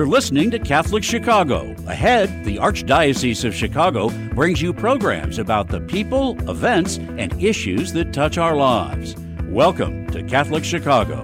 You're 0.00 0.08
listening 0.08 0.50
to 0.52 0.58
Catholic 0.58 1.04
Chicago. 1.04 1.76
Ahead, 1.86 2.46
the 2.46 2.56
Archdiocese 2.56 3.44
of 3.44 3.54
Chicago 3.54 4.08
brings 4.30 4.62
you 4.62 4.72
programs 4.72 5.38
about 5.38 5.68
the 5.68 5.82
people, 5.82 6.38
events, 6.48 6.96
and 6.96 7.30
issues 7.38 7.92
that 7.92 8.14
touch 8.14 8.38
our 8.38 8.56
lives. 8.56 9.14
Welcome 9.44 10.06
to 10.12 10.22
Catholic 10.22 10.64
Chicago. 10.64 11.16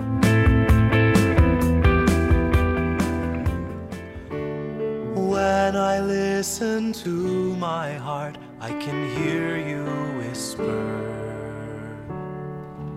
When 5.14 5.74
I 5.74 6.00
listen 6.00 6.92
to 6.92 7.56
my 7.56 7.94
heart, 7.94 8.36
I 8.60 8.72
can 8.72 9.16
hear 9.16 9.56
you 9.56 9.86
whisper, 10.18 11.16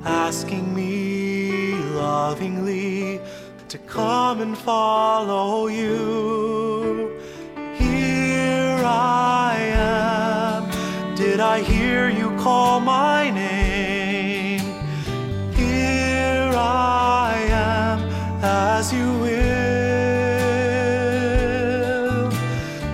asking 0.03 0.75
me 0.75 1.71
lovingly 1.93 3.21
to 3.69 3.77
come 3.77 4.41
and 4.41 4.57
follow 4.57 5.67
you. 5.67 7.15
Here 7.77 8.81
I 8.83 9.55
am. 9.75 11.15
Did 11.15 11.39
I 11.39 11.61
hear 11.61 12.09
you 12.09 12.35
call 12.37 12.79
my 12.79 13.29
name? 13.29 14.61
Here 15.53 16.51
I 16.55 17.45
am, 17.51 17.99
as 18.41 18.91
you 18.91 19.19
will. 19.19 19.51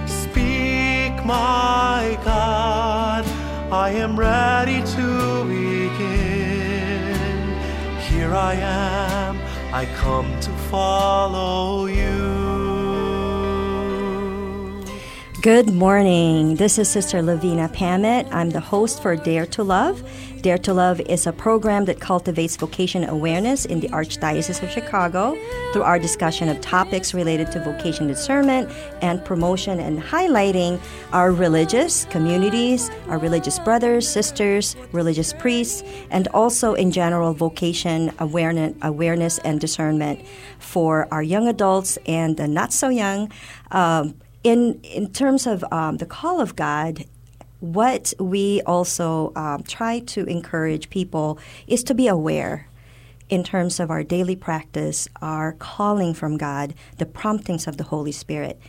Speak, 0.08 1.24
my 1.24 2.20
God. 2.26 3.26
I 3.72 3.92
am 3.92 4.20
ready 4.20 4.84
to 4.84 5.46
begin. 5.46 7.16
Here 8.10 8.36
I 8.36 8.56
am. 8.56 9.06
I 9.76 9.86
come 9.98 10.40
to 10.40 10.45
follow 10.76 11.86
you. 11.86 12.20
Good 15.42 15.74
morning. 15.74 16.56
This 16.56 16.78
is 16.78 16.90
Sister 16.90 17.20
Lovina 17.22 17.72
Pamet. 17.72 18.28
I'm 18.30 18.50
the 18.50 18.60
host 18.60 19.02
for 19.02 19.16
Dare 19.16 19.46
to 19.56 19.64
Love. 19.64 20.04
Dare 20.46 20.60
to 20.60 20.76
Love 20.76 21.02
is 21.02 21.26
a 21.26 21.34
program 21.34 21.86
that 21.86 22.00
cultivates 22.00 22.56
vocation 22.56 23.04
awareness 23.06 23.66
in 23.66 23.80
the 23.80 23.88
Archdiocese 23.88 24.62
of 24.62 24.70
Chicago 24.70 25.36
through 25.74 25.82
our 25.82 25.98
discussion 25.98 26.50
of 26.50 26.62
topics 26.62 27.16
related 27.16 27.52
to 27.54 27.60
vocation 27.64 28.06
discernment 28.06 28.70
and 29.02 29.26
promotion 29.26 29.80
and 29.80 30.00
highlighting 30.00 30.80
our 31.14 31.32
religious 31.32 32.06
communities, 32.12 32.92
our 33.08 33.18
religious 33.18 33.58
brothers, 33.58 34.08
sisters, 34.08 34.76
religious 34.92 35.34
priests, 35.34 35.82
and 36.12 36.28
also 36.28 36.76
in 36.76 36.92
general 36.92 37.34
vocation 37.34 38.14
awareness, 38.20 38.76
awareness 38.84 39.40
and 39.40 39.60
discernment 39.60 40.24
for 40.60 41.08
our 41.12 41.24
young 41.24 41.48
adults 41.48 41.98
and 42.06 42.38
the 42.38 42.48
not 42.48 42.72
so 42.72 42.90
young. 42.90 43.32
Um, 43.72 44.14
in 44.44 44.80
in 44.84 45.12
terms 45.12 45.48
of 45.48 45.66
um, 45.72 45.98
the 45.98 46.06
call 46.06 46.40
of 46.40 46.56
God, 46.56 47.04
what 47.74 48.14
we 48.20 48.62
also 48.66 49.32
um, 49.36 49.64
try 49.64 50.00
to 50.00 50.26
encourage 50.26 50.90
people 50.90 51.40
is 51.68 51.84
to 51.86 51.94
be 51.94 52.08
aware 52.08 52.68
in 53.30 53.44
terms 53.44 53.80
of 53.80 53.90
our 53.90 54.04
daily 54.04 54.36
practice, 54.36 55.08
our 55.22 55.54
calling 55.54 56.14
from 56.14 56.38
God, 56.38 56.76
the 56.98 57.06
promptings 57.06 57.68
of 57.68 57.78
the 57.78 57.84
Holy 57.84 58.12
Spirit. 58.12 58.60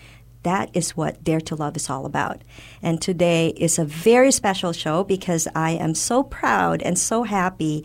That 0.45 0.71
is 0.75 0.97
what 0.97 1.25
Dare 1.25 1.41
to 1.41 1.57
Love 1.57 1.77
is 1.77 1.91
all 1.91 2.07
about. 2.07 2.43
And 2.81 3.03
today 3.03 3.49
is 3.57 3.81
a 3.81 3.85
very 3.85 4.31
special 4.31 4.73
show 4.73 5.03
because 5.03 5.49
I 5.57 5.73
am 5.73 5.93
so 5.95 6.23
proud 6.23 6.83
and 6.83 6.97
so 6.97 7.25
happy 7.25 7.85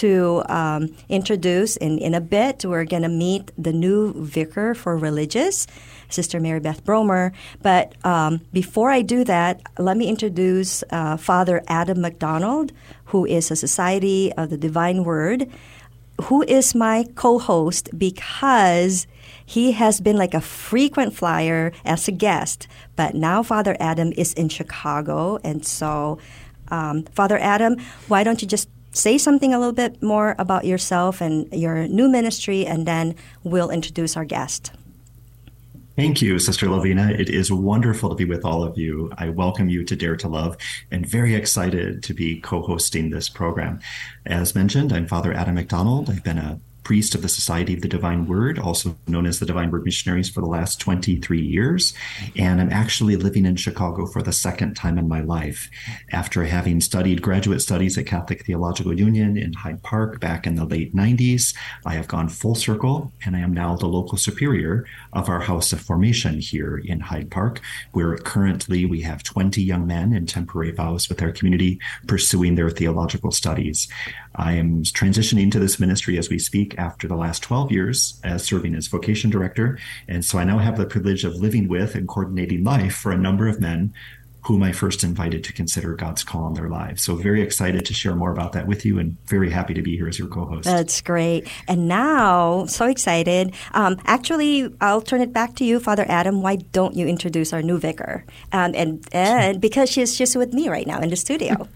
to 0.00 0.42
um, 0.48 0.88
introduce 1.10 1.76
in, 1.76 1.98
in 1.98 2.14
a 2.14 2.20
bit, 2.22 2.64
we're 2.64 2.86
going 2.86 3.02
to 3.02 3.10
meet 3.10 3.52
the 3.58 3.74
new 3.74 4.14
vicar 4.14 4.74
for 4.74 4.96
religious. 4.96 5.66
Sister 6.08 6.40
Mary 6.40 6.60
Beth 6.60 6.84
Bromer. 6.84 7.32
But 7.62 7.94
um, 8.04 8.40
before 8.52 8.90
I 8.90 9.02
do 9.02 9.24
that, 9.24 9.60
let 9.78 9.96
me 9.96 10.08
introduce 10.08 10.82
uh, 10.90 11.16
Father 11.16 11.62
Adam 11.68 12.00
McDonald, 12.00 12.72
who 13.06 13.26
is 13.26 13.50
a 13.50 13.56
Society 13.56 14.32
of 14.34 14.50
the 14.50 14.56
Divine 14.56 15.04
Word, 15.04 15.50
who 16.24 16.42
is 16.42 16.74
my 16.74 17.04
co 17.14 17.38
host 17.38 17.90
because 17.96 19.06
he 19.44 19.72
has 19.72 20.00
been 20.00 20.16
like 20.16 20.34
a 20.34 20.40
frequent 20.40 21.14
flyer 21.14 21.72
as 21.84 22.08
a 22.08 22.12
guest. 22.12 22.68
But 22.96 23.14
now 23.14 23.42
Father 23.42 23.76
Adam 23.80 24.12
is 24.16 24.34
in 24.34 24.48
Chicago. 24.48 25.38
And 25.42 25.64
so, 25.64 26.18
um, 26.68 27.04
Father 27.14 27.38
Adam, 27.38 27.78
why 28.08 28.24
don't 28.24 28.42
you 28.42 28.48
just 28.48 28.68
say 28.92 29.16
something 29.16 29.54
a 29.54 29.58
little 29.58 29.72
bit 29.72 30.02
more 30.02 30.34
about 30.38 30.64
yourself 30.64 31.20
and 31.20 31.50
your 31.52 31.86
new 31.88 32.08
ministry, 32.08 32.66
and 32.66 32.86
then 32.86 33.14
we'll 33.44 33.70
introduce 33.70 34.16
our 34.16 34.24
guest. 34.24 34.72
Thank 35.98 36.22
you, 36.22 36.38
Sister 36.38 36.68
Lovina. 36.68 37.10
It 37.10 37.28
is 37.28 37.50
wonderful 37.50 38.10
to 38.10 38.14
be 38.14 38.24
with 38.24 38.44
all 38.44 38.62
of 38.62 38.78
you. 38.78 39.10
I 39.18 39.30
welcome 39.30 39.68
you 39.68 39.82
to 39.82 39.96
Dare 39.96 40.14
to 40.18 40.28
Love 40.28 40.56
and 40.92 41.04
very 41.04 41.34
excited 41.34 42.04
to 42.04 42.14
be 42.14 42.38
co 42.38 42.62
hosting 42.62 43.10
this 43.10 43.28
program. 43.28 43.80
As 44.24 44.54
mentioned, 44.54 44.92
I'm 44.92 45.08
Father 45.08 45.32
Adam 45.32 45.56
McDonald. 45.56 46.08
I've 46.08 46.22
been 46.22 46.38
a 46.38 46.60
priest 46.88 47.14
of 47.14 47.20
the 47.20 47.28
Society 47.28 47.74
of 47.74 47.82
the 47.82 47.86
Divine 47.86 48.26
Word, 48.26 48.58
also 48.58 48.96
known 49.06 49.26
as 49.26 49.40
the 49.40 49.44
Divine 49.44 49.70
Word 49.70 49.84
Missionaries, 49.84 50.30
for 50.30 50.40
the 50.40 50.46
last 50.46 50.80
23 50.80 51.38
years. 51.38 51.92
And 52.34 52.62
I'm 52.62 52.72
actually 52.72 53.14
living 53.16 53.44
in 53.44 53.56
Chicago 53.56 54.06
for 54.06 54.22
the 54.22 54.32
second 54.32 54.72
time 54.72 54.96
in 54.96 55.06
my 55.06 55.20
life. 55.20 55.68
After 56.12 56.44
having 56.44 56.80
studied 56.80 57.20
graduate 57.20 57.60
studies 57.60 57.98
at 57.98 58.06
Catholic 58.06 58.46
Theological 58.46 58.98
Union 58.98 59.36
in 59.36 59.52
Hyde 59.52 59.82
Park 59.82 60.18
back 60.18 60.46
in 60.46 60.54
the 60.54 60.64
late 60.64 60.96
90s, 60.96 61.54
I 61.84 61.92
have 61.92 62.08
gone 62.08 62.30
full 62.30 62.54
circle 62.54 63.12
and 63.22 63.36
I 63.36 63.40
am 63.40 63.52
now 63.52 63.76
the 63.76 63.86
local 63.86 64.16
superior 64.16 64.86
of 65.12 65.28
our 65.28 65.40
House 65.40 65.74
of 65.74 65.82
Formation 65.82 66.38
here 66.38 66.78
in 66.82 67.00
Hyde 67.00 67.30
Park, 67.30 67.60
where 67.92 68.16
currently 68.16 68.86
we 68.86 69.02
have 69.02 69.22
20 69.22 69.62
young 69.62 69.86
men 69.86 70.14
in 70.14 70.24
temporary 70.24 70.70
vows 70.70 71.10
with 71.10 71.20
our 71.20 71.32
community 71.32 71.80
pursuing 72.06 72.54
their 72.54 72.70
theological 72.70 73.30
studies. 73.30 73.88
I 74.34 74.52
am 74.52 74.82
transitioning 74.82 75.50
to 75.52 75.58
this 75.58 75.80
ministry 75.80 76.18
as 76.18 76.28
we 76.28 76.38
speak 76.38 76.78
after 76.78 77.08
the 77.08 77.16
last 77.16 77.42
12 77.42 77.72
years 77.72 78.20
as 78.24 78.44
serving 78.44 78.74
as 78.74 78.86
vocation 78.86 79.30
director. 79.30 79.78
And 80.06 80.24
so 80.24 80.38
I 80.38 80.44
now 80.44 80.58
have 80.58 80.76
the 80.76 80.86
privilege 80.86 81.24
of 81.24 81.34
living 81.34 81.68
with 81.68 81.94
and 81.94 82.06
coordinating 82.06 82.64
life 82.64 82.94
for 82.94 83.12
a 83.12 83.18
number 83.18 83.48
of 83.48 83.60
men 83.60 83.92
whom 84.42 84.62
I 84.62 84.72
first 84.72 85.04
invited 85.04 85.44
to 85.44 85.52
consider 85.52 85.94
God's 85.94 86.24
call 86.24 86.44
on 86.44 86.54
their 86.54 86.68
lives. 86.70 87.02
So 87.02 87.16
very 87.16 87.42
excited 87.42 87.84
to 87.84 87.92
share 87.92 88.14
more 88.14 88.30
about 88.30 88.52
that 88.52 88.66
with 88.66 88.84
you 88.86 88.98
and 88.98 89.16
very 89.26 89.50
happy 89.50 89.74
to 89.74 89.82
be 89.82 89.96
here 89.96 90.08
as 90.08 90.18
your 90.18 90.28
co-host. 90.28 90.64
That's 90.64 91.02
great. 91.02 91.46
And 91.66 91.86
now, 91.86 92.64
so 92.64 92.86
excited. 92.86 93.54
Um, 93.72 93.98
actually, 94.06 94.74
I'll 94.80 95.02
turn 95.02 95.20
it 95.20 95.34
back 95.34 95.56
to 95.56 95.64
you, 95.64 95.80
Father 95.80 96.06
Adam. 96.08 96.40
Why 96.40 96.56
don't 96.56 96.94
you 96.94 97.06
introduce 97.06 97.52
our 97.52 97.60
new 97.60 97.78
vicar? 97.78 98.24
Um, 98.52 98.74
and, 98.74 99.06
and 99.12 99.60
because 99.60 99.90
she's 99.90 100.16
just 100.16 100.34
with 100.34 100.54
me 100.54 100.68
right 100.68 100.86
now 100.86 101.00
in 101.00 101.10
the 101.10 101.16
studio. 101.16 101.68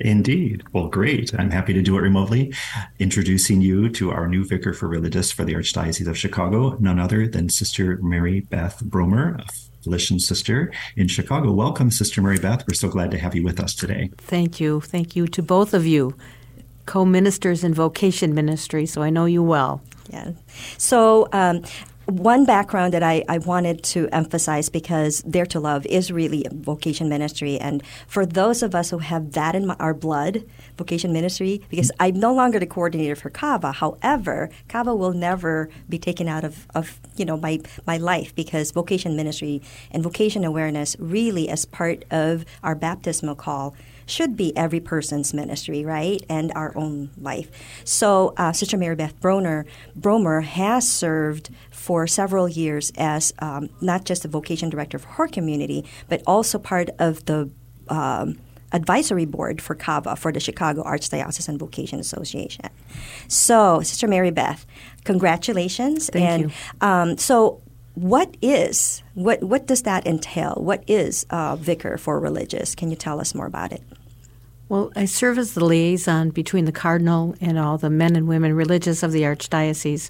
Indeed. 0.00 0.64
Well, 0.72 0.88
great. 0.88 1.32
I'm 1.38 1.50
happy 1.50 1.72
to 1.72 1.82
do 1.82 1.96
it 1.96 2.00
remotely. 2.00 2.52
Introducing 2.98 3.60
you 3.60 3.88
to 3.90 4.10
our 4.10 4.26
new 4.26 4.44
vicar 4.44 4.72
for 4.72 4.88
religious 4.88 5.30
for 5.30 5.44
the 5.44 5.54
Archdiocese 5.54 6.08
of 6.08 6.18
Chicago, 6.18 6.76
none 6.80 6.98
other 6.98 7.28
than 7.28 7.48
Sister 7.48 7.98
Mary 8.02 8.40
Beth 8.40 8.82
Bromer, 8.82 9.40
a 9.40 9.46
Felician 9.84 10.18
sister 10.18 10.72
in 10.96 11.06
Chicago. 11.06 11.52
Welcome, 11.52 11.90
Sister 11.90 12.22
Mary 12.22 12.38
Beth. 12.38 12.64
We're 12.66 12.74
so 12.74 12.88
glad 12.88 13.10
to 13.12 13.18
have 13.18 13.34
you 13.34 13.44
with 13.44 13.60
us 13.60 13.74
today. 13.74 14.10
Thank 14.16 14.58
you. 14.58 14.80
Thank 14.80 15.14
you 15.14 15.28
to 15.28 15.42
both 15.42 15.74
of 15.74 15.86
you, 15.86 16.16
co 16.86 17.04
ministers 17.04 17.62
in 17.62 17.74
vocation 17.74 18.34
ministry, 18.34 18.86
so 18.86 19.02
I 19.02 19.10
know 19.10 19.26
you 19.26 19.42
well. 19.42 19.82
Yeah. 20.10 20.32
So, 20.78 21.28
um, 21.32 21.62
one 22.06 22.44
background 22.44 22.92
that 22.92 23.02
I, 23.02 23.24
I 23.28 23.38
wanted 23.38 23.82
to 23.84 24.08
emphasize 24.12 24.68
because 24.68 25.22
Dare 25.22 25.46
to 25.46 25.60
Love 25.60 25.86
is 25.86 26.10
really 26.10 26.44
a 26.44 26.54
vocation 26.54 27.08
ministry. 27.08 27.58
And 27.58 27.82
for 28.06 28.26
those 28.26 28.62
of 28.62 28.74
us 28.74 28.90
who 28.90 28.98
have 28.98 29.32
that 29.32 29.54
in 29.54 29.66
my, 29.66 29.76
our 29.80 29.94
blood, 29.94 30.44
vocation 30.76 31.12
ministry, 31.12 31.62
because 31.70 31.90
I'm 31.98 32.18
no 32.18 32.34
longer 32.34 32.58
the 32.58 32.66
coordinator 32.66 33.16
for 33.16 33.30
CAVA. 33.30 33.72
However, 33.72 34.50
CAVA 34.68 34.94
will 34.94 35.12
never 35.12 35.70
be 35.88 35.98
taken 35.98 36.28
out 36.28 36.44
of, 36.44 36.66
of 36.74 36.98
you 37.16 37.24
know 37.24 37.36
my, 37.36 37.60
my 37.86 37.96
life 37.96 38.34
because 38.34 38.70
vocation 38.70 39.16
ministry 39.16 39.62
and 39.90 40.02
vocation 40.02 40.44
awareness 40.44 40.96
really 40.98 41.48
as 41.48 41.64
part 41.64 42.04
of 42.10 42.44
our 42.62 42.74
baptismal 42.74 43.34
call 43.34 43.74
should 44.06 44.36
be 44.36 44.56
every 44.56 44.80
person's 44.80 45.32
ministry, 45.32 45.84
right, 45.84 46.22
and 46.28 46.52
our 46.54 46.76
own 46.76 47.10
life. 47.18 47.50
So, 47.84 48.34
uh, 48.36 48.52
Sister 48.52 48.76
Mary 48.76 48.94
Beth 48.94 49.18
Broner, 49.20 49.64
Bromer 49.98 50.42
has 50.42 50.88
served 50.90 51.50
for 51.84 52.06
several 52.06 52.48
years 52.48 52.90
as 52.96 53.34
um, 53.40 53.68
not 53.82 54.06
just 54.06 54.22
the 54.22 54.28
vocation 54.28 54.70
director 54.70 54.98
for 54.98 55.08
her 55.08 55.28
community, 55.28 55.84
but 56.08 56.22
also 56.26 56.58
part 56.58 56.88
of 56.98 57.22
the 57.26 57.50
um, 57.90 58.38
advisory 58.72 59.26
board 59.26 59.60
for 59.60 59.74
CAVA, 59.74 60.16
for 60.16 60.32
the 60.32 60.40
Chicago 60.40 60.82
Archdiocesan 60.82 61.58
Vocation 61.58 62.00
Association. 62.00 62.70
So, 63.28 63.82
Sister 63.82 64.08
Mary 64.08 64.30
Beth, 64.30 64.64
congratulations. 65.04 66.08
Thank 66.08 66.24
and, 66.24 66.42
you. 66.42 66.50
Um, 66.80 67.18
so, 67.18 67.60
what 67.94 68.34
is 68.40 69.02
what 69.12 69.42
what 69.42 69.66
does 69.66 69.82
that 69.82 70.06
entail? 70.06 70.54
What 70.56 70.82
is 70.86 71.26
uh, 71.28 71.56
vicar 71.56 71.98
for 71.98 72.18
religious? 72.18 72.74
Can 72.74 72.88
you 72.88 72.96
tell 72.96 73.20
us 73.20 73.34
more 73.34 73.46
about 73.46 73.72
it? 73.72 73.82
Well, 74.70 74.90
I 74.96 75.04
serve 75.04 75.36
as 75.38 75.52
the 75.52 75.64
liaison 75.64 76.30
between 76.30 76.64
the 76.64 76.72
cardinal 76.72 77.34
and 77.42 77.58
all 77.58 77.76
the 77.76 77.90
men 77.90 78.16
and 78.16 78.26
women 78.26 78.54
religious 78.54 79.02
of 79.02 79.12
the 79.12 79.22
archdiocese. 79.22 80.08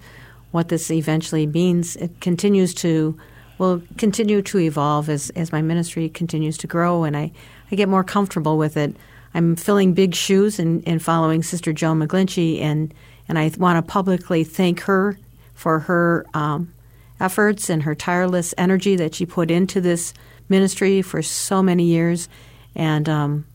What 0.54 0.68
this 0.68 0.88
eventually 0.88 1.46
means. 1.48 1.96
It 1.96 2.20
continues 2.20 2.72
to 2.74 3.18
will 3.58 3.82
continue 3.98 4.40
to 4.40 4.58
evolve 4.58 5.08
as, 5.08 5.30
as 5.30 5.50
my 5.50 5.60
ministry 5.60 6.08
continues 6.08 6.56
to 6.58 6.66
grow 6.66 7.02
and 7.04 7.16
I, 7.16 7.32
I 7.70 7.76
get 7.76 7.88
more 7.88 8.04
comfortable 8.04 8.56
with 8.56 8.76
it. 8.76 8.94
I'm 9.34 9.56
filling 9.56 9.94
big 9.94 10.14
shoes 10.14 10.60
in, 10.60 10.82
in 10.82 11.00
following 11.00 11.42
Sister 11.42 11.72
Joan 11.72 12.00
McGlinchey, 12.00 12.60
and, 12.60 12.94
and 13.28 13.36
I 13.36 13.50
want 13.58 13.84
to 13.84 13.92
publicly 13.92 14.44
thank 14.44 14.80
her 14.82 15.18
for 15.54 15.80
her 15.80 16.24
um, 16.34 16.72
efforts 17.18 17.68
and 17.68 17.82
her 17.82 17.96
tireless 17.96 18.54
energy 18.56 18.94
that 18.94 19.14
she 19.14 19.26
put 19.26 19.50
into 19.50 19.80
this 19.80 20.14
ministry 20.48 21.02
for 21.02 21.20
so 21.20 21.64
many 21.64 21.84
years. 21.84 22.28
And 22.76 23.08
um, 23.08 23.46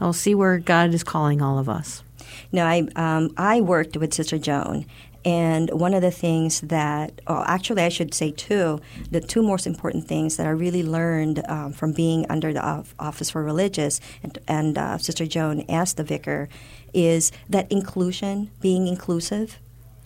I'll 0.00 0.12
see 0.12 0.36
where 0.36 0.58
God 0.58 0.94
is 0.94 1.02
calling 1.02 1.42
all 1.42 1.58
of 1.58 1.68
us. 1.68 2.04
No, 2.52 2.64
I 2.64 2.86
um, 2.94 3.32
I 3.36 3.60
worked 3.60 3.96
with 3.96 4.14
Sister 4.14 4.38
Joan, 4.38 4.86
and 5.24 5.70
one 5.70 5.94
of 5.94 6.02
the 6.02 6.10
things 6.10 6.60
that, 6.60 7.20
oh, 7.26 7.44
actually, 7.46 7.82
I 7.82 7.88
should 7.88 8.12
say 8.12 8.30
two, 8.30 8.80
the 9.10 9.20
two 9.20 9.42
most 9.42 9.66
important 9.66 10.06
things 10.06 10.36
that 10.36 10.46
I 10.46 10.50
really 10.50 10.82
learned 10.82 11.42
um, 11.48 11.72
from 11.72 11.92
being 11.92 12.26
under 12.28 12.52
the 12.52 12.84
Office 12.98 13.30
for 13.30 13.42
Religious 13.42 14.00
and, 14.22 14.38
and 14.46 14.76
uh, 14.76 14.98
Sister 14.98 15.26
Joan 15.26 15.64
as 15.68 15.94
the 15.94 16.04
vicar 16.04 16.48
is 16.92 17.32
that 17.48 17.70
inclusion, 17.72 18.50
being 18.60 18.86
inclusive, 18.86 19.58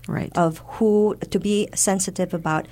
right, 0.06 0.31
of 0.37 0.59
who 0.67 1.17
to 1.31 1.38
be 1.41 1.69
sensitive 1.75 2.32
about 2.32 2.69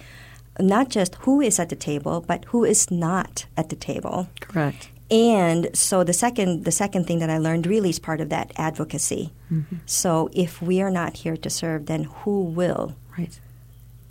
not 0.60 0.88
just 0.88 1.16
who 1.16 1.40
is 1.40 1.58
at 1.58 1.68
the 1.68 1.76
table, 1.76 2.24
but 2.26 2.44
who 2.46 2.64
is 2.64 2.90
not 2.90 3.46
at 3.56 3.68
the 3.68 3.76
table. 3.76 4.28
Correct. 4.40 4.88
And 5.10 5.68
so 5.72 6.02
the 6.02 6.12
second 6.12 6.64
the 6.64 6.72
second 6.72 7.06
thing 7.06 7.20
that 7.20 7.30
I 7.30 7.38
learned 7.38 7.66
really 7.66 7.90
is 7.90 7.98
part 7.98 8.20
of 8.20 8.28
that 8.30 8.52
advocacy. 8.56 9.32
Mm-hmm. 9.52 9.76
So 9.86 10.28
if 10.32 10.60
we 10.60 10.80
are 10.80 10.90
not 10.90 11.18
here 11.18 11.36
to 11.36 11.50
serve, 11.50 11.86
then 11.86 12.04
who 12.04 12.42
will? 12.42 12.96
Right. 13.16 13.38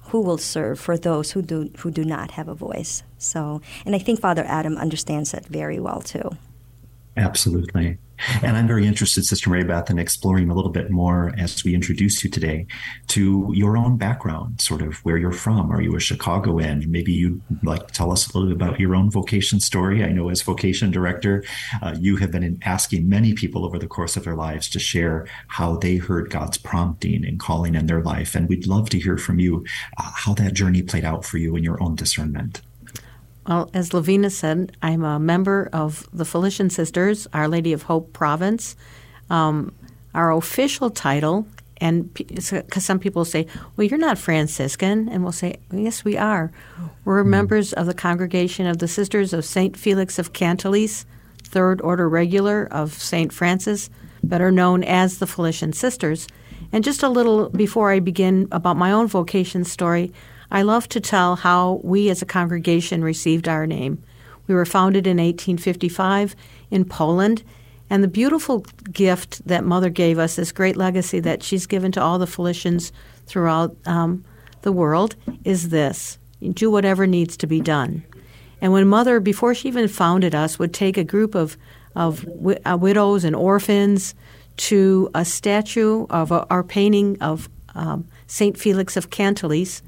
Who 0.10 0.22
will 0.22 0.38
serve 0.38 0.80
for 0.80 0.98
those 0.98 1.32
who 1.32 1.42
do 1.42 1.70
who 1.80 1.92
do 1.92 2.06
not 2.06 2.32
have 2.32 2.48
a 2.48 2.56
voice? 2.56 3.04
So, 3.18 3.62
and 3.86 3.96
I 3.96 4.00
think 4.00 4.22
Father 4.22 4.46
Adam 4.48 4.78
understands 4.78 5.32
that 5.32 5.46
very 5.48 5.80
well 5.80 6.02
too. 6.02 6.38
Absolutely. 7.18 7.98
And 8.42 8.58
I'm 8.58 8.68
very 8.68 8.86
interested, 8.86 9.26
Sister 9.26 9.50
Mary 9.50 9.64
Beth, 9.64 9.90
in 9.90 10.00
exploring 10.00 10.50
a 10.50 10.54
little 10.54 10.72
bit 10.72 10.90
more 10.90 11.34
as 11.38 11.64
we 11.64 11.76
introduce 11.76 12.24
you 12.24 12.30
today 12.30 12.66
to 13.08 13.52
your 13.54 13.78
own 13.78 13.98
background, 13.98 14.62
sort 14.62 14.82
of 14.82 14.98
where 15.06 15.18
you're 15.18 15.32
from. 15.32 15.72
Are 15.72 15.82
you 15.82 15.96
a 15.96 16.00
Chicagoan? 16.00 16.90
Maybe 16.90 17.14
you'd 17.14 17.42
like 17.64 17.88
to 17.88 17.94
tell 17.94 18.12
us 18.12 18.28
a 18.28 18.38
little 18.38 18.56
bit 18.56 18.62
about 18.62 18.80
your 18.80 18.96
own 18.96 19.12
vocation 19.12 19.60
story. 19.60 20.04
I 20.04 20.12
know 20.12 20.30
as 20.30 20.42
vocation 20.42 20.92
director, 20.92 21.44
uh, 21.82 21.96
you 22.00 22.18
have 22.18 22.32
been 22.32 22.60
asking 22.64 23.10
many 23.10 23.34
people 23.34 23.66
over 23.66 23.78
the 23.78 23.88
course 23.88 24.16
of 24.16 24.24
their 24.24 24.36
lives 24.36 24.70
to 24.70 24.80
share 24.80 25.28
how 25.48 25.78
they 25.78 25.98
heard 25.98 26.30
God's 26.30 26.58
prompting 26.58 27.26
and 27.26 27.40
calling 27.40 27.76
in 27.76 27.88
their 27.88 28.02
life. 28.02 28.36
And 28.36 28.48
we'd 28.48 28.68
love 28.68 28.90
to 28.92 29.00
hear 29.00 29.18
from 29.18 29.40
you 29.40 29.66
uh, 29.98 30.12
how 30.14 30.34
that 30.36 30.54
journey 30.54 30.82
played 30.82 31.06
out 31.06 31.26
for 31.26 31.38
you 31.38 31.56
in 31.56 31.64
your 31.64 31.82
own 31.82 31.96
discernment. 31.96 32.62
Well, 33.48 33.70
as 33.74 33.92
Lovina 33.92 34.32
said, 34.32 34.76
I'm 34.82 35.04
a 35.04 35.20
member 35.20 35.70
of 35.72 36.08
the 36.12 36.26
Felician 36.26 36.70
Sisters, 36.70 37.28
Our 37.34 37.48
Lady 37.48 37.74
of 37.74 37.84
Hope 37.84 38.12
Province. 38.14 38.76
Um, 39.30 39.74
our 40.16 40.32
official 40.32 40.90
title, 40.90 41.46
and 41.78 42.12
because 42.14 42.86
some 42.86 43.00
people 43.00 43.26
say, 43.26 43.46
well, 43.76 43.86
you're 43.86 44.00
not 44.00 44.18
Franciscan, 44.18 45.10
and 45.10 45.24
we'll 45.24 45.34
say, 45.34 45.58
yes, 45.72 46.06
we 46.06 46.18
are. 46.18 46.52
We're 47.04 47.22
mm-hmm. 47.22 47.32
members 47.32 47.74
of 47.74 47.86
the 47.86 47.94
Congregation 47.94 48.66
of 48.66 48.80
the 48.80 48.88
Sisters 48.88 49.34
of 49.34 49.44
St. 49.46 49.78
Felix 49.78 50.18
of 50.18 50.32
Cantalice, 50.32 51.06
Third 51.44 51.82
Order 51.82 52.08
Regular 52.08 52.68
of 52.72 52.94
St. 52.94 53.32
Francis, 53.32 53.90
better 54.24 54.52
known 54.52 54.84
as 54.84 55.20
the 55.20 55.28
Felician 55.28 55.74
Sisters. 55.74 56.28
And 56.72 56.84
just 56.84 57.04
a 57.04 57.10
little 57.10 57.50
before 57.50 57.92
I 57.92 58.00
begin 58.00 58.48
about 58.52 58.78
my 58.78 58.92
own 58.92 59.08
vocation 59.08 59.66
story, 59.66 60.14
I 60.56 60.62
love 60.62 60.88
to 60.90 61.02
tell 61.02 61.36
how 61.36 61.82
we 61.84 62.10
as 62.10 62.22
a 62.22 62.26
congregation 62.26 63.04
received 63.04 63.50
our 63.50 63.68
name. 63.68 64.02
We 64.48 64.56
were 64.56 64.66
founded 64.66 65.06
in 65.06 65.18
1855 65.18 66.34
in 66.72 66.86
Poland, 66.86 67.44
and 67.90 68.02
the 68.02 68.08
beautiful 68.08 68.60
gift 68.90 69.46
that 69.46 69.66
Mother 69.66 69.90
gave 69.90 70.18
us, 70.18 70.38
this 70.38 70.54
great 70.54 70.78
legacy 70.78 71.20
that 71.20 71.44
she's 71.44 71.66
given 71.66 71.92
to 71.92 72.02
all 72.02 72.18
the 72.18 72.26
Felicians 72.26 72.94
throughout 73.26 73.76
um, 73.86 74.24
the 74.62 74.72
world, 74.72 75.18
is 75.44 75.70
this 75.70 76.20
do 76.54 76.72
whatever 76.72 77.06
needs 77.06 77.36
to 77.36 77.48
be 77.48 77.60
done. 77.60 78.06
And 78.62 78.72
when 78.72 78.88
Mother, 78.88 79.20
before 79.20 79.54
she 79.56 79.68
even 79.68 79.90
founded 79.90 80.34
us, 80.34 80.58
would 80.58 80.74
take 80.74 80.96
a 80.96 81.04
group 81.04 81.36
of, 81.36 81.58
of 81.98 82.24
wi- 82.24 82.62
uh, 82.64 82.78
widows 82.78 83.26
and 83.26 83.36
orphans 83.36 84.16
to 84.56 85.10
a 85.14 85.26
statue 85.26 86.06
of 86.10 86.32
a, 86.32 86.48
our 86.50 86.64
painting 86.64 87.18
of 87.20 87.50
um, 87.74 88.08
St. 88.28 88.58
Felix 88.58 88.96
of 88.96 89.10
Cantalice 89.10 89.82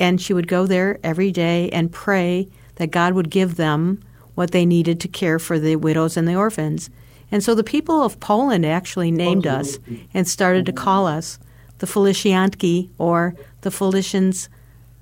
and 0.00 0.20
she 0.20 0.32
would 0.32 0.48
go 0.48 0.66
there 0.66 0.98
every 1.04 1.30
day 1.30 1.68
and 1.70 1.92
pray 1.92 2.48
that 2.76 2.90
God 2.90 3.12
would 3.12 3.30
give 3.30 3.56
them 3.56 4.02
what 4.34 4.50
they 4.50 4.64
needed 4.64 4.98
to 5.00 5.08
care 5.08 5.38
for 5.38 5.58
the 5.58 5.76
widows 5.76 6.16
and 6.16 6.26
the 6.26 6.34
orphans. 6.34 6.88
And 7.30 7.44
so 7.44 7.54
the 7.54 7.62
people 7.62 8.02
of 8.02 8.18
Poland 8.18 8.64
actually 8.64 9.10
named 9.10 9.46
us 9.46 9.78
and 10.14 10.26
started 10.26 10.66
to 10.66 10.72
call 10.72 11.06
us 11.06 11.38
the 11.78 11.86
Felicianki 11.86 12.88
or 12.98 13.34
the 13.60 13.70
Felicians, 13.70 14.48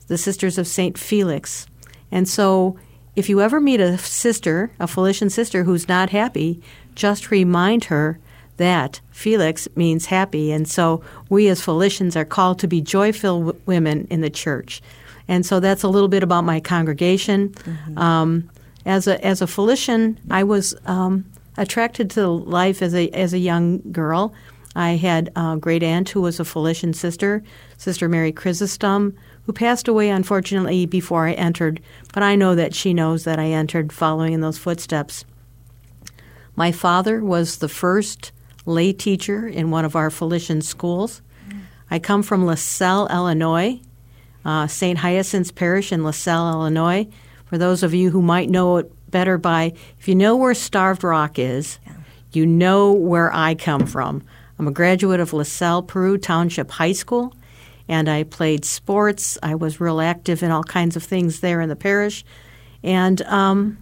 the 0.09 0.19
Sisters 0.19 0.59
of 0.59 0.67
St. 0.67 0.99
Felix. 0.99 1.67
And 2.11 2.29
so 2.29 2.77
if 3.15 3.29
you 3.29 3.41
ever 3.41 3.61
meet 3.61 3.81
a 3.81 3.97
sister, 3.99 4.73
a 4.79 4.87
Felician 4.87 5.31
sister 5.31 5.65
who's 5.65 5.89
not 5.89 6.11
happy, 6.11 6.61
just 6.95 7.31
remind 7.31 7.85
her 7.85 8.19
that 8.59 9.01
Felix 9.11 9.67
means 9.75 10.07
happy. 10.07 10.53
And 10.53 10.69
so 10.69 11.03
we 11.29 11.49
as 11.49 11.61
Felicians 11.61 12.17
are 12.17 12.25
called 12.25 12.59
to 12.61 12.69
be 12.69 12.81
joyful 12.81 13.57
women 13.67 14.07
in 14.11 14.21
the 14.21 14.31
church. 14.31 14.83
And 15.27 15.45
so 15.45 15.61
that's 15.61 15.83
a 15.83 15.89
little 15.89 16.09
bit 16.09 16.23
about 16.23 16.45
my 16.45 16.61
congregation. 16.61 17.51
Mm-hmm. 17.51 17.99
Um, 17.99 18.51
as 18.87 19.07
a 19.07 19.25
as 19.25 19.43
a 19.43 19.47
Felician, 19.47 20.19
I 20.31 20.45
was 20.45 20.75
um, 20.87 21.25
attracted 21.57 22.11
to 22.11 22.29
life 22.29 22.81
as 22.81 22.95
a 22.95 23.11
as 23.11 23.33
a 23.33 23.39
young 23.39 23.81
girl. 23.93 24.33
I 24.75 24.91
had 24.91 25.31
a 25.35 25.57
great 25.61 25.83
aunt 25.83 26.11
who 26.11 26.21
was 26.21 26.39
a 26.39 26.45
Felician 26.45 26.95
sister, 26.95 27.43
Sister 27.77 28.09
Mary 28.09 28.33
Chrysostom, 28.33 29.17
who 29.45 29.53
passed 29.53 29.89
away 29.89 30.09
unfortunately 30.09 30.87
before 30.87 31.27
I 31.27 31.33
entered. 31.33 31.81
But 32.13 32.23
I 32.23 32.37
know 32.37 32.55
that 32.55 32.75
she 32.75 32.95
knows 32.95 33.25
that 33.25 33.39
I 33.39 33.47
entered 33.47 33.93
following 33.93 34.33
in 34.33 34.41
those 34.41 34.59
footsteps. 34.59 35.25
My 36.55 36.73
father 36.73 37.23
was 37.23 37.59
the 37.59 37.69
first 37.69 38.33
lay 38.69 38.93
teacher 38.93 39.49
in 39.49 39.71
one 39.71 39.85
of 39.85 39.97
our 39.97 40.11
Felician 40.11 40.61
schools. 40.63 41.23
I 41.91 41.99
come 41.99 42.23
from 42.23 42.45
LaSalle, 42.45 43.09
Illinois, 43.09 43.81
uh, 44.45 44.67
St. 44.67 44.99
Hyacinth's 44.99 45.51
Parish 45.51 45.91
in 45.91 46.05
LaSalle, 46.05 46.53
Illinois. 46.53 47.09
For 47.47 47.57
those 47.57 47.83
of 47.83 47.95
you 47.95 48.11
who 48.11 48.21
might 48.21 48.51
know 48.51 48.77
it 48.77 48.93
better 49.11 49.39
by, 49.39 49.73
if 49.99 50.07
you 50.07 50.15
know 50.15 50.37
where 50.37 50.53
Starved 50.53 51.03
Rock 51.03 51.39
is, 51.39 51.79
yeah. 51.87 51.95
you 52.33 52.47
know 52.47 52.93
where 52.93 53.35
I 53.35 53.55
come 53.55 53.87
from. 53.87 54.23
I'm 54.59 54.69
a 54.69 54.73
graduate 54.73 55.21
of 55.21 55.33
LaSalle, 55.33 55.85
Peru 55.85 56.19
Township 56.19 56.71
High 56.73 56.93
School, 56.93 57.35
and 57.89 58.09
I 58.09 58.25
played 58.25 58.67
sports. 58.67 59.39
I 59.43 59.55
was 59.55 59.81
real 59.81 60.01
active 60.01 60.43
in 60.43 60.51
all 60.51 60.65
kinds 60.65 60.95
of 60.95 61.03
things 61.03 61.41
there 61.41 61.63
in 61.63 61.71
the 61.71 61.77
parish. 61.77 62.23
And 62.83 63.23
um, 63.23 63.79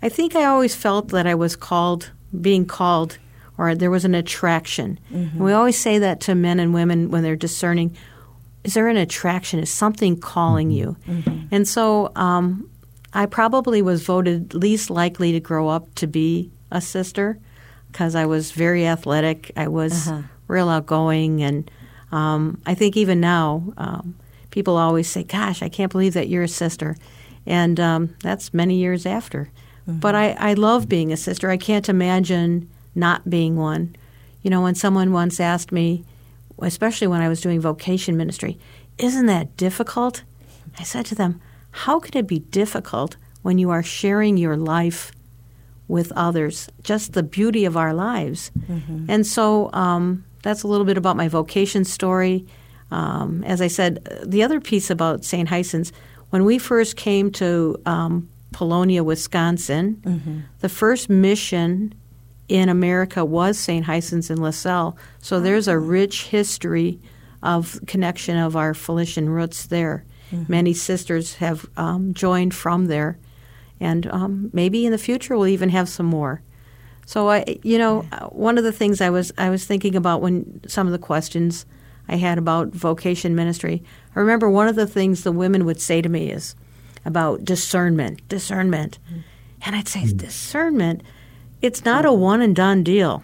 I 0.00 0.08
think 0.08 0.34
I 0.34 0.44
always 0.44 0.74
felt 0.74 1.08
that 1.08 1.26
I 1.26 1.34
was 1.34 1.54
called, 1.54 2.12
being 2.40 2.64
called 2.64 3.18
or 3.58 3.74
there 3.74 3.90
was 3.90 4.04
an 4.04 4.14
attraction. 4.14 4.98
Mm-hmm. 5.12 5.42
We 5.42 5.52
always 5.52 5.78
say 5.78 5.98
that 5.98 6.20
to 6.22 6.34
men 6.34 6.58
and 6.58 6.72
women 6.72 7.10
when 7.10 7.22
they're 7.22 7.36
discerning. 7.36 7.96
Is 8.64 8.74
there 8.74 8.88
an 8.88 8.96
attraction? 8.96 9.58
Is 9.60 9.70
something 9.70 10.18
calling 10.18 10.70
you? 10.70 10.96
Mm-hmm. 11.06 11.54
And 11.54 11.68
so 11.68 12.12
um, 12.16 12.68
I 13.12 13.26
probably 13.26 13.82
was 13.82 14.02
voted 14.02 14.54
least 14.54 14.90
likely 14.90 15.32
to 15.32 15.40
grow 15.40 15.68
up 15.68 15.94
to 15.96 16.06
be 16.06 16.50
a 16.70 16.80
sister 16.80 17.38
because 17.90 18.14
I 18.14 18.26
was 18.26 18.52
very 18.52 18.86
athletic. 18.86 19.52
I 19.56 19.68
was 19.68 20.08
uh-huh. 20.08 20.22
real 20.48 20.68
outgoing. 20.68 21.42
And 21.42 21.70
um, 22.10 22.60
I 22.64 22.74
think 22.74 22.96
even 22.96 23.20
now, 23.20 23.72
um, 23.76 24.16
people 24.50 24.76
always 24.76 25.08
say, 25.08 25.24
Gosh, 25.24 25.62
I 25.62 25.68
can't 25.68 25.92
believe 25.92 26.14
that 26.14 26.28
you're 26.28 26.42
a 26.42 26.48
sister. 26.48 26.96
And 27.44 27.78
um, 27.78 28.14
that's 28.22 28.54
many 28.54 28.76
years 28.76 29.04
after. 29.04 29.50
Mm-hmm. 29.88 29.98
But 29.98 30.14
I, 30.14 30.30
I 30.32 30.54
love 30.54 30.88
being 30.88 31.12
a 31.12 31.16
sister. 31.16 31.50
I 31.50 31.56
can't 31.56 31.88
imagine 31.88 32.70
not 32.94 33.28
being 33.28 33.56
one. 33.56 33.96
You 34.42 34.50
know, 34.50 34.62
when 34.62 34.74
someone 34.74 35.12
once 35.12 35.40
asked 35.40 35.72
me, 35.72 36.04
especially 36.60 37.06
when 37.06 37.20
I 37.20 37.28
was 37.28 37.40
doing 37.40 37.60
vocation 37.60 38.16
ministry, 38.16 38.58
isn't 38.98 39.26
that 39.26 39.56
difficult? 39.56 40.22
I 40.78 40.82
said 40.82 41.06
to 41.06 41.14
them, 41.14 41.40
how 41.70 41.98
could 41.98 42.16
it 42.16 42.26
be 42.26 42.40
difficult 42.40 43.16
when 43.42 43.58
you 43.58 43.70
are 43.70 43.82
sharing 43.82 44.36
your 44.36 44.56
life 44.56 45.12
with 45.88 46.12
others? 46.12 46.68
Just 46.82 47.12
the 47.12 47.22
beauty 47.22 47.64
of 47.64 47.76
our 47.76 47.94
lives. 47.94 48.50
Mm-hmm. 48.68 49.06
And 49.08 49.26
so 49.26 49.70
um, 49.72 50.24
that's 50.42 50.62
a 50.62 50.68
little 50.68 50.86
bit 50.86 50.98
about 50.98 51.16
my 51.16 51.28
vocation 51.28 51.84
story. 51.84 52.46
Um, 52.90 53.42
as 53.44 53.60
I 53.60 53.68
said, 53.68 54.06
the 54.24 54.42
other 54.42 54.60
piece 54.60 54.90
about 54.90 55.24
St. 55.24 55.48
Hyacinth's, 55.48 55.92
when 56.30 56.44
we 56.44 56.58
first 56.58 56.96
came 56.96 57.30
to 57.32 57.80
um, 57.86 58.28
Polonia, 58.52 59.02
Wisconsin, 59.02 60.00
mm-hmm. 60.02 60.40
the 60.60 60.68
first 60.68 61.08
mission 61.08 61.94
in 62.48 62.68
America 62.68 63.24
was 63.24 63.58
St. 63.58 63.86
Hyacinth's 63.86 64.30
in 64.30 64.40
LaSalle. 64.40 64.96
So 65.20 65.40
there's 65.40 65.68
a 65.68 65.78
rich 65.78 66.24
history 66.24 67.00
of 67.42 67.80
connection 67.86 68.36
of 68.36 68.56
our 68.56 68.74
Felician 68.74 69.28
roots 69.28 69.66
there. 69.66 70.04
Mm-hmm. 70.30 70.52
Many 70.52 70.74
sisters 70.74 71.34
have 71.36 71.66
um, 71.76 72.14
joined 72.14 72.54
from 72.54 72.86
there, 72.86 73.18
and 73.80 74.06
um, 74.08 74.50
maybe 74.52 74.86
in 74.86 74.92
the 74.92 74.98
future 74.98 75.36
we'll 75.36 75.48
even 75.48 75.68
have 75.70 75.88
some 75.88 76.06
more. 76.06 76.42
So 77.04 77.28
I, 77.28 77.58
you 77.62 77.78
know, 77.78 78.06
yeah. 78.12 78.26
one 78.26 78.58
of 78.58 78.64
the 78.64 78.72
things 78.72 79.00
I 79.00 79.10
was 79.10 79.32
I 79.36 79.50
was 79.50 79.64
thinking 79.64 79.96
about 79.96 80.22
when 80.22 80.60
some 80.66 80.86
of 80.86 80.92
the 80.92 80.98
questions 80.98 81.66
I 82.08 82.16
had 82.16 82.38
about 82.38 82.68
vocation 82.68 83.34
ministry. 83.34 83.82
I 84.14 84.20
remember 84.20 84.48
one 84.48 84.68
of 84.68 84.76
the 84.76 84.86
things 84.86 85.22
the 85.22 85.32
women 85.32 85.64
would 85.64 85.80
say 85.80 86.00
to 86.02 86.08
me 86.08 86.30
is 86.30 86.54
about 87.04 87.44
discernment, 87.44 88.26
discernment, 88.28 88.98
mm-hmm. 89.06 89.20
and 89.62 89.76
I'd 89.76 89.88
say 89.88 90.02
mm-hmm. 90.02 90.16
discernment. 90.16 91.02
It's 91.62 91.84
not 91.84 92.04
a 92.04 92.12
one 92.12 92.42
and 92.42 92.54
done 92.54 92.82
deal, 92.82 93.22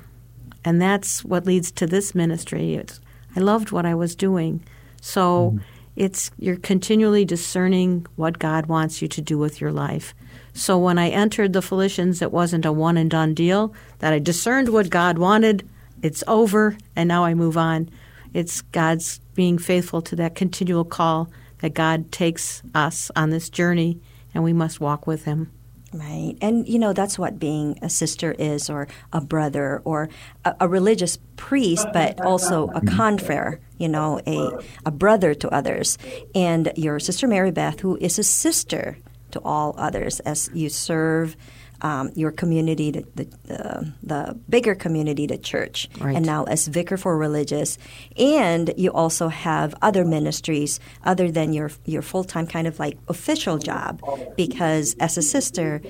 and 0.65 0.81
that's 0.81 1.25
what 1.25 1.45
leads 1.45 1.71
to 1.73 1.87
this 1.87 2.15
ministry. 2.15 2.75
It's, 2.75 3.01
I 3.37 3.41
loved 3.41 3.73
what 3.73 3.85
I 3.85 3.95
was 3.95 4.15
doing, 4.15 4.63
so. 5.01 5.51
Mm-hmm 5.51 5.75
it's 5.99 6.31
you're 6.39 6.55
continually 6.55 7.25
discerning 7.25 8.07
what 8.15 8.39
God 8.39 8.67
wants 8.67 9.03
you 9.03 9.09
to 9.09 9.21
do 9.21 9.37
with 9.37 9.61
your 9.61 9.73
life. 9.73 10.15
So 10.55 10.79
when 10.79 10.97
I 10.97 11.09
entered 11.09 11.53
the 11.53 11.61
Felicians, 11.61 12.23
it 12.23 12.31
wasn't 12.31 12.65
a 12.65 12.71
one 12.71 12.97
and 12.97 13.11
done 13.11 13.35
deal. 13.35 13.75
That 13.99 14.13
I 14.13 14.21
discerned 14.21 14.69
what 14.69 14.91
God 14.91 15.19
wanted, 15.19 15.69
it's 16.01 16.23
over, 16.29 16.79
and 16.95 17.09
now 17.09 17.25
I 17.25 17.35
move 17.35 17.57
on. 17.57 17.91
It's 18.33 18.61
God's 18.61 19.19
being 19.35 19.59
faithful 19.59 20.01
to 20.03 20.15
that 20.17 20.37
continual 20.37 20.85
call 20.85 21.31
that 21.63 21.75
God 21.75 22.13
takes 22.13 22.63
us 22.77 23.11
on 23.17 23.31
this 23.31 23.51
journey, 23.51 23.99
and 24.33 24.45
we 24.45 24.53
must 24.53 24.81
walk 24.81 25.05
with 25.05 25.25
Him. 25.25 25.51
Right. 25.93 26.35
And, 26.43 26.69
you 26.69 26.79
know, 26.79 26.93
that's 26.93 27.19
what 27.19 27.39
being 27.39 27.79
a 27.81 27.89
sister 27.89 28.33
is, 28.33 28.69
or 28.69 28.89
a 29.11 29.23
brother, 29.23 29.81
or 29.85 30.11
a, 30.45 30.55
a 30.61 30.69
religious 30.69 31.19
priest, 31.37 31.87
but 31.95 32.21
also 32.21 32.69
a 32.69 32.81
mm-hmm. 32.81 32.95
confrere, 32.95 33.61
you 33.79 33.89
know, 33.89 34.21
a, 34.27 34.51
a 34.85 34.91
brother 34.91 35.33
to 35.35 35.49
others. 35.49 35.97
And 36.35 36.73
your 36.77 37.01
sister 37.01 37.27
Mary 37.27 37.51
Beth, 37.51 37.81
who 37.81 37.97
is 37.97 38.19
a 38.19 38.23
sister 38.23 38.99
to 39.31 39.41
all 39.41 39.75
others 39.79 40.21
as 40.21 40.51
you 40.53 40.69
serve 40.69 41.37
um, 41.83 42.11
your 42.15 42.31
community, 42.31 42.91
the, 42.91 43.07
the, 43.45 43.93
the, 44.03 44.39
bigger 44.49 44.75
community, 44.75 45.27
the 45.27 45.39
church, 45.39 45.89
right. 46.01 46.17
and 46.17 46.27
now 46.27 46.45
as 46.45 46.67
vicar 46.67 46.97
for 46.97 47.17
religious, 47.17 47.79
and 48.17 48.73
you 48.77 48.91
also 48.93 49.29
have 49.29 49.75
other 49.83 50.05
ministries 50.05 50.81
other 51.05 51.31
than 51.31 51.53
your 51.53 51.71
your 51.85 52.03
full 52.03 52.25
time 52.25 52.47
kind 52.47 52.67
of 52.67 52.79
like 52.79 52.99
official 53.09 53.59
job, 53.59 54.03
because 54.37 54.97
as 55.01 55.17
a 55.17 55.23
sister, 55.23 55.81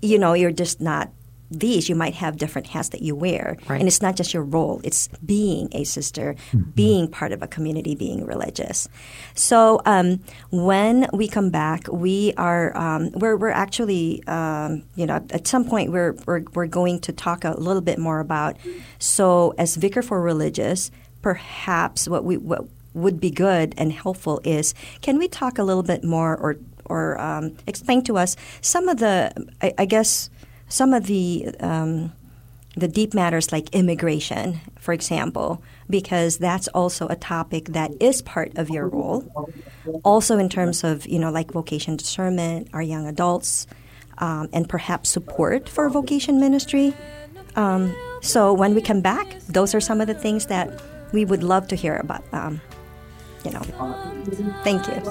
you 0.00 0.18
know 0.18 0.32
you're 0.32 0.50
just 0.50 0.80
not 0.80 1.10
these, 1.50 1.88
you 1.88 1.94
might 1.94 2.14
have 2.14 2.36
different 2.36 2.68
hats 2.68 2.90
that 2.90 3.02
you 3.02 3.14
wear. 3.14 3.56
Right. 3.68 3.80
And 3.80 3.88
it's 3.88 4.00
not 4.00 4.16
just 4.16 4.32
your 4.32 4.44
role, 4.44 4.80
it's 4.84 5.08
being 5.24 5.68
a 5.72 5.84
sister, 5.84 6.36
mm-hmm. 6.52 6.70
being 6.70 7.08
part 7.08 7.32
of 7.32 7.42
a 7.42 7.46
community, 7.46 7.94
being 7.94 8.24
religious. 8.24 8.88
So 9.34 9.80
um, 9.84 10.20
when 10.50 11.08
we 11.12 11.28
come 11.28 11.50
back, 11.50 11.88
we 11.90 12.32
are, 12.36 12.76
um, 12.76 13.10
we're, 13.12 13.36
we're 13.36 13.50
actually, 13.50 14.22
um, 14.26 14.84
you 14.94 15.06
know, 15.06 15.24
at 15.30 15.46
some 15.46 15.64
point 15.64 15.90
we're, 15.90 16.12
we're, 16.26 16.44
we're 16.54 16.66
going 16.66 17.00
to 17.00 17.12
talk 17.12 17.44
a 17.44 17.58
little 17.58 17.82
bit 17.82 17.98
more 17.98 18.20
about, 18.20 18.56
so 18.98 19.54
as 19.58 19.76
vicar 19.76 20.02
for 20.02 20.20
religious, 20.20 20.90
perhaps 21.22 22.08
what 22.08 22.24
we, 22.24 22.36
what 22.36 22.64
would 22.94 23.20
be 23.20 23.30
good 23.30 23.74
and 23.76 23.92
helpful 23.92 24.40
is 24.44 24.74
can 25.00 25.18
we 25.18 25.28
talk 25.28 25.58
a 25.58 25.62
little 25.62 25.82
bit 25.82 26.02
more 26.02 26.36
or, 26.36 26.56
or 26.86 27.20
um, 27.20 27.56
explain 27.66 28.02
to 28.02 28.16
us 28.16 28.36
some 28.60 28.88
of 28.88 28.98
the, 28.98 29.32
I, 29.62 29.72
I 29.78 29.84
guess, 29.84 30.28
some 30.70 30.94
of 30.94 31.06
the 31.06 31.50
um, 31.60 32.12
the 32.76 32.88
deep 32.88 33.12
matters 33.12 33.52
like 33.52 33.68
immigration, 33.74 34.60
for 34.78 34.94
example, 34.94 35.62
because 35.90 36.38
that's 36.38 36.68
also 36.68 37.08
a 37.08 37.16
topic 37.16 37.66
that 37.66 37.90
is 38.00 38.22
part 38.22 38.56
of 38.56 38.70
your 38.70 38.88
role. 38.88 39.52
Also, 40.04 40.38
in 40.38 40.48
terms 40.48 40.82
of 40.84 41.06
you 41.06 41.18
know 41.18 41.30
like 41.30 41.52
vocation 41.52 41.96
discernment, 41.96 42.68
our 42.72 42.82
young 42.82 43.06
adults, 43.06 43.66
um, 44.18 44.48
and 44.52 44.68
perhaps 44.68 45.10
support 45.10 45.68
for 45.68 45.90
vocation 45.90 46.40
ministry. 46.40 46.94
Um, 47.56 47.94
so 48.22 48.52
when 48.52 48.74
we 48.74 48.80
come 48.80 49.00
back, 49.00 49.26
those 49.48 49.74
are 49.74 49.80
some 49.80 50.00
of 50.00 50.06
the 50.06 50.14
things 50.14 50.46
that 50.46 50.80
we 51.12 51.24
would 51.24 51.42
love 51.42 51.66
to 51.68 51.76
hear 51.76 51.96
about. 51.96 52.22
Um, 52.32 52.60
you 53.44 53.50
know, 53.50 53.60
thank 54.62 54.86
you. 54.86 55.02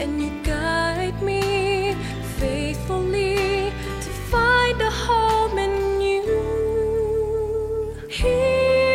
And 0.00 0.20
you 0.20 0.30
guide 0.42 1.22
me 1.22 1.94
faithfully 2.38 3.72
to 4.00 4.10
find 4.30 4.80
a 4.80 4.90
home 4.90 5.58
in 5.58 6.00
you. 6.00 6.22
Here 8.08 8.93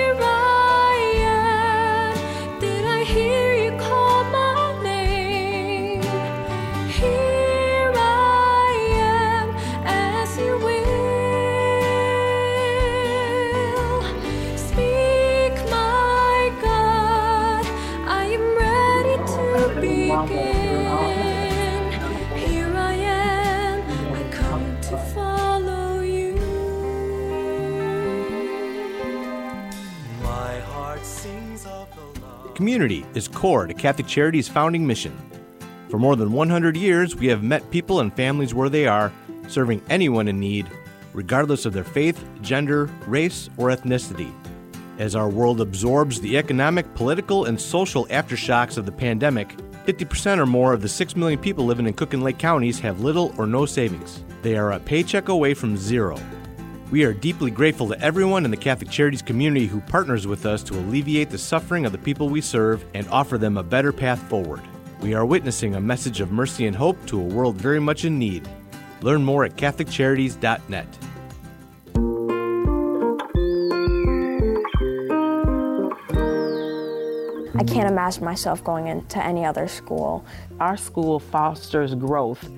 Community 32.60 33.06
is 33.14 33.30
core 33.30 33.68
to 33.68 33.74
Catholic 33.74 34.06
Charity's 34.06 34.50
founding 34.50 34.86
mission. 34.86 35.18
For 35.88 35.98
more 35.98 36.18
than 36.18 36.34
100 36.34 36.76
years, 36.76 37.16
we 37.16 37.28
have 37.28 37.42
met 37.42 37.72
people 37.72 38.02
and 38.02 38.14
families 38.14 38.54
where 38.54 38.68
they 38.68 38.86
are, 38.86 39.14
serving 39.48 39.82
anyone 39.90 40.28
in 40.28 40.42
need, 40.42 40.68
regardless 41.14 41.66
of 41.66 41.72
their 41.72 41.86
faith, 41.86 42.22
gender, 42.42 42.88
race, 43.08 43.50
or 43.56 43.70
ethnicity. 43.70 44.34
As 44.98 45.16
our 45.16 45.30
world 45.30 45.62
absorbs 45.62 46.20
the 46.20 46.38
economic, 46.38 46.94
political, 46.96 47.46
and 47.46 47.58
social 47.58 48.06
aftershocks 48.08 48.78
of 48.78 48.86
the 48.86 48.92
pandemic, 48.92 49.56
50% 49.86 50.38
or 50.38 50.46
more 50.46 50.74
of 50.74 50.82
the 50.82 50.90
6 50.90 51.16
million 51.16 51.40
people 51.40 51.64
living 51.64 51.88
in 51.88 51.94
Cook 51.94 52.14
and 52.14 52.24
Lake 52.24 52.40
counties 52.40 52.82
have 52.82 53.00
little 53.00 53.34
or 53.38 53.48
no 53.48 53.66
savings. 53.66 54.22
They 54.42 54.58
are 54.58 54.74
a 54.74 54.82
paycheck 54.82 55.30
away 55.30 55.54
from 55.54 55.78
zero. 55.78 56.20
We 56.92 57.04
are 57.04 57.14
deeply 57.14 57.52
grateful 57.52 57.88
to 57.90 58.02
everyone 58.02 58.46
in 58.46 58.52
the 58.52 58.58
Catholic 58.58 58.90
Charities 58.90 59.22
community 59.22 59.68
who 59.68 59.80
partners 59.80 60.26
with 60.26 60.48
us 60.48 60.64
to 60.64 60.74
alleviate 60.74 61.30
the 61.30 61.38
suffering 61.38 61.86
of 61.86 61.92
the 61.92 62.00
people 62.00 62.30
we 62.30 62.42
serve 62.42 62.84
and 62.96 63.08
offer 63.10 63.38
them 63.38 63.58
a 63.58 63.64
better 63.64 63.94
path 63.94 64.20
forward. 64.24 64.62
We 65.00 65.14
are 65.14 65.24
witnessing 65.24 65.76
a 65.76 65.80
message 65.80 66.20
of 66.20 66.32
mercy 66.32 66.66
and 66.66 66.76
hope 66.76 67.06
to 67.06 67.22
a 67.22 67.24
world 67.24 67.58
very 67.58 67.80
much 67.80 68.06
in 68.06 68.18
need. 68.18 68.50
Learn 69.02 69.24
more 69.24 69.46
at 69.46 69.56
CatholicCharities.net. 69.56 70.88
I 77.56 77.64
can't 77.66 77.88
imagine 77.88 78.26
myself 78.26 78.64
going 78.64 78.88
into 78.88 79.24
any 79.24 79.46
other 79.46 79.68
school. 79.68 80.26
Our 80.60 80.76
school 80.76 81.20
fosters 81.20 81.94
growth 81.94 82.50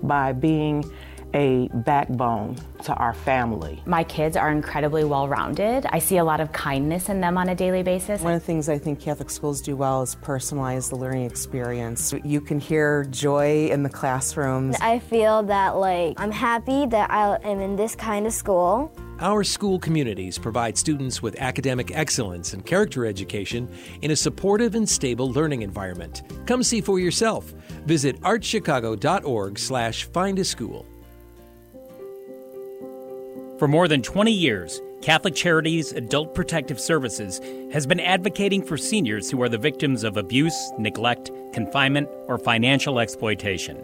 by 0.00 0.32
being 0.32 0.84
a 1.34 1.68
backbone 1.72 2.56
to 2.84 2.94
our 2.94 3.14
family. 3.14 3.82
My 3.86 4.04
kids 4.04 4.36
are 4.36 4.50
incredibly 4.50 5.04
well 5.04 5.28
rounded. 5.28 5.86
I 5.90 5.98
see 5.98 6.16
a 6.16 6.24
lot 6.24 6.40
of 6.40 6.52
kindness 6.52 7.08
in 7.08 7.20
them 7.20 7.36
on 7.38 7.48
a 7.48 7.54
daily 7.54 7.82
basis. 7.82 8.20
One 8.20 8.34
of 8.34 8.40
the 8.40 8.46
things 8.46 8.68
I 8.68 8.78
think 8.78 9.00
Catholic 9.00 9.30
schools 9.30 9.60
do 9.60 9.76
well 9.76 10.02
is 10.02 10.16
personalize 10.16 10.90
the 10.90 10.96
learning 10.96 11.26
experience. 11.26 12.14
You 12.24 12.40
can 12.40 12.60
hear 12.60 13.04
joy 13.04 13.68
in 13.68 13.82
the 13.82 13.90
classrooms. 13.90 14.76
I 14.80 14.98
feel 14.98 15.42
that 15.44 15.76
like 15.76 16.18
I'm 16.18 16.32
happy 16.32 16.86
that 16.86 17.10
I 17.10 17.36
am 17.44 17.60
in 17.60 17.76
this 17.76 17.94
kind 17.94 18.26
of 18.26 18.32
school. 18.32 18.92
Our 19.20 19.44
school 19.44 19.78
communities 19.78 20.38
provide 20.38 20.78
students 20.78 21.20
with 21.20 21.38
academic 21.38 21.94
excellence 21.94 22.54
and 22.54 22.64
character 22.64 23.04
education 23.04 23.68
in 24.00 24.12
a 24.12 24.16
supportive 24.16 24.74
and 24.74 24.88
stable 24.88 25.30
learning 25.30 25.60
environment. 25.60 26.22
Come 26.46 26.62
see 26.62 26.80
for 26.80 26.98
yourself. 26.98 27.52
Visit 27.84 28.18
archchicago.org 28.22 29.58
slash 29.58 30.04
find 30.04 30.38
a 30.38 30.44
school. 30.44 30.86
For 33.60 33.68
more 33.68 33.88
than 33.88 34.00
20 34.00 34.32
years, 34.32 34.80
Catholic 35.02 35.34
Charities 35.34 35.92
Adult 35.92 36.34
Protective 36.34 36.80
Services 36.80 37.42
has 37.74 37.86
been 37.86 38.00
advocating 38.00 38.62
for 38.62 38.78
seniors 38.78 39.30
who 39.30 39.42
are 39.42 39.50
the 39.50 39.58
victims 39.58 40.02
of 40.02 40.16
abuse, 40.16 40.72
neglect, 40.78 41.30
confinement, 41.52 42.08
or 42.26 42.38
financial 42.38 42.98
exploitation. 42.98 43.76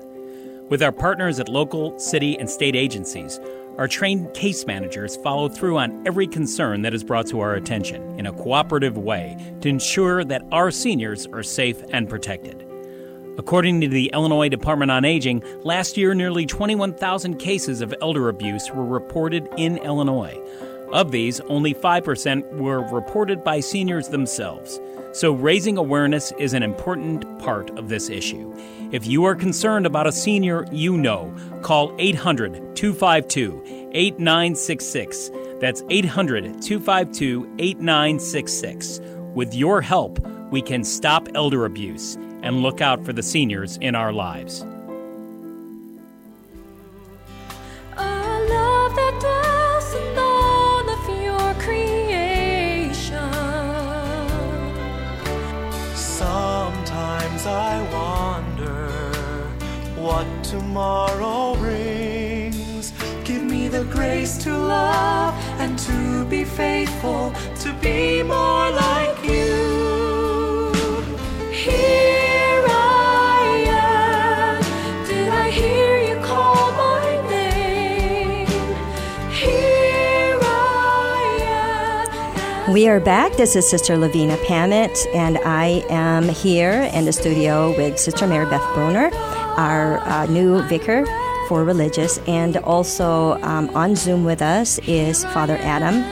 With 0.71 0.83
our 0.83 0.93
partners 0.93 1.39
at 1.41 1.51
local, 1.51 1.99
city, 1.99 2.39
and 2.39 2.49
state 2.49 2.75
agencies, 2.75 3.39
our 3.77 3.87
trained 3.87 4.33
case 4.33 4.65
managers 4.65 5.19
follow 5.19 5.47
through 5.47 5.77
on 5.77 6.07
every 6.07 6.27
concern 6.27 6.81
that 6.81 6.95
is 6.95 7.05
brought 7.05 7.27
to 7.27 7.41
our 7.41 7.57
attention 7.57 8.19
in 8.19 8.25
a 8.25 8.33
cooperative 8.33 8.97
way 8.97 9.37
to 9.61 9.69
ensure 9.69 10.25
that 10.25 10.43
our 10.53 10.71
seniors 10.71 11.27
are 11.27 11.43
safe 11.43 11.83
and 11.93 12.09
protected. 12.09 12.67
According 13.39 13.83
to 13.83 13.89
the 13.89 14.11
Illinois 14.15 14.49
Department 14.49 14.91
on 14.91 15.05
Aging, 15.05 15.43
last 15.63 15.99
year 15.99 16.15
nearly 16.15 16.47
21,000 16.47 17.37
cases 17.37 17.83
of 17.83 17.95
elder 18.01 18.31
abuse 18.31 18.71
were 18.71 18.85
reported 18.85 19.47
in 19.59 19.77
Illinois. 19.79 20.41
Of 20.91 21.11
these, 21.11 21.41
only 21.41 21.75
5% 21.75 22.51
were 22.55 22.81
reported 22.81 23.45
by 23.45 23.61
seniors 23.61 24.09
themselves. 24.09 24.81
So, 25.13 25.33
raising 25.33 25.77
awareness 25.77 26.33
is 26.39 26.55
an 26.55 26.63
important 26.63 27.39
part 27.39 27.71
of 27.79 27.91
this 27.91 28.09
issue. 28.09 28.55
If 28.91 29.07
you 29.07 29.25
are 29.25 29.35
concerned 29.35 29.85
about 29.85 30.07
a 30.07 30.13
senior 30.13 30.65
you 30.73 30.97
know, 30.97 31.35
call 31.61 31.95
800 31.99 32.75
252 32.75 33.91
8966. 33.93 35.31
That's 35.61 35.83
800 35.91 36.63
252 36.63 37.55
8966. 37.59 39.01
With 39.35 39.55
your 39.55 39.83
help, 39.83 40.19
we 40.51 40.63
can 40.63 40.85
stop 40.85 41.29
elder 41.35 41.65
abuse 41.67 42.17
and 42.47 42.63
look 42.63 42.81
out 42.81 43.05
for 43.05 43.13
the 43.13 43.23
seniors 43.23 43.77
in 43.79 43.97
our 43.97 44.13
lives. 44.13 44.65
Sometimes 55.95 57.47
I 57.47 57.75
wonder 57.93 58.91
what 60.01 60.27
tomorrow 60.45 61.57
brings. 61.57 62.93
Give 63.25 63.43
me 63.43 63.67
the 63.67 63.85
grace 63.85 64.39
to 64.45 64.57
love 64.57 65.35
and 65.59 65.77
to 65.81 66.25
be 66.27 66.45
faithful, 66.45 67.33
to 67.63 67.73
be 67.83 68.23
more 68.23 68.71
like 68.71 69.25
you. 69.25 69.76
We 82.77 82.89
are 82.89 83.01
back. 83.01 83.39
This 83.39 83.57
is 83.57 83.67
Sister 83.67 83.97
Lovina 83.97 84.37
Pamet, 84.45 84.99
and 85.15 85.39
I 85.39 85.83
am 85.89 86.29
here 86.29 86.91
in 86.93 87.07
the 87.07 87.13
studio 87.15 87.75
with 87.75 87.99
Sister 87.99 88.27
Mary 88.27 88.45
Beth 88.45 88.61
Broner, 88.75 89.11
our 89.57 89.97
uh, 90.01 90.27
new 90.27 90.61
vicar 90.65 91.07
for 91.49 91.65
religious, 91.65 92.19
and 92.27 92.59
also 92.59 93.41
um, 93.41 93.71
on 93.71 93.97
Zoom 93.97 94.25
with 94.25 94.43
us 94.43 94.79
is 94.81 95.25
Father 95.25 95.57
Adam. 95.63 96.05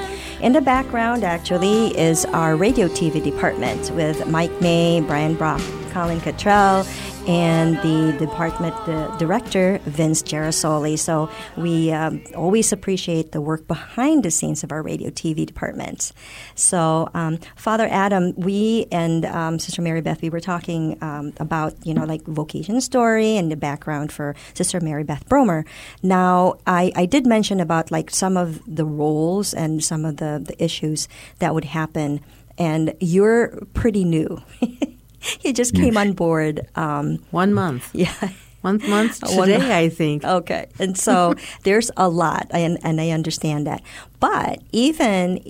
In 0.42 0.54
the 0.54 0.62
background, 0.62 1.22
actually, 1.22 1.88
is 1.98 2.24
our 2.24 2.56
radio 2.56 2.88
TV 2.88 3.22
department 3.22 3.90
with 3.90 4.26
Mike 4.26 4.58
May, 4.62 5.02
Brian 5.02 5.34
Brock, 5.34 5.60
Colin 5.90 6.22
Cottrell, 6.22 6.84
and 7.26 7.76
the 7.78 8.16
department 8.18 8.74
the 8.86 9.14
director, 9.18 9.78
Vince 9.84 10.22
Gerasole. 10.22 10.98
So 10.98 11.30
we 11.56 11.90
um, 11.92 12.22
always 12.36 12.72
appreciate 12.72 13.32
the 13.32 13.40
work 13.40 13.66
behind 13.66 14.22
the 14.24 14.30
scenes 14.30 14.62
of 14.62 14.72
our 14.72 14.82
radio 14.82 15.10
TV 15.10 15.46
department. 15.46 16.12
So, 16.54 17.08
um, 17.14 17.38
Father 17.56 17.88
Adam, 17.90 18.34
we 18.36 18.86
and 18.92 19.24
um, 19.24 19.58
Sister 19.58 19.82
Mary 19.82 20.00
Beth, 20.00 20.20
we 20.22 20.30
were 20.30 20.40
talking 20.40 20.98
um, 21.02 21.32
about, 21.38 21.74
you 21.86 21.94
know, 21.94 22.04
like 22.04 22.22
vocation 22.24 22.80
story 22.80 23.36
and 23.36 23.50
the 23.50 23.56
background 23.56 24.12
for 24.12 24.34
Sister 24.54 24.80
Mary 24.80 25.04
Beth 25.04 25.28
Bromer. 25.28 25.66
Now, 26.02 26.58
I, 26.66 26.92
I 26.94 27.06
did 27.06 27.26
mention 27.26 27.60
about 27.60 27.90
like 27.90 28.10
some 28.10 28.36
of 28.36 28.60
the 28.66 28.84
roles 28.84 29.54
and 29.54 29.82
some 29.82 30.04
of 30.04 30.18
the, 30.18 30.42
the 30.44 30.62
issues 30.62 31.08
that 31.38 31.54
would 31.54 31.64
happen, 31.64 32.20
and 32.58 32.94
you're 33.00 33.62
pretty 33.72 34.04
new. 34.04 34.42
you 35.42 35.52
just 35.52 35.74
came 35.74 35.96
on 35.96 36.12
board 36.12 36.66
um, 36.76 37.18
one 37.30 37.54
month. 37.54 37.90
Yeah. 37.94 38.30
One 38.60 38.80
month 38.88 39.22
One 39.36 39.48
today, 39.48 39.58
month. 39.58 39.70
I 39.70 39.88
think. 39.90 40.24
Okay. 40.24 40.66
And 40.78 40.96
so 40.96 41.34
there's 41.64 41.90
a 41.98 42.08
lot, 42.08 42.46
and, 42.50 42.78
and 42.82 42.98
I 42.98 43.10
understand 43.10 43.66
that. 43.66 43.82
But 44.20 44.62
even 44.72 45.44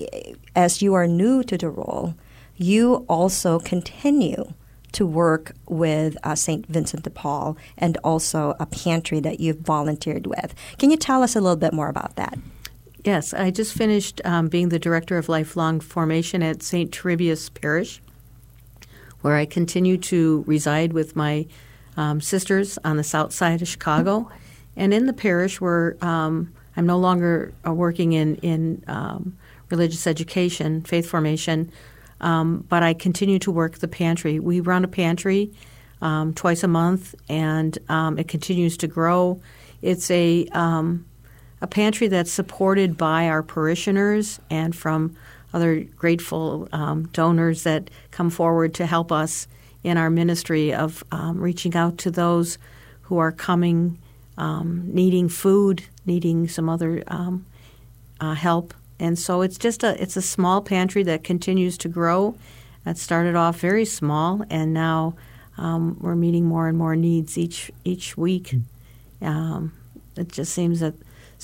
as 0.53 0.81
you 0.81 0.93
are 0.95 1.07
new 1.07 1.41
to 1.43 1.57
the 1.57 1.69
role, 1.69 2.15
you 2.57 3.05
also 3.07 3.59
continue 3.59 4.53
to 4.91 5.05
work 5.05 5.53
with 5.67 6.17
uh, 6.23 6.35
St. 6.35 6.65
Vincent 6.67 7.03
de 7.03 7.09
Paul 7.09 7.57
and 7.77 7.97
also 8.03 8.55
a 8.59 8.65
pantry 8.65 9.19
that 9.19 9.39
you've 9.39 9.59
volunteered 9.59 10.25
with. 10.27 10.55
Can 10.77 10.89
you 10.89 10.97
tell 10.97 11.21
us 11.21 11.35
a 11.35 11.41
little 11.41 11.57
bit 11.57 11.73
more 11.73 11.89
about 11.89 12.15
that? 12.15 12.37
Yes, 13.03 13.33
I 13.33 13.51
just 13.51 13.73
finished 13.73 14.19
um, 14.25 14.47
being 14.47 14.69
the 14.69 14.79
director 14.79 15.17
of 15.17 15.29
lifelong 15.29 15.79
formation 15.79 16.41
at 16.41 16.63
St. 16.63 16.91
Turibius 16.91 17.53
Parish, 17.53 18.01
where 19.25 19.37
I 19.37 19.47
continue 19.47 19.97
to 19.97 20.43
reside 20.45 20.93
with 20.93 21.15
my 21.15 21.47
um, 21.97 22.21
sisters 22.21 22.77
on 22.83 22.97
the 22.97 23.03
south 23.03 23.33
side 23.33 23.59
of 23.59 23.67
Chicago. 23.67 24.29
And 24.75 24.93
in 24.93 25.07
the 25.07 25.13
parish, 25.13 25.59
where 25.59 25.97
um, 25.99 26.53
I'm 26.77 26.85
no 26.85 26.99
longer 26.99 27.51
uh, 27.65 27.73
working 27.73 28.13
in, 28.13 28.35
in 28.43 28.83
um, 28.85 29.35
religious 29.71 30.05
education, 30.05 30.83
faith 30.83 31.09
formation, 31.09 31.71
um, 32.21 32.67
but 32.69 32.83
I 32.83 32.93
continue 32.93 33.39
to 33.39 33.51
work 33.51 33.79
the 33.79 33.87
pantry. 33.87 34.39
We 34.39 34.59
run 34.59 34.83
a 34.83 34.87
pantry 34.87 35.51
um, 36.03 36.31
twice 36.35 36.63
a 36.63 36.67
month, 36.67 37.15
and 37.27 37.75
um, 37.89 38.19
it 38.19 38.27
continues 38.27 38.77
to 38.77 38.87
grow. 38.87 39.41
It's 39.81 40.11
a 40.11 40.45
a 41.61 41.67
pantry 41.67 42.07
that's 42.09 42.31
supported 42.31 42.95
by 42.95 43.27
our 43.27 43.41
parishioners 43.41 44.39
and 44.51 44.75
from 44.75 45.15
other 45.55 45.79
grateful 45.95 46.67
um, 46.71 47.07
donors 47.13 47.63
that 47.63 47.89
come 48.11 48.29
forward 48.29 48.73
to 48.73 48.85
help 48.85 49.11
us 49.11 49.47
in 49.83 49.97
our 49.97 50.09
ministry 50.09 50.73
of 50.73 51.03
um, 51.11 51.39
reaching 51.39 51.75
out 51.75 51.97
to 51.99 52.11
those 52.11 52.57
who 53.03 53.17
are 53.17 53.31
coming, 53.31 53.97
um, 54.37 54.83
needing 54.93 55.29
food, 55.29 55.83
needing 56.05 56.47
some 56.47 56.67
other 56.67 57.03
um, 57.07 57.45
uh, 58.19 58.33
help. 58.33 58.73
And 58.99 59.17
so 59.17 59.41
it's 59.41 59.57
just 59.57 59.83
a 59.83 60.01
it's 60.01 60.17
a 60.17 60.21
small 60.21 60.61
pantry 60.61 61.03
that 61.03 61.23
continues 61.23 61.77
to 61.79 61.89
grow. 61.89 62.35
It 62.85 62.97
started 62.97 63.35
off 63.35 63.59
very 63.59 63.85
small, 63.85 64.43
and 64.49 64.73
now 64.73 65.15
um, 65.57 65.97
we're 65.99 66.15
meeting 66.15 66.45
more 66.45 66.67
and 66.67 66.77
more 66.77 66.95
needs 66.95 67.37
each 67.37 67.71
each 67.83 68.17
week. 68.17 68.55
Um, 69.21 69.71
it 70.17 70.31
just 70.31 70.53
seems 70.53 70.79
that, 70.79 70.93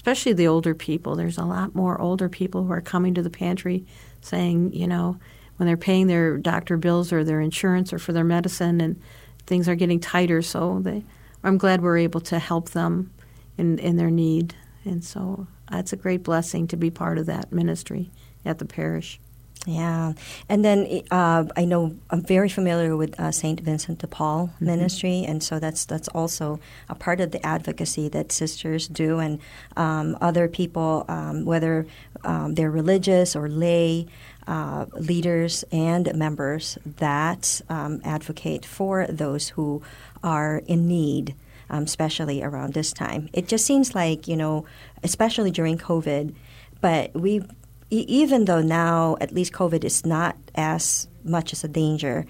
especially 0.01 0.33
the 0.33 0.47
older 0.47 0.73
people, 0.73 1.15
there's 1.15 1.37
a 1.37 1.45
lot 1.45 1.75
more 1.75 2.01
older 2.01 2.27
people 2.27 2.63
who 2.63 2.71
are 2.71 2.81
coming 2.81 3.13
to 3.13 3.21
the 3.21 3.29
pantry 3.29 3.85
saying, 4.19 4.73
you 4.73 4.87
know, 4.87 5.15
when 5.57 5.67
they're 5.67 5.77
paying 5.77 6.07
their 6.07 6.39
doctor 6.39 6.75
bills 6.75 7.13
or 7.13 7.23
their 7.23 7.39
insurance 7.39 7.93
or 7.93 7.99
for 7.99 8.11
their 8.11 8.23
medicine, 8.23 8.81
and 8.81 8.99
things 9.45 9.69
are 9.69 9.75
getting 9.75 9.99
tighter. 9.99 10.41
So 10.41 10.79
they, 10.79 11.03
I'm 11.43 11.59
glad 11.59 11.83
we're 11.83 11.99
able 11.99 12.21
to 12.21 12.39
help 12.39 12.71
them 12.71 13.13
in 13.59 13.77
in 13.77 13.97
their 13.97 14.09
need, 14.09 14.55
and 14.85 15.03
so 15.03 15.45
it's 15.71 15.93
a 15.93 15.97
great 15.97 16.23
blessing 16.23 16.65
to 16.69 16.77
be 16.77 16.89
part 16.89 17.19
of 17.19 17.27
that 17.27 17.51
ministry 17.51 18.09
at 18.43 18.57
the 18.57 18.65
parish. 18.65 19.19
Yeah, 19.67 20.13
and 20.49 20.65
then 20.65 21.03
uh, 21.11 21.45
I 21.55 21.65
know 21.65 21.95
I'm 22.09 22.23
very 22.23 22.49
familiar 22.49 22.97
with 22.97 23.19
uh, 23.19 23.31
Saint 23.31 23.59
Vincent 23.59 23.99
de 23.99 24.07
Paul 24.07 24.47
Mm-hmm. 24.55 24.65
ministry, 24.65 25.23
and 25.27 25.43
so 25.43 25.59
that's 25.59 25.85
that's 25.85 26.07
also 26.09 26.59
a 26.89 26.95
part 26.95 27.19
of 27.21 27.29
the 27.31 27.45
advocacy 27.45 28.09
that 28.09 28.31
sisters 28.31 28.87
do, 28.87 29.19
and 29.19 29.39
um, 29.77 30.17
other 30.19 30.47
people, 30.47 31.05
um, 31.07 31.45
whether 31.45 31.85
um, 32.23 32.55
they're 32.55 32.71
religious 32.71 33.35
or 33.35 33.47
lay 33.49 34.07
uh, 34.47 34.85
leaders 34.93 35.63
and 35.71 36.11
members 36.15 36.79
that 36.97 37.61
um, 37.69 38.01
advocate 38.03 38.65
for 38.65 39.05
those 39.07 39.49
who 39.49 39.83
are 40.23 40.63
in 40.65 40.87
need. 40.87 41.35
Um, 41.69 41.83
especially 41.83 42.43
around 42.43 42.73
this 42.73 42.91
time, 42.91 43.29
it 43.31 43.47
just 43.47 43.65
seems 43.65 43.95
like 43.95 44.27
you 44.27 44.35
know, 44.35 44.65
especially 45.03 45.51
during 45.51 45.77
COVID, 45.77 46.33
but 46.81 47.13
we 47.13 47.43
e- 47.91 48.05
even 48.07 48.45
though 48.45 48.61
now 48.61 49.17
at 49.21 49.31
least 49.33 49.53
COVID 49.53 49.83
is 49.83 50.05
not 50.05 50.35
as 50.55 51.07
much 51.23 51.53
as 51.53 51.63
a 51.63 51.67
danger, 51.67 52.25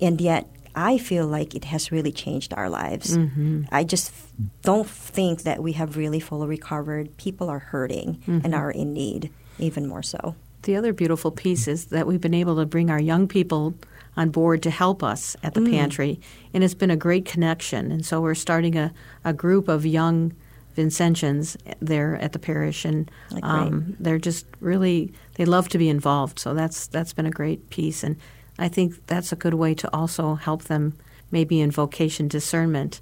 and 0.00 0.20
yet 0.20 0.46
I 0.74 0.98
feel 0.98 1.26
like 1.26 1.54
it 1.54 1.64
has 1.64 1.90
really 1.92 2.12
changed 2.12 2.54
our 2.54 2.70
lives. 2.70 3.18
Mhm. 3.18 3.66
I 3.72 3.82
just 3.84 4.08
f- 4.10 4.32
don't 4.62 4.88
think 4.88 5.42
that 5.42 5.62
we 5.62 5.72
have 5.72 5.96
really 5.96 6.20
fully 6.20 6.46
recovered. 6.46 7.16
People 7.16 7.48
are 7.50 7.58
hurting 7.58 8.18
Mhm. 8.26 8.44
and 8.44 8.54
are 8.54 8.70
in 8.70 8.92
need, 8.92 9.30
even 9.58 9.86
more 9.88 10.02
so. 10.02 10.36
The 10.62 10.76
other 10.76 10.92
beautiful 10.92 11.30
piece 11.32 11.66
is 11.66 11.86
that 11.86 12.06
we've 12.06 12.20
been 12.20 12.34
able 12.34 12.56
to 12.56 12.66
bring 12.66 12.88
our 12.90 13.00
young 13.00 13.26
people 13.26 13.74
on 14.16 14.30
board 14.30 14.62
to 14.62 14.70
help 14.70 15.02
us 15.02 15.36
at 15.42 15.54
the 15.54 15.60
Mm. 15.60 15.70
pantry, 15.70 16.20
and 16.54 16.62
it's 16.62 16.74
been 16.74 16.90
a 16.90 16.96
great 16.96 17.24
connection. 17.24 17.90
And 17.90 18.04
so 18.06 18.20
we're 18.20 18.34
starting 18.34 18.76
a, 18.76 18.92
a 19.24 19.32
group 19.32 19.68
of 19.68 19.84
young 19.86 20.32
Vincentians 20.76 21.56
there 21.80 22.16
at 22.16 22.32
the 22.32 22.38
parish, 22.38 22.84
and 22.84 23.10
um, 23.42 23.96
they're 24.00 24.18
just 24.18 24.46
really 24.60 25.12
they 25.34 25.44
love 25.44 25.68
to 25.70 25.78
be 25.78 25.88
involved. 25.88 26.38
So 26.38 26.54
that's 26.54 26.86
that's 26.86 27.12
been 27.12 27.26
a 27.26 27.30
great 27.30 27.70
piece, 27.70 28.02
and 28.04 28.16
I 28.58 28.68
think 28.68 29.06
that's 29.06 29.32
a 29.32 29.36
good 29.36 29.54
way 29.54 29.74
to 29.74 29.88
also 29.94 30.34
help 30.34 30.64
them 30.64 30.94
maybe 31.30 31.60
in 31.60 31.70
vocation 31.70 32.28
discernment. 32.28 33.00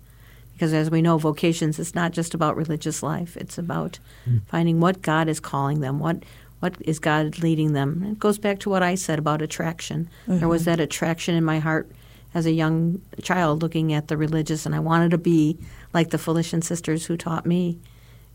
Because 0.52 0.72
as 0.72 0.90
we 0.90 1.02
know, 1.02 1.18
vocations 1.18 1.78
is 1.78 1.94
not 1.94 2.12
just 2.12 2.34
about 2.34 2.56
religious 2.56 3.02
life; 3.02 3.36
it's 3.36 3.58
about 3.58 3.98
finding 4.48 4.80
what 4.80 5.02
God 5.02 5.28
is 5.28 5.40
calling 5.40 5.80
them, 5.80 5.98
what 5.98 6.24
what 6.60 6.74
is 6.80 6.98
God 6.98 7.38
leading 7.38 7.72
them. 7.74 8.02
It 8.10 8.18
goes 8.18 8.38
back 8.38 8.58
to 8.60 8.70
what 8.70 8.82
I 8.82 8.96
said 8.96 9.18
about 9.20 9.42
attraction. 9.42 10.08
There 10.26 10.48
was 10.48 10.62
Mhm. 10.62 10.64
that 10.66 10.80
attraction 10.80 11.36
in 11.36 11.44
my 11.44 11.60
heart 11.60 11.88
as 12.34 12.46
a 12.46 12.52
young 12.52 13.00
child 13.22 13.62
looking 13.62 13.92
at 13.92 14.08
the 14.08 14.16
religious, 14.16 14.66
and 14.66 14.74
I 14.74 14.80
wanted 14.80 15.10
to 15.12 15.18
be 15.18 15.58
like 15.92 16.10
the 16.10 16.18
Felician 16.18 16.62
sisters 16.62 17.06
who 17.06 17.16
taught 17.16 17.46
me. 17.46 17.78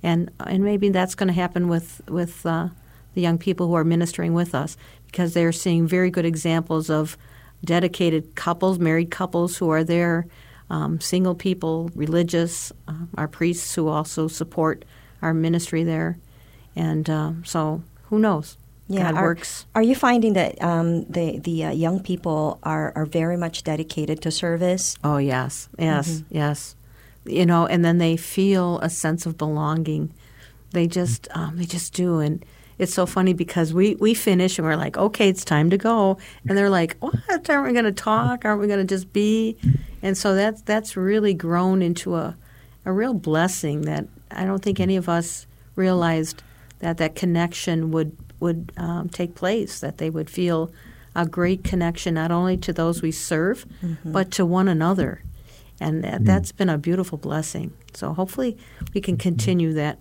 And 0.02 0.32
and 0.40 0.64
maybe 0.64 0.90
that's 0.90 1.16
going 1.16 1.28
to 1.28 1.34
happen 1.34 1.68
with 1.68 2.02
with 2.10 2.46
uh, 2.46 2.70
the 3.14 3.22
young 3.22 3.38
people 3.38 3.68
who 3.68 3.76
are 3.76 3.84
ministering 3.84 4.34
with 4.34 4.56
us 4.56 4.78
because 5.06 5.34
they're 5.34 5.52
seeing 5.52 5.88
very 5.88 6.10
good 6.10 6.26
examples 6.26 6.90
of 6.90 7.18
dedicated 7.64 8.36
couples, 8.36 8.80
married 8.80 9.12
couples 9.12 9.58
who 9.58 9.70
are 9.70 9.84
there, 9.84 10.26
um, 10.70 11.00
single 11.00 11.36
people, 11.36 11.90
religious, 11.96 12.72
uh, 12.88 13.06
our 13.18 13.28
priests 13.28 13.76
who 13.76 13.88
also 13.88 14.28
support 14.28 14.84
our 15.22 15.34
ministry 15.34 15.84
there. 15.84 16.18
And 16.76 17.10
uh, 17.10 17.34
so 17.44 17.84
who 18.06 18.20
knows? 18.20 18.58
Yeah, 18.88 19.12
God 19.12 19.18
are, 19.20 19.24
works. 19.24 19.66
Are 19.76 19.82
you 19.82 19.96
finding 19.96 20.34
that 20.34 20.62
um, 20.62 21.06
the 21.06 21.40
the 21.40 21.66
uh, 21.66 21.72
young 21.72 22.02
people 22.02 22.60
are, 22.64 22.92
are 22.96 23.06
very 23.06 23.38
much 23.38 23.64
dedicated 23.64 24.22
to 24.24 24.32
service? 24.32 24.98
Oh 25.04 25.18
yes, 25.18 25.70
yes, 25.80 26.10
Mm-hmm. 26.10 26.36
yes. 26.36 26.76
You 27.26 27.46
know, 27.46 27.66
and 27.66 27.86
then 27.86 28.00
they 28.00 28.18
feel 28.18 28.80
a 28.80 28.90
sense 28.90 29.26
of 29.26 29.38
belonging. 29.38 30.14
They 30.72 30.88
just 30.88 31.28
um, 31.36 31.58
they 31.58 31.66
just 31.66 31.94
do, 31.94 32.20
and 32.20 32.44
it's 32.78 32.94
so 32.94 33.06
funny 33.06 33.34
because 33.34 33.74
we 33.74 33.96
we 33.96 34.14
finish 34.14 34.60
and 34.60 34.68
we're 34.68 34.76
like, 34.76 34.98
okay, 34.98 35.30
it's 35.30 35.46
time 35.46 35.70
to 35.70 35.78
go, 35.78 36.18
and 36.48 36.58
they're 36.58 36.70
like, 36.70 36.98
what? 37.00 37.50
Aren't 37.50 37.66
we 37.68 37.72
going 37.74 37.86
to 37.86 37.92
talk? 37.94 38.44
Aren't 38.44 38.60
we 38.60 38.68
going 38.68 38.86
to 38.86 38.96
just 38.96 39.14
be? 39.14 39.56
And 40.02 40.18
so 40.18 40.36
that's 40.36 40.62
that's 40.64 40.98
really 40.98 41.34
grown 41.34 41.82
into 41.82 42.16
a 42.16 42.36
a 42.86 42.92
real 42.92 43.14
blessing 43.14 43.84
that 43.84 44.08
I 44.30 44.44
don't 44.44 44.62
think 44.62 44.82
any 44.82 44.98
of 44.98 45.08
us 45.08 45.48
realized 45.78 46.44
that 46.80 46.98
that 46.98 47.16
connection 47.16 47.92
would 47.92 48.18
would 48.44 48.72
um, 48.78 49.10
take 49.10 49.34
place. 49.36 49.80
That 49.80 49.98
they 49.98 50.10
would 50.12 50.30
feel 50.30 50.72
a 51.16 51.26
great 51.26 51.64
connection 51.64 52.14
not 52.16 52.32
only 52.32 52.58
to 52.58 52.74
those 52.74 53.02
we 53.02 53.12
serve, 53.12 53.66
Mhm. 53.82 54.12
but 54.18 54.30
to 54.32 54.46
one 54.46 54.68
another, 54.68 55.22
and 55.80 56.04
that, 56.04 56.26
that's 56.26 56.52
been 56.52 56.70
a 56.70 56.78
beautiful 56.78 57.18
blessing. 57.18 57.72
So 57.94 58.14
hopefully 58.14 58.58
we 58.94 59.02
can 59.02 59.18
continue 59.18 59.74
that. 59.74 59.98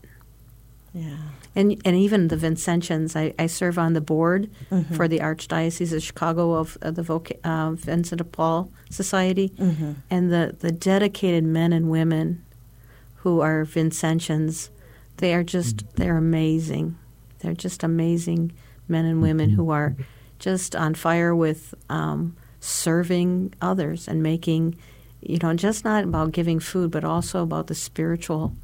Yeah. 0.94 1.16
And 1.54 1.80
and 1.84 1.94
even 1.96 2.28
the 2.28 2.36
Vincentians, 2.36 3.14
I, 3.14 3.34
I 3.38 3.46
serve 3.46 3.78
on 3.78 3.92
the 3.92 4.00
board 4.00 4.48
Mhm. 4.70 4.96
for 4.96 5.06
the 5.08 5.20
Archdiocese 5.20 5.92
of 5.94 6.02
Chicago 6.02 6.54
of, 6.54 6.78
of 6.80 6.94
the 6.94 7.02
Voca- 7.02 7.40
uh, 7.44 7.72
Vincent 7.72 8.18
de 8.18 8.24
Paul 8.24 8.70
Society, 8.90 9.52
Mhm. 9.58 9.94
and 10.10 10.32
the, 10.32 10.56
the 10.60 10.72
dedicated 10.72 11.44
men 11.44 11.72
and 11.72 11.90
women 11.90 12.40
who 13.22 13.40
are 13.40 13.64
Vincentians, 13.66 14.70
they 15.18 15.34
are 15.34 15.44
just 15.44 15.84
they're 15.96 16.16
amazing. 16.16 16.96
They're 17.42 17.54
just 17.54 17.82
amazing 17.82 18.52
men 18.88 19.04
and 19.04 19.20
women 19.20 19.50
who 19.50 19.70
are 19.70 19.96
just 20.38 20.74
on 20.74 20.94
fire 20.94 21.34
with 21.34 21.74
um, 21.88 22.36
serving 22.60 23.54
others 23.60 24.08
and 24.08 24.22
making, 24.22 24.76
you 25.20 25.38
know, 25.42 25.54
just 25.54 25.84
not 25.84 26.04
about 26.04 26.32
giving 26.32 26.60
food, 26.60 26.90
but 26.90 27.04
also 27.04 27.42
about 27.42 27.66
the 27.66 27.74
spiritual 27.74 28.54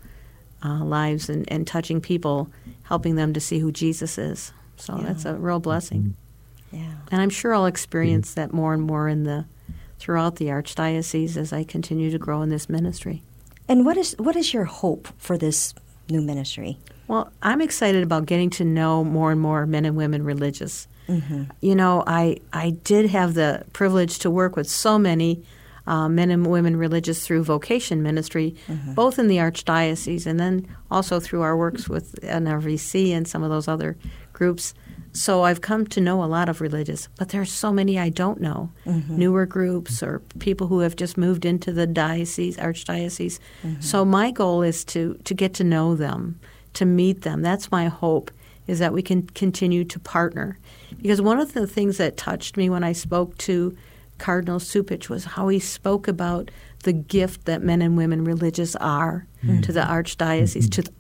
uh, 0.64 0.85
lives 0.85 1.29
and, 1.29 1.51
and 1.51 1.67
touching 1.67 2.01
people, 2.01 2.51
helping 2.85 3.17
them 3.17 3.33
to 3.33 3.41
see 3.41 3.59
who 3.59 3.71
Jesus 3.73 4.19
is. 4.19 4.53
So 4.77 4.97
that's 4.99 5.25
a 5.25 5.35
real 5.35 5.61
blessing. 5.61 6.14
Yeah. 6.73 6.95
And 7.11 7.21
I'm 7.21 7.31
sure 7.31 7.55
I'll 7.55 7.67
experience 7.67 8.35
that 8.35 8.53
more 8.53 8.75
and 8.75 8.83
more 8.83 9.09
in 9.09 9.25
the 9.25 9.47
throughout 9.99 10.37
the 10.37 10.47
archdiocese 10.47 11.37
as 11.37 11.53
I 11.53 11.64
continue 11.64 12.11
to 12.11 12.19
grow 12.19 12.43
in 12.43 12.51
this 12.51 12.69
ministry. 12.69 13.23
And 13.69 13.85
what 13.85 13.97
is 13.97 14.14
what 14.19 14.37
is 14.37 14.55
your 14.55 14.64
hope 14.64 15.09
for 15.19 15.37
this 15.37 15.75
new 16.09 16.23
ministry? 16.23 16.79
Well, 17.09 17.33
I'm 17.42 17.61
excited 17.61 18.03
about 18.03 18.27
getting 18.27 18.51
to 18.51 18.64
know 18.64 19.03
more 19.03 19.33
and 19.33 19.40
more 19.40 19.66
men 19.66 19.85
and 19.85 19.97
women 19.97 20.23
religious. 20.25 20.87
Mm-hmm. 21.09 21.44
You 21.61 21.75
know, 21.75 22.05
I 22.07 22.37
I 22.53 22.71
did 22.85 23.11
have 23.11 23.35
the 23.35 23.64
privilege 23.73 24.18
to 24.21 24.31
work 24.31 24.57
with 24.57 24.68
so 24.68 24.99
many 24.99 25.42
uh, 25.87 26.07
men 26.07 26.31
and 26.31 26.47
women 26.47 26.77
religious 26.77 27.27
through 27.27 27.42
vocation 27.44 28.03
ministry, 28.03 28.55
Mhm. 28.68 28.94
both 28.94 29.18
in 29.18 29.27
the 29.27 29.38
archdiocese 29.38 30.27
and 30.27 30.38
then 30.38 30.66
also 30.90 31.18
through 31.18 31.40
our 31.40 31.57
works 31.57 31.88
with 31.88 32.14
NRVC 32.23 33.11
and 33.16 33.27
some 33.27 33.42
of 33.42 33.49
those 33.49 33.68
other 33.68 33.97
groups. 34.35 34.75
So 35.12 35.44
I've 35.44 35.62
come 35.62 35.87
to 35.87 36.01
know 36.03 36.23
a 36.23 36.27
lot 36.27 36.51
of 36.51 36.61
religious, 36.61 37.09
but 37.18 37.31
there 37.31 37.40
are 37.40 37.47
so 37.47 37.73
many 37.73 37.99
I 37.99 38.11
don't 38.11 38.38
know. 38.42 38.68
Mhm. 38.87 39.09
Newer 39.09 39.47
groups 39.47 40.03
or 40.03 40.21
people 40.40 40.66
who 40.66 40.81
have 40.81 40.94
just 40.94 41.16
moved 41.16 41.47
into 41.47 41.73
the 41.73 41.87
diocese, 41.87 42.59
archdiocese. 42.59 43.38
Mhm. 43.64 43.83
So 43.83 44.05
my 44.05 44.31
goal 44.31 44.61
is 44.62 44.85
to 44.92 45.16
to 45.25 45.33
get 45.35 45.55
to 45.55 45.64
know 45.64 45.94
them, 45.97 46.38
to 46.79 46.85
meet 46.85 47.23
them. 47.23 47.43
That's 47.43 47.73
my 47.73 47.87
hope 47.88 48.31
is 48.69 48.79
that 48.79 48.93
we 48.93 49.03
can 49.03 49.23
continue 49.23 49.83
to 49.83 49.99
partner. 49.99 50.59
Because 51.03 51.21
one 51.21 51.41
of 51.41 51.53
the 51.53 51.67
things 51.67 51.97
that 51.97 52.17
touched 52.17 52.57
me 52.57 52.71
when 52.71 52.85
I 52.85 52.93
spoke 52.93 53.37
to 53.38 53.77
Cardinal 54.19 54.61
Cupich 54.61 55.09
was 55.09 55.25
how 55.25 55.49
he 55.49 55.59
spoke 55.59 56.07
about 56.07 56.51
the 56.85 56.93
gift 56.93 57.47
that 57.47 57.62
men 57.62 57.83
and 57.83 57.97
women 57.97 58.23
religious 58.23 58.77
are 58.77 59.27
Mhm. 59.45 59.62
to 59.64 59.73
the 59.73 59.81
archdiocese, 59.81 60.71
to 60.71 60.83
the, 60.83 60.93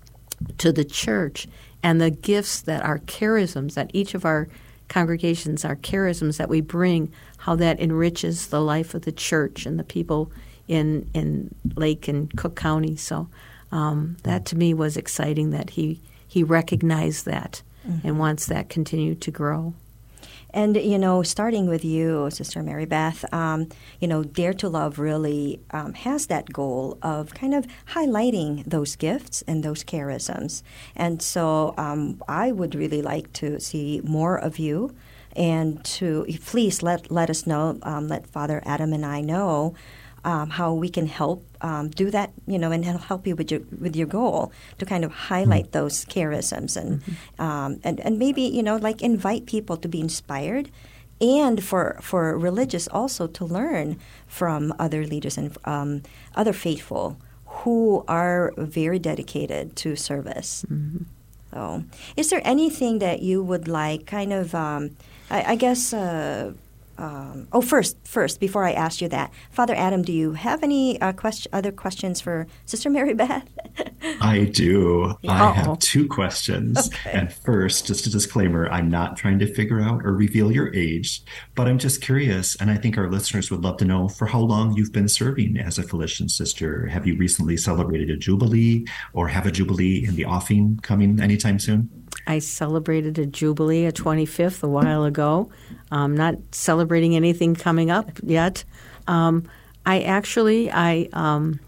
to 0.58 0.72
the 0.72 0.84
church, 0.84 1.46
and 1.82 2.00
the 2.00 2.10
gifts 2.10 2.60
that 2.62 2.84
are 2.84 2.98
charisms 3.00 3.74
that 3.74 3.90
each 3.94 4.14
of 4.14 4.24
our 4.24 4.48
congregations 4.88 5.64
are 5.64 5.76
charisms 5.76 6.38
that 6.38 6.48
we 6.48 6.60
bring, 6.60 7.12
how 7.38 7.54
that 7.54 7.78
enriches 7.78 8.48
the 8.48 8.60
life 8.60 8.94
of 8.94 9.02
the 9.02 9.12
church 9.12 9.64
and 9.66 9.78
the 9.78 9.84
people 9.84 10.32
in 10.66 11.08
in 11.14 11.54
Lake 11.76 12.08
and 12.08 12.34
Cook 12.36 12.56
County. 12.56 12.96
So 12.96 13.28
um, 13.72 14.16
that 14.22 14.44
to 14.46 14.56
me 14.56 14.74
was 14.74 14.96
exciting 14.96 15.50
that 15.50 15.70
he 15.70 16.00
he 16.26 16.42
recognized 16.42 17.24
that 17.24 17.62
Mhm. 17.88 18.04
and 18.04 18.18
wants 18.18 18.46
that 18.46 18.68
continued 18.68 19.20
to 19.22 19.30
grow. 19.30 19.72
And 20.50 20.76
you 20.76 20.98
know, 20.98 21.22
starting 21.22 21.68
with 21.68 21.84
you, 21.84 22.28
Sister 22.30 22.62
Mary 22.62 22.86
Beth, 22.86 23.24
um, 23.32 23.68
you 24.00 24.08
know, 24.08 24.24
Dare 24.24 24.54
to 24.54 24.68
Love 24.68 24.98
really 24.98 25.60
um, 25.70 25.92
has 25.94 26.26
that 26.26 26.52
goal 26.52 26.96
of 27.02 27.34
kind 27.34 27.54
of 27.54 27.66
highlighting 27.94 28.64
those 28.64 28.96
gifts 28.96 29.42
and 29.46 29.62
those 29.62 29.84
charisms. 29.84 30.62
And 30.96 31.20
so, 31.22 31.74
um, 31.76 32.22
I 32.26 32.50
would 32.52 32.74
really 32.74 33.02
like 33.02 33.32
to 33.34 33.60
see 33.60 34.00
more 34.04 34.36
of 34.38 34.58
you, 34.58 34.94
and 35.36 35.84
to 35.84 36.24
please 36.46 36.82
let 36.82 37.10
let 37.10 37.28
us 37.30 37.46
know, 37.46 37.78
um, 37.82 38.08
let 38.08 38.26
Father 38.26 38.62
Adam 38.64 38.92
and 38.92 39.04
I 39.04 39.20
know. 39.20 39.74
Um, 40.24 40.50
how 40.50 40.74
we 40.74 40.88
can 40.88 41.06
help 41.06 41.44
um, 41.60 41.88
do 41.88 42.10
that, 42.10 42.32
you 42.46 42.58
know, 42.58 42.70
and 42.70 42.84
it'll 42.84 42.98
help 42.98 43.26
you 43.26 43.36
with 43.36 43.50
your 43.50 43.60
with 43.80 43.96
your 43.96 44.06
goal 44.06 44.52
to 44.78 44.86
kind 44.86 45.04
of 45.04 45.12
highlight 45.12 45.72
those 45.72 46.04
charisms 46.04 46.76
and 46.76 47.02
um, 47.38 47.80
and 47.84 48.00
and 48.00 48.18
maybe 48.18 48.42
you 48.42 48.62
know 48.62 48.76
like 48.76 49.02
invite 49.02 49.46
people 49.46 49.76
to 49.76 49.88
be 49.88 50.00
inspired, 50.00 50.70
and 51.20 51.62
for 51.62 51.98
for 52.00 52.38
religious 52.38 52.88
also 52.88 53.26
to 53.26 53.44
learn 53.44 53.98
from 54.26 54.72
other 54.78 55.04
leaders 55.04 55.36
and 55.38 55.56
um, 55.64 56.02
other 56.34 56.52
faithful 56.52 57.16
who 57.64 58.04
are 58.06 58.52
very 58.56 58.98
dedicated 58.98 59.74
to 59.76 59.96
service. 59.96 60.64
So, 61.50 61.82
is 62.16 62.30
there 62.30 62.42
anything 62.44 62.98
that 63.00 63.22
you 63.22 63.42
would 63.42 63.68
like, 63.68 64.06
kind 64.06 64.32
of, 64.32 64.54
um, 64.54 64.96
I, 65.30 65.52
I 65.52 65.56
guess? 65.56 65.92
Uh, 65.92 66.52
um, 66.98 67.46
oh, 67.52 67.60
first, 67.60 67.96
first, 68.04 68.40
before 68.40 68.64
I 68.64 68.72
ask 68.72 69.00
you 69.00 69.08
that, 69.08 69.32
Father 69.52 69.74
Adam, 69.74 70.02
do 70.02 70.12
you 70.12 70.32
have 70.32 70.64
any 70.64 71.00
uh, 71.00 71.12
question, 71.12 71.48
other 71.52 71.70
questions 71.70 72.20
for 72.20 72.48
Sister 72.66 72.90
Mary 72.90 73.14
Beth? 73.18 73.48
I 74.20 74.50
do. 74.52 75.14
I 75.28 75.52
have 75.52 75.78
two 75.78 76.08
questions. 76.08 76.88
Okay. 76.88 77.12
And 77.12 77.32
first, 77.32 77.86
just 77.86 78.06
a 78.06 78.10
disclaimer 78.10 78.68
I'm 78.70 78.90
not 78.90 79.16
trying 79.16 79.38
to 79.38 79.54
figure 79.54 79.80
out 79.80 80.04
or 80.04 80.12
reveal 80.12 80.50
your 80.50 80.74
age, 80.74 81.22
but 81.54 81.68
I'm 81.68 81.78
just 81.78 82.02
curious. 82.02 82.56
And 82.56 82.70
I 82.70 82.76
think 82.76 82.98
our 82.98 83.08
listeners 83.08 83.50
would 83.50 83.62
love 83.62 83.76
to 83.78 83.84
know 83.84 84.08
for 84.08 84.26
how 84.26 84.40
long 84.40 84.74
you've 84.74 84.92
been 84.92 85.08
serving 85.08 85.56
as 85.56 85.78
a 85.78 85.84
Felician 85.84 86.28
sister. 86.28 86.86
Have 86.88 87.06
you 87.06 87.16
recently 87.16 87.56
celebrated 87.56 88.10
a 88.10 88.16
Jubilee 88.16 88.86
or 89.12 89.28
have 89.28 89.46
a 89.46 89.52
Jubilee 89.52 90.04
in 90.04 90.16
the 90.16 90.24
offing 90.24 90.80
coming 90.82 91.20
anytime 91.20 91.60
soon? 91.60 91.97
I 92.28 92.40
celebrated 92.40 93.18
a 93.18 93.24
jubilee, 93.24 93.86
a 93.86 93.92
25th, 93.92 94.62
a 94.62 94.68
while 94.68 95.04
ago. 95.04 95.50
I'm 95.90 96.14
not 96.14 96.34
celebrating 96.52 97.16
anything 97.16 97.54
coming 97.54 97.90
up 97.90 98.10
yet. 98.22 98.64
Um, 99.06 99.48
I 99.86 100.02
actually 100.02 100.70
I 100.70 101.08
um, 101.14 101.58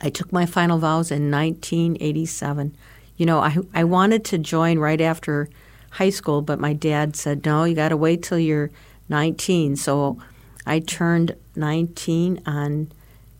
I 0.00 0.08
took 0.08 0.32
my 0.32 0.46
final 0.46 0.78
vows 0.78 1.10
in 1.10 1.32
1987. 1.32 2.76
You 3.16 3.26
know, 3.26 3.40
I 3.40 3.56
I 3.74 3.82
wanted 3.82 4.24
to 4.26 4.38
join 4.38 4.78
right 4.78 5.00
after 5.00 5.48
high 5.90 6.10
school, 6.10 6.42
but 6.42 6.60
my 6.60 6.74
dad 6.74 7.16
said 7.16 7.44
no. 7.44 7.64
You 7.64 7.74
got 7.74 7.88
to 7.88 7.96
wait 7.96 8.22
till 8.22 8.38
you're 8.38 8.70
19. 9.08 9.74
So 9.74 10.16
I 10.64 10.78
turned 10.78 11.34
19 11.56 12.40
on 12.46 12.92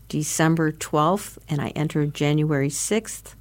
December 0.08 0.72
12th, 0.72 1.38
and 1.48 1.60
I 1.60 1.68
entered 1.68 2.14
January 2.14 2.68
6th 2.68 3.34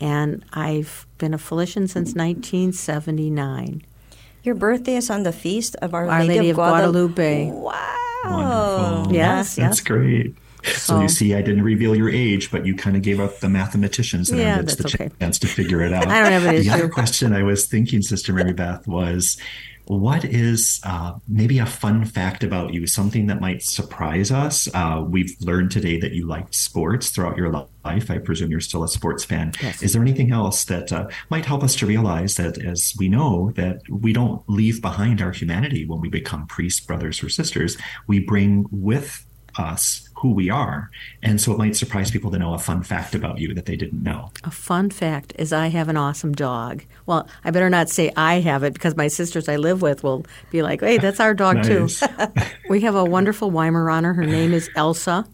and 0.00 0.44
I've 0.52 1.06
been 1.18 1.32
a 1.34 1.38
Felician 1.38 1.88
since 1.88 2.14
1979. 2.14 3.82
Your 4.42 4.54
birthday 4.54 4.96
is 4.96 5.10
on 5.10 5.22
the 5.24 5.32
feast 5.32 5.74
of 5.82 5.94
Our, 5.94 6.08
Our 6.08 6.24
Lady, 6.24 6.50
of 6.50 6.56
Guadalupe. 6.56 7.50
Wow. 7.50 9.06
Yes, 9.10 9.56
That's 9.56 9.78
yes. 9.78 9.80
great. 9.80 10.34
So 10.64 10.70
So- 10.96 11.00
you 11.02 11.08
see, 11.08 11.34
I 11.34 11.42
didn't 11.42 11.62
reveal 11.62 11.94
your 11.94 12.10
age, 12.10 12.50
but 12.50 12.66
you 12.66 12.74
kind 12.74 12.96
of 12.96 13.02
gave 13.02 13.20
up 13.20 13.38
the 13.40 13.48
mathematicians 13.48 14.30
in 14.30 14.38
Yeah, 14.38 14.56
our 14.56 14.62
that's 14.62 14.74
the 14.76 14.86
okay. 14.88 15.10
chance 15.20 15.38
to 15.40 15.46
figure 15.46 15.80
it 15.80 15.92
out. 15.96 16.08
I 16.08 16.22
don't 16.22 16.32
have 16.32 16.44
an 16.44 16.54
The 16.56 16.60
issue. 16.62 16.70
other 16.70 16.88
question 16.88 17.32
I 17.32 17.42
was 17.44 17.66
thinking, 17.66 18.02
Sister 18.02 18.32
Mary 18.32 18.52
Beth, 18.52 18.86
was 18.88 19.36
what 19.86 20.24
is 20.24 20.80
uh, 20.84 21.14
maybe 21.28 21.58
a 21.58 21.66
fun 21.66 22.04
fact 22.04 22.42
about 22.42 22.74
you, 22.74 22.86
something 22.86 23.26
that 23.26 23.40
might 23.40 23.62
surprise 23.62 24.30
us? 24.30 24.68
Uh, 24.74 25.04
we've 25.06 25.34
learned 25.40 25.70
today 25.70 25.98
that 26.00 26.12
you 26.12 26.26
liked 26.26 26.54
sports 26.54 27.10
throughout 27.10 27.36
your 27.36 27.50
life. 27.50 28.10
I 28.10 28.18
presume 28.18 28.50
you're 28.50 28.60
still 28.60 28.82
a 28.82 28.88
sports 28.88 29.24
fan. 29.24 29.52
Yes. 29.62 29.82
Is 29.82 29.92
there 29.92 30.02
anything 30.02 30.32
else 30.32 30.64
that 30.64 30.92
uh, 30.92 31.08
might 31.30 31.46
help 31.46 31.62
us 31.62 31.76
to 31.76 31.86
realize 31.86 32.34
that, 32.34 32.58
as 32.58 32.94
we 32.98 33.08
know, 33.08 33.52
that 33.54 33.80
we 33.88 34.12
don't 34.12 34.42
leave 34.48 34.82
behind 34.82 35.22
our 35.22 35.32
humanity 35.32 35.86
when 35.86 36.00
we 36.00 36.08
become 36.08 36.46
priests, 36.48 36.80
brothers, 36.80 37.22
or 37.22 37.28
sisters? 37.28 37.76
We 38.08 38.18
bring 38.18 38.66
with 38.70 39.24
us 39.56 40.05
who 40.16 40.32
we 40.32 40.48
are. 40.48 40.90
And 41.22 41.40
so 41.40 41.52
it 41.52 41.58
might 41.58 41.76
surprise 41.76 42.10
people 42.10 42.30
to 42.30 42.38
know 42.38 42.54
a 42.54 42.58
fun 42.58 42.82
fact 42.82 43.14
about 43.14 43.38
you 43.38 43.52
that 43.52 43.66
they 43.66 43.76
didn't 43.76 44.02
know. 44.02 44.30
A 44.44 44.50
fun 44.50 44.90
fact 44.90 45.34
is 45.38 45.52
I 45.52 45.68
have 45.68 45.90
an 45.90 45.98
awesome 45.98 46.32
dog. 46.32 46.84
Well, 47.04 47.28
I 47.44 47.50
better 47.50 47.68
not 47.68 47.90
say 47.90 48.10
I 48.16 48.40
have 48.40 48.62
it 48.62 48.72
because 48.72 48.96
my 48.96 49.08
sisters 49.08 49.46
I 49.46 49.56
live 49.56 49.82
with 49.82 50.02
will 50.02 50.24
be 50.50 50.62
like, 50.62 50.80
hey, 50.80 50.96
that's 50.96 51.20
our 51.20 51.34
dog 51.34 51.62
too. 51.62 51.88
we 52.70 52.80
have 52.80 52.94
a 52.94 53.04
wonderful 53.04 53.50
Weimaraner. 53.50 54.16
Her 54.16 54.24
name 54.24 54.54
is 54.54 54.70
Elsa. 54.74 55.26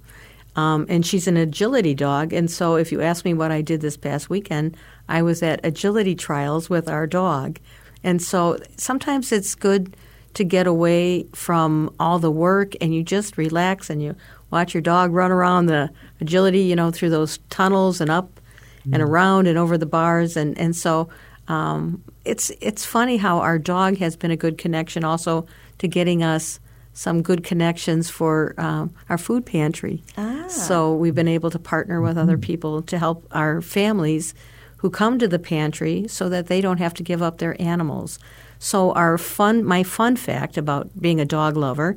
Um, 0.57 0.85
and 0.89 1.07
she's 1.07 1.29
an 1.29 1.37
agility 1.37 1.95
dog. 1.95 2.33
And 2.33 2.51
so 2.51 2.75
if 2.75 2.91
you 2.91 3.01
ask 3.01 3.25
me 3.25 3.35
what 3.35 3.53
I 3.53 3.63
did 3.63 3.81
this 3.81 3.97
past 3.97 4.29
weekend, 4.29 4.77
I 5.09 5.23
was 5.23 5.43
at 5.43 5.65
agility 5.65 6.15
trials 6.15 6.69
with 6.69 6.89
our 6.89 7.07
dog. 7.07 7.59
And 8.03 8.21
so 8.21 8.59
sometimes 8.77 9.31
it's 9.31 9.55
good 9.55 9.97
to 10.35 10.45
get 10.45 10.67
away 10.67 11.27
from 11.35 11.95
all 12.01 12.19
the 12.19 12.31
work 12.31 12.75
and 12.81 12.95
you 12.95 13.03
just 13.03 13.37
relax 13.37 13.91
and 13.91 14.03
you 14.03 14.17
watch 14.53 14.75
your 14.75 14.83
dog 14.83 15.13
run 15.13 15.33
around 15.33 15.67
the 15.67 15.91
agility, 16.21 16.61
you 16.61 16.77
know, 16.77 16.91
through 16.91 17.11
those 17.11 17.39
tunnels 17.51 18.01
and 18.01 18.11
up 18.11 18.39
and 18.93 19.01
around 19.01 19.47
and 19.47 19.57
over 19.57 19.79
the 19.79 19.87
bars. 19.87 20.37
And, 20.37 20.59
and 20.59 20.75
so 20.75 21.09
um, 21.49 22.03
it's, 22.25 22.51
it's 22.61 22.85
funny 22.85 23.17
how 23.17 23.39
our 23.39 23.59
dog 23.59 23.99
has 23.99 24.17
been 24.17 24.31
a 24.31 24.37
good 24.37 24.59
connection 24.59 25.05
also 25.05 25.47
to 25.79 25.89
getting 25.89 26.23
us 26.23 26.61
some 26.93 27.23
good 27.23 27.43
connections 27.43 28.11
for 28.11 28.55
um, 28.59 28.93
our 29.09 29.19
food 29.19 29.47
pantry. 29.47 30.03
Ah. 30.19 30.47
So 30.49 30.95
we've 30.95 31.15
been 31.15 31.29
able 31.29 31.51
to 31.51 31.59
partner 31.59 32.01
with 32.03 32.19
other 32.19 32.37
people 32.37 32.83
to 32.83 32.99
help 32.99 33.27
our 33.31 33.63
families 33.63 34.35
who 34.79 34.91
come 34.91 35.19
to 35.19 35.29
the 35.29 35.39
pantry 35.39 36.07
so 36.09 36.29
that 36.29 36.49
they 36.49 36.61
don't 36.61 36.79
have 36.79 36.93
to 36.95 37.03
give 37.03 37.23
up 37.23 37.39
their 37.39 37.61
animals. 37.63 38.19
So 38.59 38.93
our 38.93 39.17
fun, 39.17 39.65
my 39.65 39.83
fun 39.83 40.17
fact 40.17 40.57
about 40.57 40.91
being 41.01 41.21
a 41.21 41.25
dog 41.25 41.57
lover, 41.57 41.97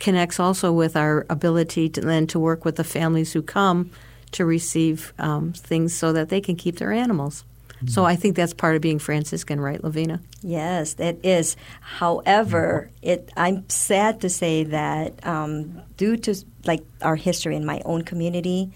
connects 0.00 0.38
also 0.38 0.72
with 0.72 0.96
our 0.96 1.26
ability 1.30 1.88
to 1.90 2.00
then 2.00 2.26
to 2.28 2.38
work 2.38 2.64
with 2.64 2.76
the 2.76 2.84
families 2.84 3.32
who 3.32 3.42
come 3.42 3.90
to 4.32 4.44
receive 4.44 5.12
um, 5.18 5.52
things 5.52 5.94
so 5.94 6.12
that 6.12 6.28
they 6.28 6.40
can 6.40 6.56
keep 6.56 6.76
their 6.76 6.92
animals. 6.92 7.44
So 7.84 8.04
I 8.04 8.16
think 8.16 8.36
that's 8.36 8.54
part 8.54 8.74
of 8.74 8.82
being 8.82 8.98
Franciscan, 8.98 9.60
right, 9.60 9.80
Lovina? 9.80 10.20
Yes, 10.42 10.96
it 10.98 11.20
is. 11.22 11.56
However, 11.80 12.90
it 13.02 13.30
I'm 13.36 13.68
sad 13.68 14.22
to 14.22 14.30
say 14.30 14.64
that 14.64 15.24
um, 15.26 15.82
due 15.96 16.16
to 16.16 16.34
like 16.64 16.82
our 17.02 17.16
history 17.16 17.54
in 17.54 17.66
my 17.66 17.82
own 17.84 18.02
community, 18.02 18.72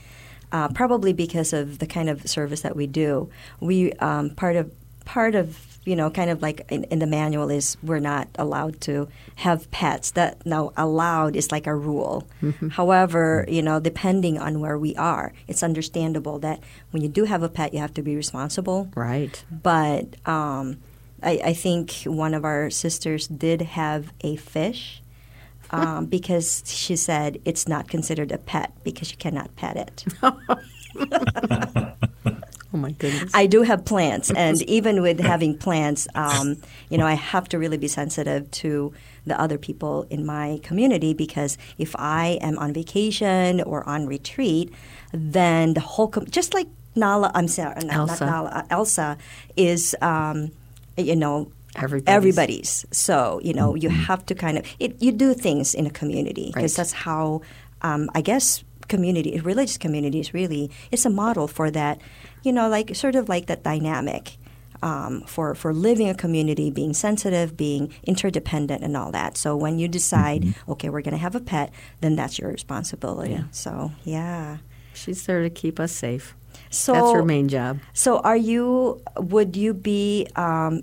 uh, 0.52 0.68
probably 0.68 1.12
because 1.12 1.52
of 1.52 1.78
the 1.78 1.87
kind 1.87 2.11
of 2.11 2.28
service 2.28 2.61
that 2.61 2.76
we 2.76 2.87
do, 2.87 3.30
we 3.61 3.92
um, 3.94 4.30
part 4.30 4.56
of 4.56 4.70
part 5.06 5.35
of 5.35 5.69
you 5.84 5.96
know 5.96 6.10
kind 6.10 6.30
of 6.30 6.42
like 6.42 6.66
in, 6.70 6.84
in 6.84 6.98
the 6.98 7.06
manual 7.06 7.50
is 7.50 7.76
we're 7.82 8.00
not 8.00 8.28
allowed 8.36 8.80
to 8.82 9.08
have 9.36 9.70
pets. 9.70 10.10
That 10.12 10.44
now 10.44 10.72
allowed 10.76 11.36
is 11.36 11.50
like 11.50 11.66
a 11.66 11.74
rule. 11.74 12.28
However, 12.72 13.44
you 13.48 13.62
know 13.62 13.80
depending 13.80 14.38
on 14.38 14.60
where 14.60 14.78
we 14.78 14.94
are, 14.96 15.32
it's 15.48 15.62
understandable 15.62 16.38
that 16.40 16.60
when 16.90 17.02
you 17.02 17.08
do 17.08 17.24
have 17.24 17.42
a 17.42 17.48
pet, 17.48 17.72
you 17.72 17.80
have 17.80 17.94
to 17.94 18.02
be 18.02 18.16
responsible. 18.16 18.90
Right. 18.94 19.42
But 19.50 20.16
um, 20.28 20.78
I, 21.22 21.40
I 21.44 21.52
think 21.52 21.92
one 22.04 22.34
of 22.34 22.44
our 22.44 22.70
sisters 22.70 23.28
did 23.28 23.62
have 23.62 24.12
a 24.22 24.36
fish 24.36 25.02
um, 25.70 26.06
because 26.06 26.62
she 26.66 26.96
said 26.96 27.40
it's 27.44 27.68
not 27.68 27.88
considered 27.88 28.32
a 28.32 28.38
pet 28.38 28.72
because 28.82 29.10
you 29.10 29.16
cannot 29.16 29.54
pet 29.56 29.76
it. 29.76 30.04
Oh 32.72 32.78
my 32.78 32.92
goodness. 32.92 33.30
I 33.35 33.46
do 33.46 33.62
have 33.62 33.85
plants, 33.85 34.30
and 34.37 34.62
even 34.62 35.02
with 35.02 35.18
having 35.20 35.56
plants, 35.59 36.06
um, 36.14 36.56
you 36.88 36.98
know, 36.98 37.06
I 37.06 37.14
have 37.14 37.48
to 37.50 37.59
really 37.59 37.76
be 37.78 37.88
sensitive 37.88 38.50
to 38.62 38.92
the 39.26 39.38
other 39.40 39.59
people 39.59 40.06
in 40.09 40.24
my 40.24 40.61
community 40.62 41.12
because 41.12 41.59
if 41.78 41.94
I 41.98 42.38
am 42.40 42.59
on 42.59 42.72
vacation 42.72 43.61
or 43.62 43.87
on 43.88 44.06
retreat, 44.06 44.72
then 45.12 45.74
the 45.74 45.80
whole 45.80 46.09
com- 46.09 46.26
just 46.26 46.54
like 46.54 46.68
Nala, 46.96 47.30
I'm 47.35 47.48
sorry, 47.48 47.74
not, 47.85 47.94
Elsa. 48.11 48.26
Nala, 48.26 48.48
uh, 48.50 48.62
Elsa 48.70 49.18
is, 49.56 49.94
um, 50.00 50.50
you 50.96 51.16
know. 51.16 51.50
Everybody's. 51.76 52.09
Everybody's. 52.16 52.87
So 52.90 53.40
you 53.44 53.54
know 53.54 53.76
you 53.76 53.90
have 53.90 54.26
to 54.26 54.35
kind 54.35 54.59
of 54.59 54.64
it, 54.80 55.00
you 55.00 55.12
do 55.12 55.35
things 55.35 55.72
in 55.72 55.87
a 55.87 55.90
community 55.90 56.46
because 56.52 56.72
Right. 56.72 56.76
that's 56.78 56.92
how 56.92 57.42
um, 57.83 58.11
I 58.12 58.22
guess 58.22 58.64
community 58.88 59.38
religious 59.38 59.78
communities 59.78 60.35
really 60.35 60.68
it's 60.90 61.04
a 61.06 61.11
model 61.11 61.46
for 61.46 61.70
that 61.70 62.00
you 62.42 62.53
know 62.53 62.68
like 62.68 62.94
sort 62.96 63.14
of 63.14 63.29
like 63.29 63.46
that 63.46 63.62
dynamic 63.62 64.37
um, 64.83 65.22
for 65.26 65.55
for 65.55 65.74
living 65.74 66.09
a 66.09 66.14
community 66.14 66.70
being 66.70 66.94
sensitive 66.94 67.57
being 67.57 67.92
interdependent 68.05 68.83
and 68.83 68.96
all 68.96 69.11
that 69.12 69.37
so 69.37 69.55
when 69.57 69.79
you 69.79 69.87
decide 69.88 70.55
okay 70.68 70.88
we're 70.88 71.03
going 71.03 71.12
to 71.12 71.18
have 71.20 71.35
a 71.35 71.40
pet 71.40 71.70
then 72.00 72.16
that's 72.16 72.38
your 72.38 72.50
responsibility 72.50 73.33
Yeah. 73.33 73.44
so 73.50 73.92
yeah 74.05 74.59
She's 74.94 75.24
there 75.26 75.42
to 75.42 75.50
keep 75.50 75.79
us 75.81 75.92
safe. 75.92 76.35
so 76.68 76.92
That's 76.92 77.12
her 77.12 77.24
main 77.24 77.48
job. 77.48 77.79
so 77.94 78.18
are 78.20 78.37
you 78.37 79.00
would 79.16 79.57
you 79.57 79.72
be 79.74 80.26
um, 80.37 80.83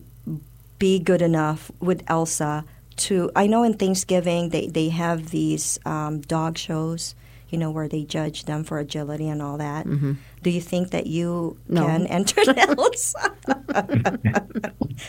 be 0.79 0.99
good 0.99 1.21
enough 1.21 1.71
with 1.79 2.03
Elsa 2.07 2.63
to 2.97 3.29
I 3.35 3.47
know 3.47 3.63
in 3.63 3.73
Thanksgiving 3.73 4.49
they, 4.49 4.67
they 4.67 4.89
have 4.89 5.29
these 5.31 5.79
um, 5.85 6.21
dog 6.21 6.57
shows, 6.57 7.13
you 7.49 7.57
know, 7.57 7.71
where 7.71 7.87
they 7.87 8.03
judge 8.03 8.43
them 8.45 8.63
for 8.63 8.79
agility 8.79 9.27
and 9.29 9.41
all 9.41 9.57
that. 9.57 9.85
Mhm. 9.85 10.17
Do 10.43 10.49
you 10.49 10.61
think 10.61 10.91
that 10.91 11.07
you 11.07 11.57
No. 11.69 11.85
can 11.85 12.05
enter 12.17 12.41
Elsa? 12.57 13.33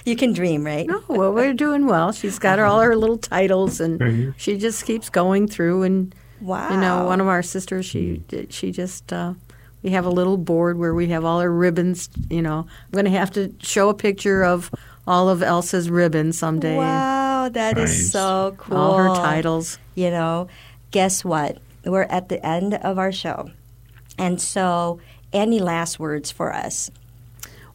you 0.05 0.17
can 0.17 0.33
dream, 0.33 0.65
right? 0.65 0.87
No, 0.87 1.03
well, 1.09 1.33
we're 1.33 1.53
doing 1.55 1.87
well. 1.87 2.13
She's 2.13 2.39
got 2.39 2.59
all 2.59 2.81
her 2.81 2.97
little 2.97 3.19
titles, 3.19 3.81
and 3.81 4.35
she 4.37 4.57
just 4.59 4.85
keeps 4.85 5.09
going 5.11 5.47
through. 5.49 5.83
And 5.83 6.15
Wow. 6.41 6.71
you 6.71 6.77
know, 6.81 7.05
one 7.07 7.21
of 7.21 7.27
our 7.27 7.43
sisters, 7.43 7.87
she 7.87 8.23
she 8.51 8.71
just 8.71 9.13
uh, 9.13 9.35
we 9.83 9.91
have 9.91 10.07
a 10.07 10.11
little 10.11 10.37
board 10.37 10.79
where 10.79 10.95
we 10.95 11.09
have 11.09 11.25
all 11.25 11.41
her 11.41 11.53
ribbons. 11.53 12.09
You 12.31 12.43
know, 12.43 12.59
I'm 12.61 12.93
going 12.93 13.05
to 13.05 13.11
have 13.19 13.31
to 13.33 13.53
show 13.61 13.89
a 13.89 13.95
picture 13.95 14.45
of 14.45 14.71
all 15.07 15.29
of 15.29 15.43
Elsa's 15.43 15.89
ribbons 15.91 16.39
someday. 16.39 16.77
Wow, 16.77 17.49
that 17.49 17.79
is 17.79 17.91
Nice. 17.91 18.11
so 18.13 18.55
cool. 18.59 18.77
All 18.77 18.97
her 18.99 19.09
titles. 19.15 19.79
You 19.95 20.11
know, 20.11 20.49
guess 20.91 21.25
what? 21.25 21.59
We're 21.89 22.03
at 22.03 22.29
the 22.29 22.45
end 22.45 22.75
of 22.75 22.99
our 22.99 23.13
show. 23.13 23.51
And 24.19 24.41
so, 24.41 25.01
any 25.33 25.59
last 25.59 25.99
words 25.99 26.31
for 26.31 26.53
us? 26.53 26.91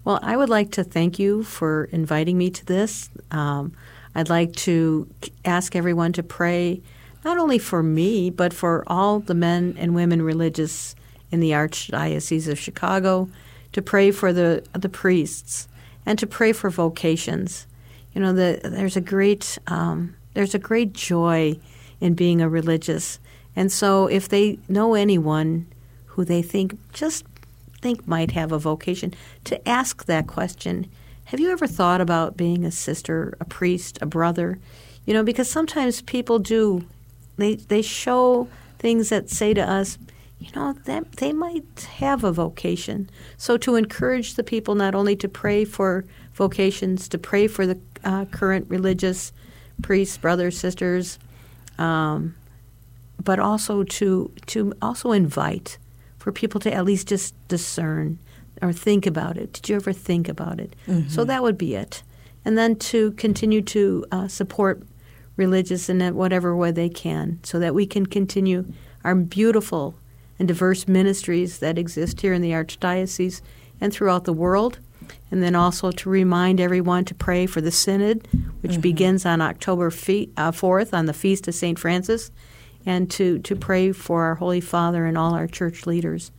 Well, 0.04 0.20
I 0.22 0.36
would 0.36 0.50
like 0.50 0.72
to 0.72 0.84
thank 0.84 1.18
you 1.18 1.44
for 1.44 1.86
inviting 1.86 2.38
me 2.38 2.50
to 2.50 2.66
this. 2.66 3.10
Um, 3.32 3.74
I'd 4.16 4.30
like 4.30 4.54
to 4.58 5.08
ask 5.46 5.76
everyone 5.76 6.14
to 6.14 6.24
pray 6.24 6.82
not 7.24 7.38
only 7.38 7.58
for 7.58 7.82
me, 7.82 8.30
but 8.30 8.54
for 8.54 8.84
all 8.88 9.20
the 9.20 9.34
men 9.34 9.76
and 9.80 9.96
women 9.96 10.22
religious 10.22 10.96
in 11.32 11.40
the 11.40 11.52
Archdiocese 11.52 12.48
of 12.50 12.60
Chicago, 12.60 13.30
to 13.72 13.82
pray 13.82 14.12
for 14.12 14.34
the, 14.34 14.64
the 14.74 14.90
priests, 14.90 15.68
and 16.06 16.20
to 16.20 16.28
pray 16.28 16.52
for 16.52 16.70
vocations. 16.70 17.66
You 18.14 18.22
know, 18.22 18.34
the, 18.34 18.60
there's 18.64 18.98
a 18.98 19.02
great 19.02 19.58
um, 19.68 20.16
there's 20.34 20.54
a 20.54 20.60
great 20.60 20.94
joy 20.94 21.60
in 22.02 22.14
being 22.14 22.42
a 22.42 22.50
religious, 22.50 23.20
and 23.56 23.72
so 23.72 24.08
if 24.08 24.28
they 24.30 24.60
know 24.68 24.94
anyone 24.94 25.68
who 26.08 26.26
they 26.26 26.42
think 26.42 26.78
just 26.94 27.26
think 27.84 28.08
might 28.08 28.32
have 28.32 28.52
a 28.52 28.58
vocation, 28.58 29.14
to 29.44 29.68
ask 29.68 30.06
that 30.06 30.26
question. 30.26 30.88
Have 31.26 31.40
you 31.40 31.52
ever 31.52 31.68
thought 31.68 32.02
about 32.02 32.38
being 32.38 32.66
a 32.66 32.72
sister, 32.72 33.36
a 33.40 33.46
priest, 33.46 34.00
a 34.02 34.06
brother? 34.06 34.60
You 35.06 35.14
know, 35.14 35.24
because 35.24 35.50
sometimes 35.50 36.02
people 36.02 36.40
do 36.40 36.86
they 37.38 37.56
they 37.56 37.82
show 37.82 38.48
things 38.80 39.10
that 39.10 39.30
say 39.30 39.54
to 39.54 39.62
us, 39.62 39.98
you 40.40 40.50
know, 40.56 40.74
that 40.86 41.14
they 41.14 41.34
might 41.34 41.88
have 41.98 42.24
a 42.24 42.32
vocation. 42.32 43.10
So 43.38 43.58
to 43.58 43.76
encourage 43.76 44.36
the 44.36 44.44
people 44.44 44.76
not 44.76 44.96
only 44.96 45.16
to 45.18 45.28
pray 45.28 45.66
for 45.66 46.06
vocations, 46.34 47.08
to 47.10 47.18
pray 47.18 47.48
for 47.48 47.66
the 47.66 47.80
uh, 48.04 48.26
current 48.26 48.66
religious 48.70 49.32
priests, 49.82 50.18
brothers, 50.18 50.58
sisters, 50.58 51.20
um, 51.78 52.36
but 53.22 53.40
also 53.40 53.84
to 53.84 54.32
to 54.48 54.74
also 54.82 55.12
invite 55.12 55.78
for 56.18 56.32
people 56.32 56.60
to 56.62 56.74
at 56.74 56.86
least 56.86 57.08
just 57.08 57.34
discern 57.48 58.18
or 58.62 58.72
think 58.72 59.06
about 59.06 59.38
it. 59.38 59.54
Did 59.54 59.70
you 59.70 59.76
ever 59.76 59.92
think 59.94 60.30
about 60.30 60.60
it? 60.60 60.76
So 61.10 61.24
Mhm. 61.24 61.28
that 61.28 61.44
would 61.44 61.58
be 61.58 61.76
it, 61.76 62.04
and 62.46 62.58
then 62.58 62.76
to 62.92 63.12
continue 63.12 63.62
to 63.64 64.06
uh, 64.12 64.28
support 64.28 64.84
religious 65.36 65.90
in 65.90 66.00
whatever 66.16 66.56
way 66.56 66.72
they 66.72 66.90
can, 66.90 67.40
so 67.44 67.60
that 67.60 67.74
we 67.76 67.86
can 67.86 68.06
continue 68.06 68.66
our 69.04 69.16
beautiful 69.16 69.96
and 70.40 70.48
diverse 70.48 70.88
ministries 70.88 71.60
that 71.60 71.78
exist 71.78 72.22
here 72.22 72.34
in 72.34 72.42
the 72.42 72.52
Archdiocese 72.52 73.42
and 73.82 73.92
throughout 73.92 74.24
the 74.26 74.34
world. 74.34 74.80
And 75.32 75.42
then 75.44 75.56
also 75.56 75.92
to 75.92 76.10
remind 76.10 76.60
everyone 76.62 77.04
to 77.06 77.16
pray 77.16 77.46
for 77.48 77.60
the 77.62 77.72
Synod, 77.72 78.28
which 78.62 78.74
Mhm. 78.78 78.82
begins 78.82 79.26
on 79.26 79.42
October 79.42 79.90
fe- 79.92 80.30
uh, 80.38 80.52
4th 80.52 80.94
on 80.94 81.06
the 81.08 81.14
Feast 81.14 81.48
of 81.48 81.56
St. 81.56 81.78
Francis, 81.78 82.32
and 82.86 83.10
to, 83.12 83.40
to 83.40 83.56
pray 83.56 83.92
for 83.92 84.24
our 84.24 84.36
Holy 84.36 84.62
Father 84.62 85.06
and 85.06 85.18
all 85.18 85.34
our 85.34 85.48
church 85.48 85.88
leaders. 85.88 86.32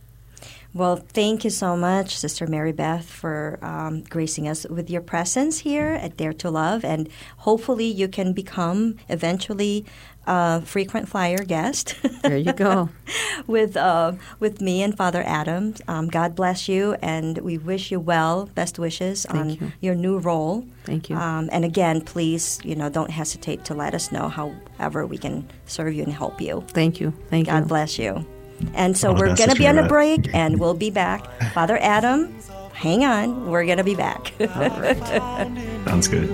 Well, 0.75 0.97
thank 0.97 1.45
you 1.45 1.51
so 1.51 1.77
much, 1.77 2.17
Sister 2.17 2.47
Mary 2.47 2.73
Beth, 2.73 3.05
for 3.05 3.57
um, 3.61 4.01
gracing 4.01 4.45
us 4.49 4.67
with 4.69 4.89
your 4.89 4.99
presence 4.99 5.59
here 5.59 5.93
at 5.93 6.17
Dare 6.17 6.33
to 6.33 6.51
Love. 6.51 6.83
And 6.83 7.07
hopefully, 7.37 7.85
you 7.85 8.09
can 8.09 8.33
become 8.33 8.97
eventually 9.07 9.85
a 10.27 10.61
frequent 10.63 11.07
flyer 11.07 11.37
guest. 11.37 11.95
There 12.23 12.35
you 12.35 12.51
go. 12.51 12.89
with 13.47 13.77
uh, 13.77 14.13
with 14.41 14.59
me 14.59 14.83
and 14.83 14.97
Father 14.97 15.23
Adam. 15.25 15.75
Um, 15.87 16.09
God 16.09 16.35
bless 16.35 16.67
you, 16.67 16.97
and 17.01 17.37
we 17.37 17.57
wish 17.57 17.89
you 17.89 18.01
well. 18.01 18.47
Best 18.53 18.77
wishes 18.77 19.25
Thank 19.29 19.39
on 19.39 19.49
you. 19.51 19.71
your 19.79 19.95
new 19.95 20.17
role. 20.17 20.65
Thank 20.83 21.09
you. 21.09 21.15
Um, 21.15 21.47
and 21.53 21.63
again, 21.63 22.01
please, 22.01 22.59
you 22.65 22.75
know, 22.75 22.89
don't 22.89 23.11
hesitate 23.11 23.63
to 23.65 23.73
let 23.73 23.95
us 23.95 24.11
know 24.11 24.27
however 24.27 25.05
we 25.05 25.17
can 25.17 25.47
serve 25.67 25.93
you 25.93 26.03
and 26.03 26.11
help 26.11 26.41
you. 26.41 26.65
Thank 26.69 26.99
you. 26.99 27.13
Thank 27.29 27.47
God 27.47 27.53
you. 27.53 27.61
God 27.61 27.67
bless 27.69 27.97
you. 27.97 28.25
And 28.73 28.97
so 28.97 29.09
All 29.09 29.15
the 29.15 29.21
we're 29.21 29.35
going 29.35 29.49
to 29.49 29.55
be 29.55 29.67
on 29.67 29.77
a 29.77 29.81
Mary 29.81 29.87
break, 30.17 30.33
and 30.33 30.59
we'll 30.59 30.73
be 30.73 30.89
back. 30.89 31.25
Father 31.53 31.77
Adam, 31.81 32.35
hang 32.73 33.03
on. 33.05 33.49
We're 33.49 33.65
going 33.65 33.77
to 33.77 33.83
be 33.83 33.95
back. 33.95 34.33
Sounds 35.85 36.07
good. 36.07 36.29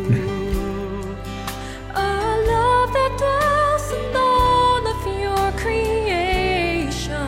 A 1.96 2.44
love 2.48 2.94
that 2.94 3.16
dwells 3.18 3.92
in 3.94 4.16
all 4.16 4.88
of 4.88 5.06
your 5.20 5.52
creation. 5.60 7.28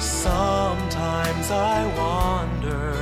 Sometimes 0.00 1.50
I 1.50 1.86
wonder 1.96 2.94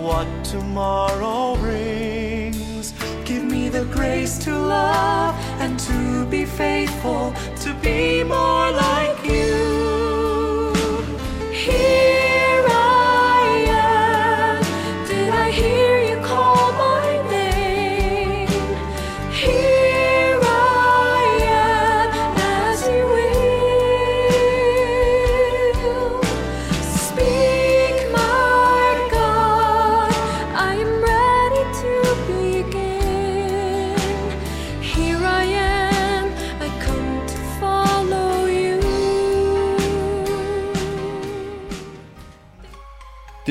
what 0.00 0.26
tomorrow 0.44 1.56
brings. 1.56 2.92
Give 3.24 3.44
me 3.44 3.68
the 3.68 3.84
grace 3.86 4.38
to 4.38 4.56
love 4.56 5.34
and 5.60 5.78
to 5.80 6.26
be 6.26 6.44
faithful, 6.44 7.33
to 7.64 7.72
be 7.80 8.22
more 8.22 8.70
like 8.72 9.24
you. 9.24 9.53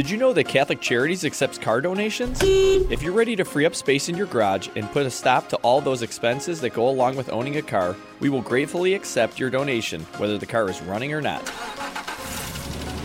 Did 0.04 0.12
you 0.12 0.18
know 0.18 0.34
that 0.34 0.50
Catholic 0.50 0.82
Charities 0.82 1.24
accepts 1.24 1.58
car 1.58 1.80
donations? 1.80 2.38
If 2.44 3.02
you're 3.02 3.14
ready 3.14 3.38
to 3.38 3.46
free 3.46 3.66
up 3.66 3.74
space 3.74 4.10
in 4.10 4.18
your 4.18 4.28
garage 4.28 4.68
and 4.76 4.92
put 4.92 5.06
a 5.06 5.10
stop 5.10 5.48
to 5.48 5.56
all 5.58 5.80
those 5.80 6.02
expenses 6.02 6.60
that 6.60 6.74
go 6.74 6.90
along 6.90 7.16
with 7.16 7.32
owning 7.32 7.56
a 7.56 7.62
car, 7.62 7.96
we 8.20 8.28
will 8.28 8.42
gratefully 8.42 8.96
accept 8.96 9.40
your 9.40 9.50
donation, 9.50 10.02
whether 10.18 10.38
the 10.38 10.46
car 10.46 10.70
is 10.70 10.82
running 10.82 11.14
or 11.14 11.22
not. 11.22 11.42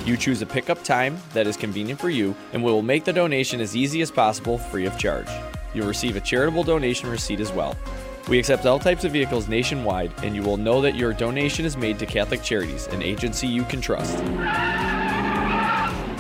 You 0.07 0.17
choose 0.17 0.43
a 0.43 0.47
pickup 0.47 0.83
time 0.83 1.17
that 1.35 1.47
is 1.47 1.57
convenient 1.57 2.01
for 2.01 2.11
you, 2.11 2.35
and 2.53 2.65
we 2.65 2.73
will 2.73 2.83
make 2.83 3.05
the 3.05 3.13
donation 3.13 3.61
as 3.61 3.77
easy 3.77 4.03
as 4.03 4.11
possible 4.11 4.59
free 4.59 4.85
of 4.85 4.99
charge. 4.99 5.29
You'll 5.75 5.87
receive 5.87 6.17
a 6.17 6.21
charitable 6.21 6.65
donation 6.65 7.09
receipt 7.09 7.39
as 7.39 7.53
well. 7.53 7.77
We 8.29 8.41
accept 8.41 8.67
all 8.67 8.81
types 8.81 9.05
of 9.05 9.13
vehicles 9.13 9.47
nationwide, 9.47 10.13
and 10.25 10.35
you 10.35 10.43
will 10.43 10.57
know 10.57 10.81
that 10.81 10.97
your 10.97 11.13
donation 11.13 11.65
is 11.65 11.77
made 11.77 12.01
to 12.01 12.07
Catholic 12.07 12.43
Charities, 12.43 12.89
an 12.89 13.03
agency 13.05 13.47
you 13.47 13.63
can 13.63 13.81
trust. 13.81 14.19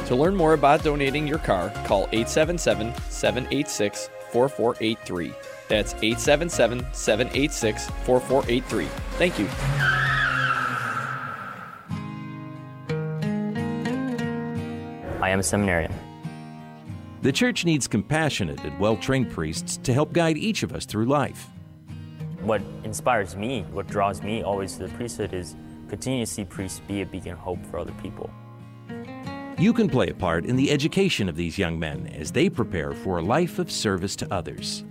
To 0.09 0.17
learn 0.17 0.35
more 0.35 0.55
about 0.55 0.83
donating 0.83 1.29
your 1.29 1.37
car, 1.37 1.69
call 1.85 2.09
877 2.13 2.95
786 3.11 4.09
4483. 4.33 5.35
That's 5.69 5.93
877 5.93 6.87
786 6.95 7.91
4483. 8.07 8.87
Thank 9.19 9.39
you. 9.39 9.47
I 15.21 15.29
am 15.29 15.41
a 15.41 15.43
seminarian. 15.43 15.93
The 17.21 17.31
church 17.31 17.67
needs 17.67 17.87
compassionate 17.87 18.65
and 18.65 18.81
well 18.81 18.97
trained 18.97 19.31
priests 19.31 19.77
to 19.83 19.93
help 19.93 20.15
guide 20.15 20.39
each 20.39 20.63
of 20.63 20.73
us 20.73 20.87
through 20.87 21.05
life. 21.05 21.51
What 22.41 22.63
inspires 22.83 23.37
me, 23.37 23.67
what 23.73 23.87
draws 23.89 24.23
me 24.23 24.43
always 24.43 24.73
to 24.79 24.87
the 24.87 24.95
priesthood 24.95 25.35
is 25.35 25.55
continue 25.91 26.25
to 26.25 26.33
see 26.33 26.47
priests 26.47 26.81
be 26.89 27.03
a 27.03 27.07
beacon 27.07 27.33
of 27.33 27.39
hope 27.41 27.63
for 27.67 27.79
other 27.79 27.93
people. 28.03 28.31
You 29.59 29.73
can 29.73 29.89
play 29.89 30.09
a 30.09 30.15
part 30.15 30.45
in 30.47 30.55
the 30.55 30.71
education 30.71 31.29
of 31.29 31.35
these 31.35 31.59
young 31.59 31.81
men 31.81 32.07
as 32.15 32.31
they 32.31 32.49
prepare 32.49 32.93
for 32.93 33.19
a 33.19 33.23
life 33.23 33.59
of 33.59 33.73
service 33.73 34.15
to 34.17 34.33
others. 34.33 34.85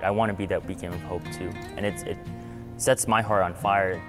I 0.00 0.12
want 0.12 0.30
to 0.30 0.36
be 0.36 0.46
that 0.46 0.64
beacon 0.64 0.92
of 0.92 1.02
hope 1.02 1.24
too, 1.32 1.50
and 1.76 1.84
it's, 1.84 2.04
it 2.04 2.18
sets 2.76 3.08
my 3.08 3.22
heart 3.22 3.42
on 3.42 3.52
fire. 3.52 4.00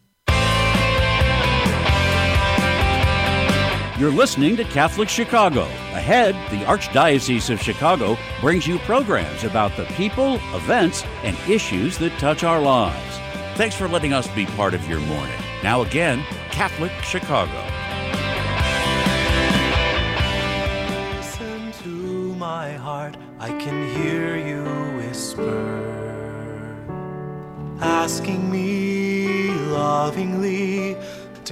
You're 3.99 4.11
listening 4.11 4.55
to 4.55 4.63
Catholic 4.63 5.09
Chicago. 5.09 5.63
Ahead, 5.91 6.33
the 6.49 6.63
Archdiocese 6.65 7.49
of 7.49 7.61
Chicago 7.61 8.17
brings 8.39 8.65
you 8.65 8.79
programs 8.79 9.43
about 9.43 9.75
the 9.75 9.83
people, 9.83 10.35
events, 10.55 11.03
and 11.23 11.37
issues 11.47 11.97
that 11.97 12.17
touch 12.17 12.43
our 12.43 12.59
lives. 12.59 13.17
Thanks 13.57 13.75
for 13.75 13.89
letting 13.89 14.13
us 14.13 14.27
be 14.29 14.45
part 14.45 14.73
of 14.73 14.87
your 14.87 15.01
morning. 15.01 15.37
Now, 15.61 15.81
again, 15.81 16.23
Catholic 16.51 16.91
Chicago. 17.03 17.51
Listen 21.17 21.71
to 21.83 22.35
my 22.35 22.71
heart, 22.71 23.17
I 23.39 23.49
can 23.59 23.93
hear 23.97 24.37
you 24.37 24.63
whisper, 24.97 25.91
asking 27.81 28.49
me 28.49 29.51
lovingly 29.51 30.95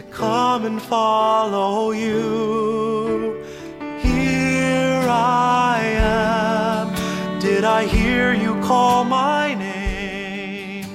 to 0.02 0.06
come 0.12 0.66
and 0.66 0.82
follow 0.82 1.92
you. 1.92 3.44
Here 4.02 5.04
I 5.10 5.82
am. 5.98 7.40
Did 7.42 7.66
I 7.66 7.86
hear 7.86 8.34
you 8.34 8.54
call 8.62 9.04
my 9.04 9.54
name? 9.56 10.86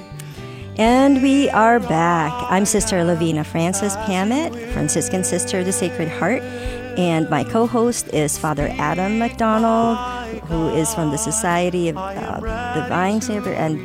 And 0.77 1.21
we 1.21 1.49
are 1.51 1.79
back. 1.79 2.33
I'm 2.49 2.65
Sister 2.65 2.97
Lovina 3.03 3.45
Francis 3.45 3.95
Pamet, 4.07 4.55
Franciscan 4.73 5.23
Sister 5.23 5.59
of 5.59 5.65
the 5.65 5.71
Sacred 5.71 6.09
Heart, 6.09 6.41
and 6.97 7.29
my 7.29 7.43
co 7.43 7.67
host 7.67 8.07
is 8.07 8.39
Father 8.39 8.73
Adam 8.79 9.19
McDonald, 9.19 9.97
who 10.45 10.69
is 10.69 10.95
from 10.95 11.11
the 11.11 11.17
Society 11.17 11.89
of 11.89 11.97
uh, 11.97 12.73
Divine 12.73 13.21
Savior 13.21 13.53
and 13.53 13.77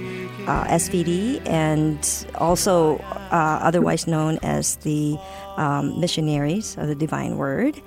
uh, 0.49 0.65
SVD, 0.65 1.47
and 1.47 2.27
also 2.37 2.99
uh, 3.31 3.61
otherwise 3.63 4.07
known 4.07 4.39
as 4.43 4.77
the 4.77 5.19
um, 5.57 6.01
Missionaries 6.01 6.77
of 6.77 6.89
the 6.89 6.95
Divine 6.95 7.37
Word. 7.37 7.81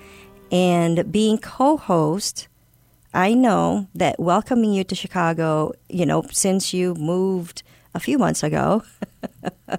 And 0.52 1.12
being 1.12 1.38
co 1.38 1.78
host, 1.78 2.48
I 3.14 3.34
know 3.34 3.88
that 3.96 4.20
welcoming 4.20 4.74
you 4.74 4.84
to 4.84 4.96
Chicago, 4.96 5.74
you 5.90 6.06
know, 6.06 6.24
since 6.32 6.74
you 6.74 6.96
moved 6.96 7.64
a 7.94 8.00
few 8.00 8.18
months 8.18 8.44
ago, 8.44 8.84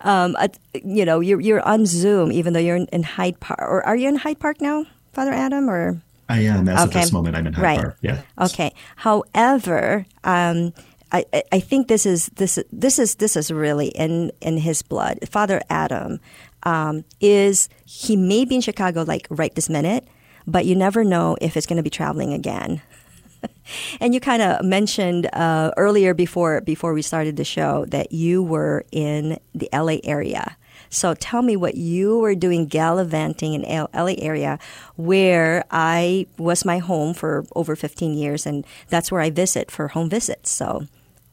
um, 0.00 0.36
uh, 0.38 0.48
you 0.74 1.04
know, 1.04 1.20
you're, 1.20 1.40
you're 1.40 1.66
on 1.66 1.86
Zoom, 1.86 2.32
even 2.32 2.52
though 2.52 2.60
you're 2.60 2.76
in, 2.76 2.86
in 2.86 3.02
Hyde 3.02 3.40
Park. 3.40 3.60
Or 3.60 3.84
are 3.84 3.96
you 3.96 4.08
in 4.08 4.16
Hyde 4.16 4.38
Park 4.38 4.60
now, 4.60 4.84
Father 5.12 5.32
Adam? 5.32 5.68
Or 5.68 6.00
I 6.28 6.40
am. 6.40 6.68
As 6.68 6.80
okay. 6.80 6.84
of 6.84 6.92
this 6.92 7.12
moment, 7.12 7.36
I'm 7.36 7.46
in 7.46 7.52
Hyde 7.52 7.62
right. 7.62 7.80
Park. 7.80 7.98
Yeah. 8.00 8.22
Okay. 8.40 8.72
However, 8.96 10.06
um, 10.24 10.72
I, 11.12 11.24
I 11.52 11.60
think 11.60 11.88
this 11.88 12.04
is 12.04 12.26
this 12.36 12.58
this 12.72 12.98
is 12.98 13.16
this 13.16 13.36
is 13.36 13.50
really 13.50 13.88
in 13.88 14.32
in 14.40 14.58
his 14.58 14.82
blood. 14.82 15.20
Father 15.28 15.60
Adam 15.70 16.20
um, 16.64 17.04
is 17.20 17.68
he 17.84 18.16
may 18.16 18.44
be 18.44 18.56
in 18.56 18.60
Chicago 18.60 19.02
like 19.02 19.26
right 19.30 19.54
this 19.54 19.68
minute, 19.68 20.06
but 20.46 20.66
you 20.66 20.74
never 20.74 21.04
know 21.04 21.36
if 21.40 21.56
it's 21.56 21.66
going 21.66 21.76
to 21.76 21.82
be 21.82 21.90
traveling 21.90 22.32
again. 22.32 22.82
and 24.00 24.14
you 24.14 24.20
kind 24.20 24.42
of 24.42 24.64
mentioned 24.64 25.28
uh, 25.32 25.70
earlier 25.76 26.12
before 26.12 26.60
before 26.60 26.92
we 26.92 27.02
started 27.02 27.36
the 27.36 27.44
show 27.44 27.84
that 27.86 28.12
you 28.12 28.42
were 28.42 28.84
in 28.90 29.38
the 29.54 29.68
LA 29.72 29.98
area. 30.02 30.56
So 30.88 31.14
tell 31.14 31.42
me 31.42 31.56
what 31.56 31.76
you 31.76 32.18
were 32.18 32.34
doing 32.34 32.66
gallivanting 32.66 33.54
in 33.54 33.86
LA 33.92 34.14
area 34.18 34.58
where 34.96 35.64
I 35.70 36.26
was 36.38 36.64
my 36.64 36.78
home 36.78 37.12
for 37.14 37.44
over 37.54 37.74
15 37.74 38.14
years 38.14 38.46
and 38.46 38.64
that's 38.88 39.10
where 39.10 39.20
I 39.20 39.30
visit 39.30 39.70
for 39.70 39.88
home 39.88 40.08
visits. 40.08 40.50
So 40.50 40.86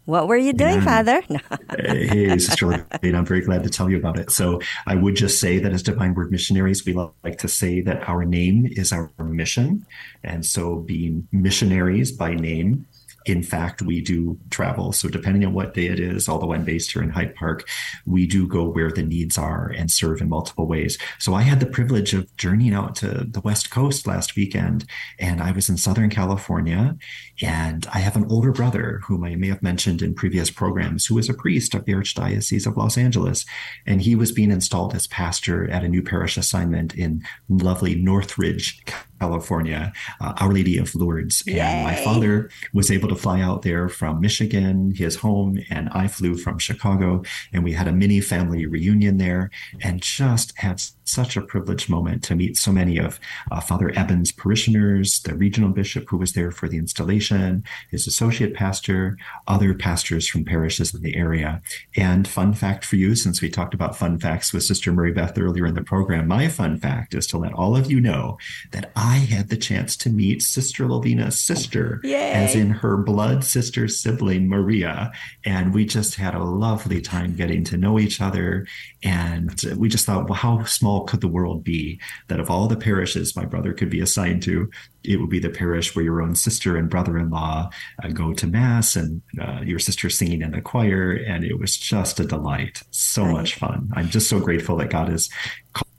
what 0.06 0.28
were 0.28 0.38
you 0.38 0.54
doing, 0.54 0.76
yeah. 0.76 0.84
Father? 0.84 1.22
hey, 1.78 2.38
Sister 2.38 2.68
Lovina, 2.68 3.16
I'm 3.18 3.26
very 3.26 3.42
glad 3.42 3.64
to 3.64 3.70
tell 3.70 3.90
you 3.90 3.98
about 3.98 4.20
it. 4.20 4.32
So 4.32 4.62
I 4.86 4.96
would 4.96 5.16
just 5.16 5.40
say 5.40 5.60
that 5.60 5.72
as 5.72 5.82
Divine 5.82 6.14
Word 6.14 6.32
missionaries, 6.32 6.86
we 6.86 6.94
like 6.94 7.38
to 7.40 7.48
say 7.48 7.82
that 7.82 8.08
our 8.08 8.26
name 8.26 8.68
is 8.70 8.92
our 8.92 9.12
mission. 9.20 9.86
And 10.24 10.46
so 10.46 10.78
being 10.78 11.28
missionaries 11.32 12.12
by 12.12 12.34
name 12.34 12.86
in 13.26 13.44
fact, 13.44 13.82
we 13.82 14.02
do 14.02 14.38
travel. 14.50 14.92
So 14.92 15.10
depending 15.10 15.46
on 15.46 15.54
what 15.54 15.74
day 15.74 15.88
it 15.88 16.00
is, 16.00 16.28
although 16.28 16.54
I'm 16.54 16.66
based 16.66 16.92
here 16.92 17.02
in 17.02 17.10
Hyde 17.10 17.36
Park, 17.36 17.68
we 18.06 18.28
do 18.28 18.48
go 18.48 18.64
where 18.64 18.92
the 18.92 19.04
needs 19.04 19.38
are 19.38 19.68
and 19.68 19.90
serve 19.90 20.22
in 20.22 20.30
multiple 20.30 20.68
ways. 20.68 20.98
So 21.20 21.34
I 21.34 21.42
had 21.42 21.60
the 21.60 21.66
privilege 21.66 22.14
of 22.14 22.36
journeying 22.38 22.74
out 22.74 22.96
to 22.98 23.26
the 23.30 23.42
West 23.42 23.72
Coast 23.72 24.08
last 24.08 24.36
weekend, 24.36 24.86
and 25.20 25.42
I 25.42 25.52
was 25.52 25.70
in 25.70 25.78
Southern 25.78 26.10
California. 26.10 26.98
And 27.42 27.88
I 27.94 28.00
have 28.00 28.16
an 28.16 28.26
older 28.30 28.52
brother 28.52 29.02
whom 29.06 29.24
I 29.24 29.36
may 29.36 29.48
have 29.48 29.64
mentioned 29.64 30.02
in 30.02 30.14
previous 30.14 30.50
programs, 30.50 31.06
who 31.06 31.18
is 31.18 31.30
a 31.30 31.34
priest 31.34 31.74
of 31.74 31.86
the 31.86 31.94
Archdiocese 31.94 32.68
of 32.68 32.78
Los 32.78 32.98
Angeles. 32.98 33.46
And 33.86 34.02
he 34.02 34.16
was 34.16 34.32
being 34.32 34.52
installed 34.52 34.96
as 34.96 35.08
pastor 35.08 35.70
at 35.70 35.84
a 35.84 35.90
new 35.90 36.04
parish 36.04 36.38
assignment 36.38 36.94
in 36.96 37.24
lovely 37.50 37.96
Northridge, 37.96 38.84
California, 39.20 39.94
uh, 40.22 40.34
Our 40.38 40.52
Lady 40.52 40.78
of 40.78 40.94
Lourdes. 40.96 41.44
Yay. 41.46 41.60
And 41.60 41.84
my 41.84 41.96
father 41.96 42.50
was 42.74 42.92
able 42.92 43.10
to 43.10 43.13
fly 43.16 43.42
out 43.42 43.62
there 43.62 43.90
from 43.90 44.22
Michigan, 44.22 44.94
his 44.96 45.18
home, 45.18 45.60
and 45.70 45.90
I 45.90 46.08
flew 46.08 46.36
from 46.36 46.60
Chicago. 46.60 47.24
And 47.52 47.64
we 47.64 47.74
had 47.74 47.88
a 47.88 47.92
mini 47.92 48.22
family 48.22 48.66
reunion 48.66 49.18
there 49.18 49.50
and 49.82 50.02
just 50.02 50.58
had 50.58 50.82
such 51.06 51.36
a 51.36 51.42
privileged 51.42 51.90
moment 51.90 52.24
to 52.24 52.36
meet 52.36 52.58
so 52.58 52.72
many 52.72 52.98
of 52.98 53.20
uh, 53.52 53.60
Father 53.60 53.92
Eben's 53.98 54.32
parishioners, 54.32 55.22
the 55.22 55.36
regional 55.36 55.70
bishop 55.70 56.10
who 56.10 56.18
was 56.18 56.34
there 56.34 56.52
for 56.52 56.68
the 56.68 56.78
installation, 56.78 57.64
his 57.90 58.08
associate 58.08 58.54
pastor, 58.54 59.18
other 59.48 59.74
pastors 59.74 60.28
from 60.28 60.46
parishes 60.46 60.94
in 60.94 61.02
the 61.02 61.16
area. 61.16 61.62
And 61.96 62.28
fun 62.28 62.54
fact 62.54 62.86
for 62.86 62.96
you, 62.96 63.16
since 63.16 63.42
we 63.42 63.50
talked 63.50 63.74
about 63.74 63.96
fun 63.96 64.20
facts 64.20 64.54
with 64.54 64.64
Sister 64.64 64.92
Mary 64.92 65.12
Beth 65.12 65.38
earlier 65.38 65.66
in 65.66 65.76
the 65.76 65.84
program, 65.84 66.28
my 66.28 66.48
fun 66.48 66.78
fact 66.78 67.14
is 67.14 67.28
to 67.28 67.38
let 67.38 67.54
all 67.54 67.76
of 67.76 67.92
you 67.92 68.00
know 68.00 68.38
that 68.72 68.92
I 68.96 69.18
had 69.18 69.50
the 69.50 69.58
chance 69.58 69.96
to 69.98 70.10
meet 70.10 70.42
Sister 70.42 70.88
Lovina's 70.88 71.40
sister, 71.40 72.00
Yay. 72.04 72.32
as 72.32 72.56
in 72.56 72.70
her 72.70 72.98
blood 73.04 73.44
sister 73.44 73.88
sibling, 73.88 74.48
Maria. 74.48 75.12
And 75.46 75.74
we 75.74 75.86
just 75.86 76.16
had 76.16 76.36
a 76.36 76.44
lovely 76.44 77.02
time 77.02 77.36
getting 77.36 77.64
to 77.66 77.78
know 77.78 78.00
each 78.00 78.22
other. 78.22 78.66
And 79.04 79.62
we 79.78 79.90
just 79.90 80.06
thought, 80.06 80.30
well, 80.30 80.38
how 80.38 80.64
small 80.64 81.06
could 81.06 81.22
the 81.22 81.28
world 81.28 81.64
be 81.64 82.00
that 82.28 82.40
of 82.40 82.50
all 82.50 82.68
the 82.68 82.78
parishes 82.78 83.36
my 83.36 83.46
brother 83.46 83.74
could 83.74 83.90
be 83.90 84.00
assigned 84.00 84.44
to, 84.44 84.70
it 85.04 85.20
would 85.20 85.30
be 85.30 85.40
the 85.40 85.50
parish 85.50 85.96
where 85.96 86.06
your 86.06 86.22
own 86.22 86.36
sister 86.36 86.78
and 86.78 86.90
brother 86.90 87.18
in 87.18 87.30
law 87.30 87.70
uh, 88.04 88.08
go 88.10 88.34
to 88.34 88.48
Mass 88.48 88.96
and 88.96 89.22
uh, 89.42 89.62
your 89.62 89.80
sister 89.80 90.10
singing 90.10 90.42
in 90.42 90.52
the 90.52 90.62
choir. 90.62 91.12
And 91.12 91.44
it 91.44 91.60
was 91.60 91.78
just 91.78 92.20
a 92.20 92.26
delight. 92.26 92.82
So 92.92 93.24
right. 93.24 93.34
much 93.34 93.56
fun. 93.56 93.90
I'm 93.94 94.10
just 94.10 94.30
so 94.30 94.40
grateful 94.40 94.78
that 94.78 94.90
God 94.90 95.10
has 95.10 95.30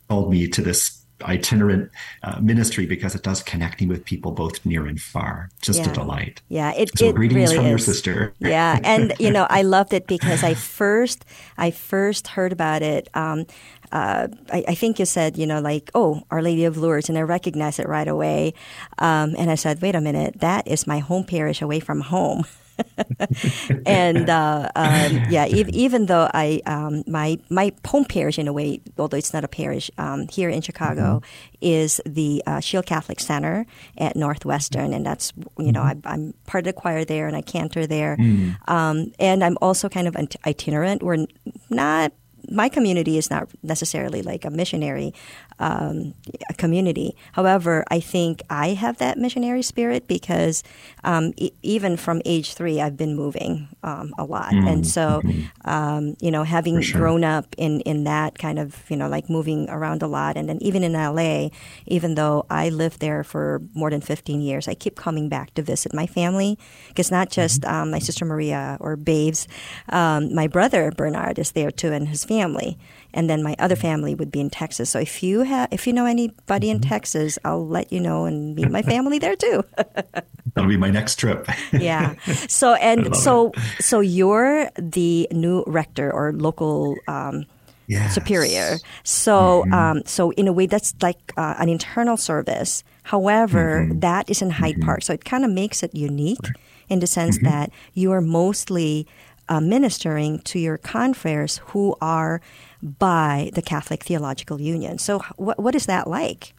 called 0.09 0.31
me 0.31 0.49
to 0.49 0.63
this 0.63 1.04
itinerant 1.25 1.91
uh, 2.22 2.39
ministry 2.41 2.87
because 2.87 3.14
it 3.14 3.22
does 3.22 3.43
connecting 3.43 3.89
with 3.89 4.05
people 4.05 4.33
both 4.33 4.64
near 4.64 4.87
and 4.87 5.01
far. 5.01 5.51
Just 5.61 5.81
yeah. 5.81 5.91
a 5.91 5.95
delight. 5.95 6.43
Yeah, 6.49 6.72
it, 6.72 6.97
so 6.97 7.09
it 7.09 7.14
greetings 7.14 7.51
really 7.51 7.57
from 7.57 7.66
is. 7.66 7.70
your 7.70 7.79
sister. 7.79 8.35
yeah, 8.39 8.81
and 8.85 9.14
you 9.18 9.31
know 9.31 9.47
I 9.51 9.62
loved 9.62 9.93
it 9.93 10.07
because 10.07 10.43
I 10.43 10.55
first 10.55 11.25
I 11.57 11.70
first 11.70 12.29
heard 12.29 12.53
about 12.53 12.83
it. 12.83 13.09
Um, 13.14 13.47
uh, 13.93 14.27
I, 14.53 14.64
I, 14.68 14.75
think 14.75 14.99
you 14.99 15.07
said, 15.07 15.39
you 15.39 15.47
know, 15.47 15.61
like, 15.61 15.89
oh, 15.95 16.22
Our 16.33 16.43
Lady 16.43 16.64
of 16.64 16.77
Lourdes, 16.77 17.09
and 17.09 17.16
I 17.16 17.22
recognized 17.22 17.79
it 17.79 17.87
right 17.87 18.09
away. 18.09 18.55
Um, 18.99 19.37
and 19.39 19.53
I 19.53 19.55
said, 19.55 19.81
wait 19.81 19.95
a 19.95 20.01
minute, 20.01 20.41
that 20.41 20.66
is 20.66 20.85
my 20.89 20.99
home 20.99 21.22
parish 21.22 21.62
away 21.62 21.79
from 21.79 22.01
home. 22.01 22.45
and 23.87 24.29
uh, 24.29 24.70
um, 24.75 25.22
yeah, 25.31 25.47
even 25.47 26.07
though 26.07 26.29
I 26.33 26.61
um, 26.66 27.05
my 27.07 27.39
my 27.51 27.72
home 27.87 28.05
parish 28.05 28.39
in 28.39 28.49
a 28.49 28.53
way, 28.53 28.81
although 28.99 29.16
it's 29.16 29.33
not 29.33 29.45
a 29.45 29.49
parish 29.49 29.91
um, 29.99 30.29
here 30.29 30.49
in 30.49 30.61
Chicago, 30.61 31.20
mm-hmm. 31.20 31.57
is 31.61 32.01
the 32.07 32.43
uh, 32.47 32.61
Sheil 32.61 32.83
Catholic 32.83 33.20
Center 33.20 33.66
at 33.99 34.16
Northwestern, 34.16 34.93
and 34.93 35.05
that's 35.05 35.33
you 35.59 35.72
know 35.72 35.83
mm-hmm. 35.83 36.07
I, 36.09 36.14
am 36.14 36.35
part 36.47 36.66
of 36.66 36.75
the 36.75 36.81
choir 36.81 37.05
there 37.05 37.27
and 37.27 37.37
I 37.37 37.43
cantor 37.43 37.87
there, 37.87 38.16
mm. 38.16 39.12
and 39.18 39.45
I'm 39.45 39.59
also 39.61 39.89
kind 39.89 40.09
of 40.09 40.16
itinerant. 40.47 41.03
We're 41.03 41.27
not 41.70 42.12
my 42.51 42.68
community 42.68 43.18
is 43.18 43.30
not 43.30 43.49
necessarily 43.62 44.22
like 44.22 44.45
a 44.45 44.51
missionary 44.51 45.14
um, 45.59 46.14
community. 46.59 47.16
However, 47.32 47.84
I 47.90 48.01
think 48.01 48.42
I 48.51 48.68
have 48.70 48.99
that 48.99 49.18
missionary 49.18 49.62
spirit 49.62 50.09
because 50.09 50.62
um, 51.05 51.32
e- 51.36 51.53
even 51.62 51.97
from 51.97 52.22
age 52.24 52.55
three, 52.55 52.80
I've 52.80 52.97
been 52.97 53.14
moving 53.14 53.68
um, 53.82 54.12
a 54.18 54.24
lot, 54.24 54.53
mm 54.53 54.64
and 54.64 54.86
so 54.86 55.20
mm-hmm. 55.22 55.42
Um, 55.66 56.16
you 56.20 56.30
know, 56.30 56.42
having 56.42 56.80
sure. 56.80 57.01
grown 57.01 57.22
up 57.22 57.55
in 57.59 57.80
in 57.80 58.05
that 58.05 58.38
kind 58.38 58.59
of 58.59 58.82
you 58.88 58.97
know 58.97 59.09
like 59.09 59.28
moving 59.28 59.68
around 59.68 60.03
a 60.03 60.07
lot, 60.07 60.36
and 60.36 60.49
then 60.49 60.59
even 60.62 60.82
in 60.82 60.92
LA, 60.92 61.51
even 61.86 62.14
though 62.14 62.47
I 62.49 62.70
lived 62.70 63.01
there 63.01 63.22
for 63.24 63.61
more 63.74 63.90
than 63.90 64.01
fifteen 64.01 64.40
years, 64.40 64.68
I 64.68 64.74
keep 64.74 64.97
coming 64.97 65.28
back 65.28 65.53
to 65.55 65.62
visit 65.62 65.92
my 65.92 66.07
family 66.07 66.59
because 66.88 67.11
not 67.11 67.30
just 67.30 67.61
mm-hmm. 67.61 67.74
Um, 67.74 67.90
my 67.90 67.99
sister 67.99 68.24
Maria 68.24 68.76
or 68.80 68.97
Babes, 68.97 69.49
um, 69.88 70.34
my 70.34 70.47
brother 70.47 70.90
Bernard 70.90 71.38
is 71.38 71.53
there 71.53 71.70
too, 71.70 71.92
and 71.92 72.09
his 72.09 72.24
family 72.24 72.34
and 72.43 73.30
then 73.30 73.43
my 73.43 73.55
other 73.59 73.76
family 73.76 74.14
would 74.14 74.30
be 74.30 74.41
in 74.41 74.51
Texas. 74.51 74.91
So 74.91 74.99
if 74.99 75.22
you 75.22 75.43
have, 75.43 75.68
if 75.70 75.87
you 75.87 75.93
know 75.93 76.05
anybody 76.05 76.68
in 76.68 76.80
mm-hmm. 76.80 76.89
Texas, 76.89 77.39
I'll 77.45 77.66
let 77.66 77.93
you 77.93 78.01
know 78.01 78.26
and 78.26 78.55
meet 78.55 78.70
my 78.70 78.82
family 78.82 79.18
there 79.18 79.37
too. 79.37 79.64
That'll 80.55 80.68
be 80.68 80.76
my 80.76 80.91
next 80.91 81.16
trip. 81.16 81.49
yeah. 81.72 82.14
So 82.49 82.74
and 82.74 83.16
so 83.16 83.51
it. 83.51 83.82
so 83.82 84.01
you're 84.01 84.68
the 84.76 85.28
new 85.32 85.64
rector 85.66 86.12
or 86.12 86.32
local. 86.32 86.97
Um, 87.09 87.47
yes. 87.87 88.14
Superior. 88.14 88.78
So, 89.03 89.64
mm-hmm. 89.64 89.74
um, 89.74 90.03
so 90.05 90.30
in 90.32 90.49
a 90.49 90.53
way, 90.53 90.66
that's 90.66 90.95
like 91.03 91.32
uh, 91.37 91.55
an 91.59 91.68
internal 91.68 92.16
service. 92.16 92.82
However, 93.03 93.85
mm-hmm. 93.85 94.01
that 94.01 94.30
is 94.30 94.43
in 94.43 94.51
Hyde 94.51 94.76
mm-hmm. 94.76 94.85
Park, 94.85 95.03
so 95.03 95.12
it 95.12 95.24
kind 95.24 95.45
of 95.45 95.51
makes 95.51 95.82
it 95.82 95.95
unique 95.95 96.49
in 96.89 97.01
the 97.01 97.07
sense 97.07 97.37
mm-hmm. 97.37 97.47
that 97.47 97.70
you 97.93 98.12
are 98.12 98.20
mostly 98.20 99.07
uh, 99.49 99.61
ministering 99.61 100.38
to 100.40 100.59
your 100.59 100.78
confreres 100.78 101.59
who 101.66 101.97
are 102.01 102.40
by 102.82 103.51
the 103.55 103.62
Catholic 103.62 104.03
Theological 104.03 104.61
Union. 104.61 104.99
So, 104.99 105.20
wh- 105.20 105.59
what 105.59 105.74
is 105.74 105.86
that 105.86 106.09
like? 106.09 106.55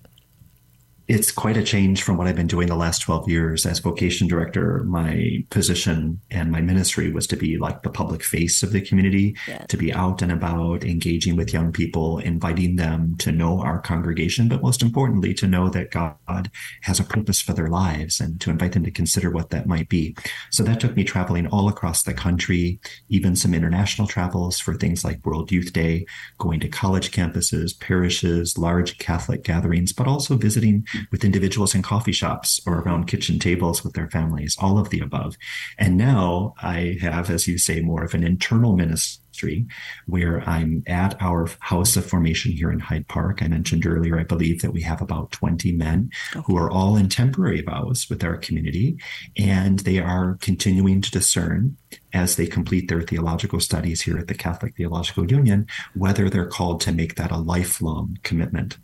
It's 1.08 1.32
quite 1.32 1.56
a 1.56 1.64
change 1.64 2.01
from 2.01 2.18
what 2.18 2.26
I've 2.28 2.36
been 2.36 2.47
doing 2.47 2.68
the 2.68 2.76
last 2.76 2.99
12 3.03 3.30
years 3.30 3.66
as 3.66 3.78
vocation 3.80 4.28
director. 4.28 4.84
My 4.86 5.43
position 5.51 6.20
and 6.32 6.51
my 6.51 6.62
ministry 6.62 7.12
was 7.12 7.28
to 7.28 7.36
be 7.36 7.58
like 7.58 7.84
the 7.84 7.91
public 7.91 8.24
face 8.24 8.64
of 8.64 8.72
the 8.72 8.82
community, 8.82 9.36
yeah. 9.47 9.66
to 9.70 9.78
be 9.78 9.93
out 9.93 10.24
and 10.24 10.32
about, 10.32 10.84
engaging 10.84 11.36
with 11.36 11.53
young 11.53 11.72
people, 11.72 12.18
inviting 12.18 12.78
them 12.78 13.16
to 13.18 13.32
know 13.32 13.62
our 13.62 13.80
congregation, 13.80 14.47
but 14.47 14.64
most 14.64 14.82
importantly, 14.82 15.34
to 15.36 15.47
know 15.47 15.70
that 15.70 15.91
God 15.91 16.49
has 16.82 16.99
a 16.99 17.03
purpose 17.03 17.39
for 17.39 17.53
their 17.53 17.70
lives 17.70 18.20
and 18.20 18.41
to 18.41 18.49
invite 18.49 18.72
them 18.72 18.84
to 18.84 18.91
consider 18.91 19.30
what 19.30 19.51
that 19.51 19.68
might 19.68 19.89
be. 19.89 20.16
So 20.49 20.64
that 20.64 20.80
took 20.80 20.95
me 20.95 21.03
traveling 21.03 21.45
all 21.47 21.70
across 21.70 22.01
the 22.01 22.16
country, 22.16 22.80
even 23.10 23.36
some 23.36 23.53
international 23.53 24.08
travels 24.08 24.60
for 24.60 24.74
things 24.74 25.03
like 25.03 25.24
World 25.24 25.51
Youth 25.51 25.72
Day, 25.72 26.08
going 26.39 26.60
to 26.62 26.68
college 26.68 27.12
campuses, 27.12 27.80
parishes, 27.80 28.58
large 28.58 28.97
Catholic 28.97 29.43
gatherings, 29.43 29.93
but 29.93 30.08
also 30.08 30.36
visiting 30.36 30.88
with 31.12 31.24
individuals 31.24 31.76
in 31.76 31.82
coffee 31.82 32.12
shops 32.12 32.60
or 32.66 32.80
around 32.80 33.08
kitchen 33.08 33.39
tables 33.39 33.84
with 33.84 33.93
their 33.93 34.10
families, 34.10 34.56
all 34.60 34.78
of 34.78 34.89
the 34.89 35.00
above. 35.00 35.36
And 35.78 35.98
now 35.98 36.54
I 36.62 36.98
have, 37.02 37.30
as 37.30 37.48
you 37.48 37.58
say, 37.58 37.82
more 37.82 38.04
of 38.04 38.14
an 38.14 38.24
internal 38.24 38.76
ministry 38.76 39.66
where 40.08 40.48
I'm 40.48 40.84
at 40.88 41.22
our 41.22 41.50
house 41.60 41.98
of 41.98 42.06
formation 42.06 42.54
here 42.54 42.72
in 42.72 42.80
Hyde 42.80 43.08
Park. 43.08 43.41
I 43.41 43.48
mentioned 43.48 43.86
earlier, 43.86 44.18
I 44.18 44.24
believe 44.24 44.62
that 44.62 44.72
we 44.72 44.82
have 44.82 45.02
about 45.02 45.32
20 45.32 45.74
men 45.74 46.10
okay. 46.34 46.43
who 46.48 46.58
are 46.58 46.72
all 46.72 46.96
in 46.96 47.10
temporary 47.10 47.62
vows 47.62 48.08
with 48.10 48.24
our 48.24 48.38
community, 48.38 48.98
and 49.38 49.80
they 49.80 50.00
are 50.00 50.38
continuing 50.39 51.02
to 51.02 51.12
discern 51.12 51.76
as 52.14 52.38
they 52.38 52.48
complete 52.48 52.88
their 52.88 53.02
theological 53.02 53.60
studies 53.60 54.02
here 54.02 54.18
at 54.18 54.28
the 54.28 54.34
Catholic 54.34 54.76
Theological 54.76 55.30
Union 55.30 55.68
whether 55.93 56.30
they're 56.30 56.48
called 56.48 56.82
to 56.82 56.91
make 56.91 57.16
that 57.16 57.32
a 57.32 57.38
lifelong 57.38 58.18
commitment 58.24 58.78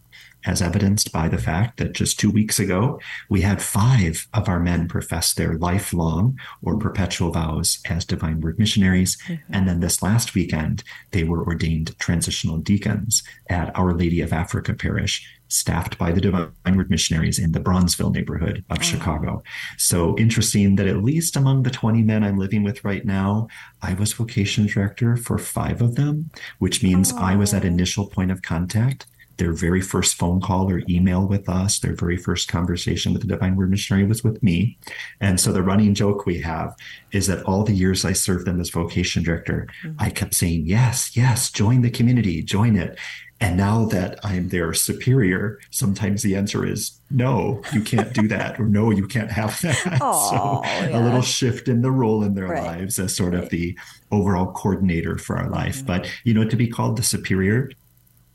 as 0.45 0.61
evidenced 0.61 1.11
by 1.11 1.27
the 1.27 1.37
fact 1.37 1.77
that 1.77 1.93
just 1.93 2.19
two 2.19 2.31
weeks 2.31 2.59
ago, 2.59 2.99
we 3.29 3.41
had 3.41 3.61
five 3.61 4.27
of 4.33 4.49
our 4.49 4.59
men 4.59 4.87
profess 4.87 5.33
their 5.33 5.57
lifelong 5.57 6.39
or 6.61 6.77
perpetual 6.77 7.31
vows 7.31 7.79
as 7.89 8.05
Divine 8.05 8.41
Word 8.41 8.57
missionaries. 8.57 9.17
Mm-hmm. 9.27 9.53
And 9.53 9.67
then 9.67 9.79
this 9.79 10.01
last 10.01 10.33
weekend, 10.33 10.83
they 11.11 11.23
were 11.23 11.45
ordained 11.45 11.97
transitional 11.99 12.57
deacons 12.57 13.23
at 13.49 13.75
Our 13.77 13.93
Lady 13.93 14.21
of 14.21 14.33
Africa 14.33 14.73
Parish, 14.73 15.27
staffed 15.47 15.97
by 15.97 16.11
the 16.11 16.21
Divine 16.21 16.51
Word 16.65 16.89
missionaries 16.89 17.37
in 17.37 17.51
the 17.51 17.59
Bronzeville 17.59 18.13
neighborhood 18.13 18.63
of 18.69 18.79
oh. 18.79 18.83
Chicago. 18.83 19.43
So 19.77 20.17
interesting 20.17 20.75
that 20.77 20.87
at 20.87 21.03
least 21.03 21.35
among 21.35 21.63
the 21.63 21.71
20 21.71 22.01
men 22.03 22.23
I'm 22.23 22.37
living 22.37 22.63
with 22.63 22.83
right 22.83 23.05
now, 23.05 23.47
I 23.81 23.93
was 23.93 24.13
vocation 24.13 24.65
director 24.65 25.17
for 25.17 25.37
five 25.37 25.81
of 25.81 25.95
them, 25.95 26.31
which 26.59 26.81
means 26.81 27.11
oh. 27.13 27.17
I 27.17 27.35
was 27.35 27.53
at 27.53 27.65
initial 27.65 28.07
point 28.07 28.31
of 28.31 28.41
contact 28.41 29.05
their 29.41 29.53
very 29.53 29.81
first 29.81 30.13
phone 30.15 30.39
call 30.39 30.69
or 30.69 30.83
email 30.87 31.25
with 31.25 31.49
us, 31.49 31.79
their 31.79 31.95
very 31.95 32.15
first 32.15 32.47
conversation 32.47 33.11
with 33.11 33.23
the 33.23 33.27
Divine 33.27 33.55
Word 33.55 33.71
Missionary 33.71 34.05
was 34.05 34.23
with 34.23 34.41
me. 34.43 34.77
And 35.19 35.39
so 35.39 35.51
the 35.51 35.63
running 35.63 35.95
joke 35.95 36.27
we 36.27 36.41
have 36.41 36.75
is 37.11 37.25
that 37.25 37.43
all 37.45 37.63
the 37.63 37.73
years 37.73 38.05
I 38.05 38.13
served 38.13 38.45
them 38.45 38.61
as 38.61 38.69
vocation 38.69 39.23
director, 39.23 39.67
mm-hmm. 39.83 39.95
I 39.99 40.11
kept 40.11 40.35
saying, 40.35 40.67
yes, 40.67 41.17
yes, 41.17 41.49
join 41.49 41.81
the 41.81 41.89
community, 41.89 42.43
join 42.43 42.75
it. 42.75 42.99
And 43.39 43.57
now 43.57 43.85
that 43.85 44.19
I'm 44.23 44.49
their 44.49 44.71
superior, 44.75 45.59
sometimes 45.71 46.21
the 46.21 46.35
answer 46.35 46.63
is 46.63 47.01
no, 47.09 47.63
you 47.73 47.81
can't 47.81 48.13
do 48.13 48.27
that, 48.27 48.59
or 48.59 48.65
no, 48.65 48.91
you 48.91 49.07
can't 49.07 49.31
have 49.31 49.59
that. 49.61 49.97
So 50.31 50.61
yeah. 50.63 50.99
a 50.99 51.01
little 51.03 51.23
shift 51.23 51.67
in 51.67 51.81
the 51.81 51.91
role 51.91 52.23
in 52.23 52.35
their 52.35 52.49
right. 52.49 52.63
lives 52.63 52.99
as 52.99 53.15
sort 53.15 53.33
of 53.33 53.49
the 53.49 53.75
overall 54.11 54.51
coordinator 54.51 55.17
for 55.17 55.37
our 55.37 55.49
life. 55.49 55.77
Mm-hmm. 55.77 55.87
But 55.87 56.11
you 56.23 56.35
know, 56.35 56.47
to 56.47 56.55
be 56.55 56.67
called 56.67 56.97
the 56.97 57.03
superior 57.03 57.71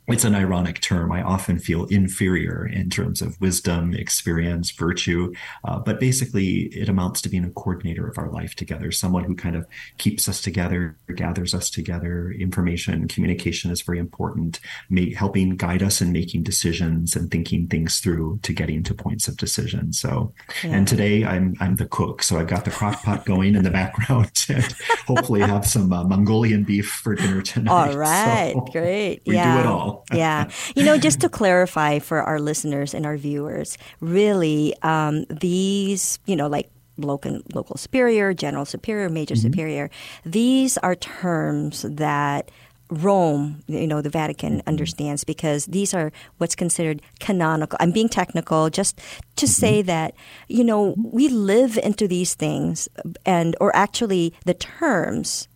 it's 0.08 0.24
an 0.24 0.34
ironic 0.34 0.80
term. 0.80 1.10
I 1.10 1.22
often 1.22 1.58
feel 1.58 1.84
inferior 1.86 2.66
in 2.66 2.90
terms 2.90 3.20
of 3.20 3.40
wisdom, 3.40 3.92
experience, 3.92 4.70
virtue, 4.70 5.32
uh, 5.64 5.80
but 5.80 5.98
basically 5.98 6.66
it 6.66 6.88
amounts 6.88 7.20
to 7.22 7.28
being 7.28 7.44
a 7.44 7.50
coordinator 7.50 8.06
of 8.06 8.16
our 8.18 8.30
life 8.30 8.54
together, 8.54 8.92
someone 8.92 9.24
who 9.24 9.34
kind 9.34 9.56
of 9.56 9.66
keeps 9.98 10.28
us 10.28 10.40
together, 10.40 10.96
gathers 11.14 11.54
us 11.54 11.70
together. 11.70 12.30
Information, 12.30 13.08
communication 13.08 13.70
is 13.70 13.82
very 13.82 13.98
important, 13.98 14.60
may, 14.90 15.12
helping 15.12 15.56
guide 15.56 15.82
us 15.82 16.00
in 16.00 16.12
making 16.12 16.44
decisions 16.44 17.16
and 17.16 17.30
thinking 17.30 17.66
things 17.66 17.98
through 17.98 18.38
to 18.42 18.52
getting 18.52 18.82
to 18.84 18.94
points 18.94 19.26
of 19.26 19.36
decision. 19.36 19.92
So, 19.92 20.32
yeah. 20.62 20.70
and 20.70 20.86
today 20.86 21.24
I'm 21.24 21.54
I'm 21.60 21.76
the 21.76 21.86
cook, 21.86 22.22
so 22.22 22.38
I've 22.38 22.46
got 22.46 22.64
the 22.64 22.70
crock 22.70 23.02
pot 23.02 23.24
going 23.24 23.56
in 23.56 23.64
the 23.64 23.70
background, 23.70 24.30
and 24.48 24.64
hopefully 25.06 25.40
have 25.40 25.66
some 25.66 25.92
uh, 25.92 26.04
Mongolian 26.04 26.62
beef 26.62 26.88
for 26.88 27.14
dinner 27.14 27.42
tonight. 27.42 27.72
All 27.72 27.96
right, 27.96 28.52
so 28.54 28.60
great. 28.72 29.22
We 29.26 29.34
yeah. 29.34 29.54
do 29.54 29.60
it 29.60 29.66
all. 29.66 29.95
Yeah. 30.12 30.48
You 30.74 30.84
know, 30.84 30.98
just 30.98 31.20
to 31.20 31.28
clarify 31.28 31.98
for 31.98 32.22
our 32.22 32.38
listeners 32.38 32.94
and 32.94 33.06
our 33.06 33.16
viewers, 33.16 33.78
really, 34.00 34.74
um, 34.82 35.24
these, 35.30 36.18
you 36.26 36.36
know, 36.36 36.48
like 36.48 36.70
local, 36.98 37.40
local 37.52 37.76
superior, 37.76 38.34
general 38.34 38.64
superior, 38.64 39.08
major 39.08 39.34
mm-hmm. 39.34 39.42
superior, 39.42 39.90
these 40.24 40.78
are 40.78 40.94
terms 40.94 41.82
that 41.82 42.50
Rome, 42.88 43.62
you 43.66 43.86
know, 43.86 44.00
the 44.00 44.10
Vatican 44.10 44.58
mm-hmm. 44.58 44.68
understands 44.68 45.24
because 45.24 45.66
these 45.66 45.92
are 45.92 46.12
what's 46.38 46.54
considered 46.54 47.02
canonical. 47.18 47.76
I'm 47.80 47.90
being 47.90 48.08
technical, 48.08 48.70
just 48.70 48.96
to 49.36 49.46
mm-hmm. 49.46 49.46
say 49.46 49.82
that, 49.82 50.14
you 50.48 50.64
know, 50.64 50.94
we 50.96 51.28
live 51.28 51.78
into 51.78 52.06
these 52.06 52.34
things, 52.34 52.88
and 53.24 53.56
or 53.60 53.74
actually 53.74 54.34
the 54.44 54.54
terms 54.54 55.48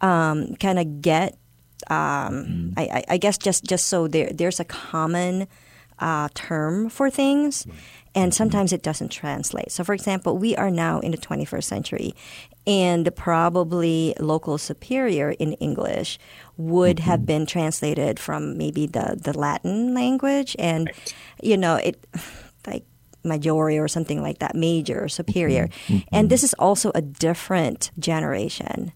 um, 0.00 0.56
kind 0.56 0.78
of 0.78 1.00
get 1.00 1.38
um, 1.90 1.94
mm. 1.96 2.74
I, 2.76 3.04
I, 3.08 3.16
guess 3.16 3.38
just 3.38 3.64
just 3.64 3.86
so 3.88 4.08
there 4.08 4.30
there's 4.32 4.60
a 4.60 4.64
common 4.64 5.46
uh, 5.98 6.28
term 6.34 6.88
for 6.88 7.10
things, 7.10 7.66
and 8.14 8.30
mm-hmm. 8.32 8.36
sometimes 8.36 8.72
it 8.72 8.82
doesn't 8.82 9.10
translate. 9.10 9.70
So, 9.70 9.84
for 9.84 9.94
example, 9.94 10.38
we 10.38 10.56
are 10.56 10.70
now 10.70 11.00
in 11.00 11.10
the 11.10 11.18
21st 11.18 11.64
century, 11.64 12.14
and 12.66 13.14
probably 13.14 14.14
local 14.18 14.58
superior 14.58 15.30
in 15.32 15.52
English 15.54 16.18
would 16.56 16.98
mm-hmm. 16.98 17.10
have 17.10 17.26
been 17.26 17.46
translated 17.46 18.18
from 18.18 18.56
maybe 18.58 18.86
the, 18.86 19.18
the 19.20 19.36
Latin 19.36 19.94
language, 19.94 20.56
and 20.58 20.86
right. 20.86 21.14
you 21.42 21.56
know 21.56 21.76
it 21.76 22.04
like 22.66 22.84
majori 23.24 23.80
or 23.80 23.88
something 23.88 24.22
like 24.22 24.38
that, 24.38 24.54
major 24.54 25.08
superior, 25.08 25.68
mm-hmm. 25.68 25.94
mm-hmm. 25.94 26.14
and 26.14 26.30
this 26.30 26.42
is 26.42 26.54
also 26.54 26.90
a 26.94 27.02
different 27.02 27.90
generation. 27.98 28.92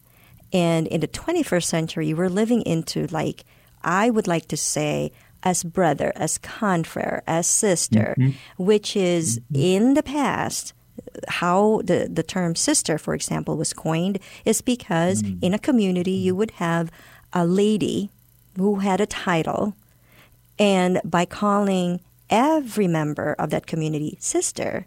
And 0.52 0.86
in 0.86 1.00
the 1.00 1.08
21st 1.08 1.64
century, 1.64 2.14
we're 2.14 2.28
living 2.28 2.62
into 2.62 3.06
like, 3.08 3.44
I 3.82 4.10
would 4.10 4.26
like 4.26 4.48
to 4.48 4.56
say, 4.56 5.12
as 5.42 5.62
brother, 5.62 6.12
as 6.16 6.38
confrere, 6.38 7.22
as 7.26 7.46
sister, 7.46 8.14
mm-hmm. 8.18 8.62
which 8.62 8.96
is 8.96 9.38
mm-hmm. 9.38 9.56
in 9.56 9.94
the 9.94 10.02
past, 10.02 10.72
how 11.28 11.80
the, 11.84 12.08
the 12.10 12.22
term 12.22 12.54
sister, 12.54 12.98
for 12.98 13.14
example, 13.14 13.56
was 13.56 13.72
coined 13.72 14.18
is 14.44 14.60
because 14.60 15.22
mm-hmm. 15.22 15.44
in 15.44 15.54
a 15.54 15.58
community 15.58 16.12
you 16.12 16.34
would 16.34 16.50
have 16.52 16.90
a 17.32 17.46
lady 17.46 18.10
who 18.56 18.76
had 18.76 19.00
a 19.00 19.06
title, 19.06 19.74
and 20.58 21.00
by 21.04 21.24
calling 21.24 22.00
every 22.28 22.88
member 22.88 23.34
of 23.38 23.50
that 23.50 23.66
community 23.66 24.16
sister, 24.20 24.86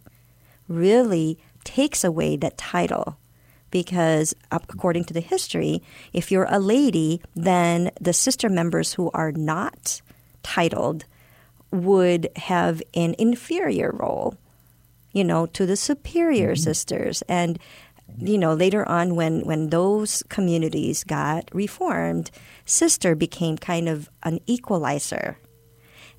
really 0.67 1.39
takes 1.63 2.03
away 2.03 2.35
that 2.35 2.57
title 2.57 3.17
because 3.71 4.35
according 4.51 5.05
to 5.05 5.13
the 5.13 5.21
history, 5.21 5.81
if 6.13 6.31
you're 6.31 6.47
a 6.49 6.59
lady, 6.59 7.21
then 7.35 7.91
the 7.99 8.13
sister 8.13 8.49
members 8.49 8.93
who 8.93 9.09
are 9.13 9.31
not 9.31 10.01
titled 10.43 11.05
would 11.71 12.29
have 12.35 12.83
an 12.93 13.15
inferior 13.17 13.91
role, 13.93 14.35
you 15.13 15.23
know, 15.23 15.45
to 15.47 15.65
the 15.65 15.77
superior 15.77 16.53
mm-hmm. 16.53 16.63
sisters. 16.63 17.23
And 17.23 17.57
you 18.17 18.37
know, 18.37 18.53
later 18.53 18.87
on 18.89 19.15
when 19.15 19.45
when 19.45 19.69
those 19.69 20.21
communities 20.27 21.05
got 21.05 21.49
reformed, 21.53 22.29
sister 22.65 23.15
became 23.15 23.57
kind 23.57 23.87
of 23.87 24.09
an 24.23 24.41
equalizer. 24.47 25.37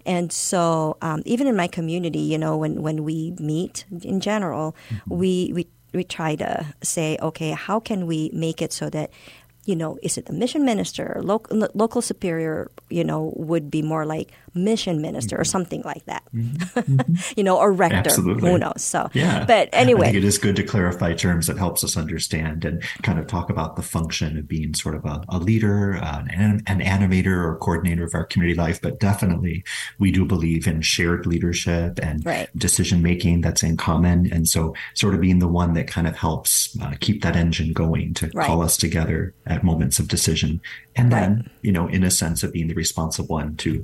And 0.05 0.33
so, 0.33 0.97
um, 1.01 1.23
even 1.27 1.47
in 1.47 1.55
my 1.55 1.69
community, 1.69 2.19
you 2.19 2.39
know, 2.39 2.57
when, 2.57 2.83
when 2.83 3.05
we 3.05 3.35
meet 3.39 3.85
in 4.03 4.21
general, 4.21 4.75
mm-hmm. 4.89 5.15
we, 5.15 5.53
we 5.55 5.69
we 5.93 6.05
try 6.05 6.37
to 6.37 6.75
say, 6.83 7.19
okay, 7.21 7.51
how 7.51 7.81
can 7.81 8.07
we 8.07 8.31
make 8.33 8.63
it 8.63 8.73
so 8.73 8.91
that 8.91 9.11
you 9.65 9.77
know, 9.77 9.97
is 10.03 10.19
it 10.19 10.27
the 10.27 10.33
mission 10.33 10.65
minister 10.65 11.21
local, 11.23 11.69
local 11.75 12.03
superior, 12.03 12.71
you 12.91 13.05
know, 13.05 13.33
would 13.37 13.71
be 13.71 13.81
more 13.81 14.05
like 14.05 14.33
mission 14.55 15.01
minister 15.01 15.37
mm-hmm. 15.37 15.41
or 15.41 15.45
something 15.45 15.83
like 15.85 16.05
that, 16.07 16.23
mm-hmm. 16.35 16.79
mm-hmm. 16.79 17.15
you 17.37 17.45
know, 17.45 17.59
or 17.59 17.73
rector. 17.73 17.97
Absolutely. 17.97 18.51
Who 18.51 18.59
knows? 18.59 18.83
So, 18.83 19.09
yeah. 19.13 19.45
But 19.45 19.69
anyway, 19.73 20.09
I 20.09 20.13
think 20.13 20.19
it 20.19 20.25
is 20.25 20.39
good 20.39 20.57
to 20.57 20.63
clarify 20.63 21.15
terms 21.15 21.47
that 21.47 21.59
helps 21.59 21.85
us 21.85 21.97
understand 21.97 22.65
and 22.65 22.83
kind 23.03 23.19
of 23.19 23.27
talk 23.27 23.51
about 23.51 23.77
the 23.77 23.83
function 23.83 24.39
of 24.39 24.49
being 24.49 24.75
sort 24.75 24.95
of 24.95 25.05
a, 25.05 25.23
a 25.29 25.39
leader, 25.39 25.97
uh, 25.97 26.25
an, 26.31 26.63
an 26.67 26.81
animator 26.81 27.45
or 27.45 27.57
coordinator 27.57 28.05
of 28.05 28.15
our 28.15 28.25
community 28.25 28.59
life. 28.59 28.81
But 28.81 29.01
definitely, 29.01 29.65
we 29.99 30.11
do 30.11 30.25
believe 30.25 30.67
in 30.67 30.83
shared 30.83 31.27
leadership 31.27 31.99
and 32.03 32.25
right. 32.25 32.49
decision 32.57 33.03
making 33.03 33.41
that's 33.41 33.63
in 33.63 33.77
common. 33.77 34.33
And 34.33 34.49
so, 34.49 34.75
sort 34.95 35.15
of 35.15 35.21
being 35.21 35.39
the 35.39 35.49
one 35.49 35.75
that 35.75 35.87
kind 35.87 36.07
of 36.07 36.17
helps 36.17 36.77
uh, 36.81 36.95
keep 37.01 37.23
that 37.23 37.37
engine 37.37 37.73
going 37.73 38.15
to 38.15 38.31
right. 38.35 38.47
call 38.47 38.63
us 38.63 38.77
together 38.77 39.35
at 39.47 39.65
moments 39.65 39.99
of 39.99 40.09
decision. 40.09 40.61
And 40.95 41.11
then, 41.11 41.37
right. 41.37 41.49
you 41.63 41.73
know, 41.73 41.89
in 41.89 42.05
a 42.05 42.11
sense 42.11 42.43
of 42.43 42.53
being 42.53 42.69
the 42.69 42.75
responsible 42.75 43.33
one 43.33 43.57
to 43.57 43.83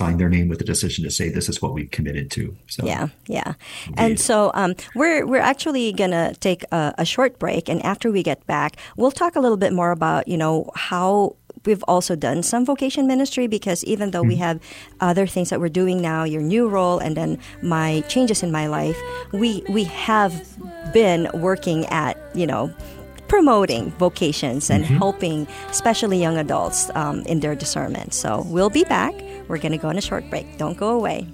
sign 0.00 0.16
their 0.16 0.28
name 0.28 0.48
with 0.48 0.58
the 0.58 0.64
decision 0.64 1.04
to 1.04 1.10
say 1.10 1.28
this 1.28 1.48
is 1.48 1.60
what 1.60 1.74
we've 1.74 1.90
committed 1.90 2.30
to. 2.32 2.56
So 2.68 2.84
yeah, 2.84 3.08
yeah. 3.26 3.54
And 3.96 4.18
so 4.18 4.50
um, 4.54 4.74
we're 4.94 5.26
we're 5.26 5.46
actually 5.52 5.92
gonna 5.92 6.34
take 6.40 6.62
a, 6.72 6.94
a 6.96 7.04
short 7.04 7.38
break, 7.38 7.68
and 7.68 7.84
after 7.84 8.10
we 8.10 8.22
get 8.22 8.46
back, 8.46 8.76
we'll 8.96 9.12
talk 9.22 9.36
a 9.36 9.40
little 9.40 9.58
bit 9.58 9.72
more 9.72 9.90
about 9.90 10.26
you 10.26 10.38
know 10.38 10.70
how 10.74 11.36
we've 11.66 11.84
also 11.84 12.16
done 12.16 12.42
some 12.42 12.64
vocation 12.64 13.06
ministry 13.06 13.46
because 13.46 13.84
even 13.84 14.10
though 14.12 14.22
mm-hmm. 14.22 14.40
we 14.40 14.46
have 14.46 14.56
other 15.00 15.26
things 15.26 15.50
that 15.50 15.60
we're 15.60 15.68
doing 15.82 16.00
now, 16.00 16.24
your 16.24 16.42
new 16.42 16.68
role 16.68 16.98
and 16.98 17.16
then 17.16 17.38
my 17.62 18.00
changes 18.08 18.42
in 18.42 18.50
my 18.50 18.66
life, 18.66 18.98
we 19.32 19.62
we 19.68 19.84
have 19.84 20.32
been 20.92 21.28
working 21.34 21.84
at 21.86 22.16
you 22.34 22.46
know 22.46 22.72
promoting 23.28 23.92
vocations 23.92 24.70
and 24.70 24.82
mm-hmm. 24.84 24.96
helping 24.96 25.46
especially 25.68 26.18
young 26.18 26.36
adults 26.36 26.90
um, 26.96 27.20
in 27.26 27.40
their 27.40 27.54
discernment. 27.54 28.12
So 28.12 28.42
we'll 28.48 28.70
be 28.70 28.84
back. 28.84 29.14
We're 29.50 29.58
going 29.58 29.72
to 29.72 29.78
go 29.78 29.88
on 29.88 29.98
a 29.98 30.00
short 30.00 30.30
break. 30.30 30.46
Don't 30.58 30.76
go 30.76 30.90
away. 30.90 31.26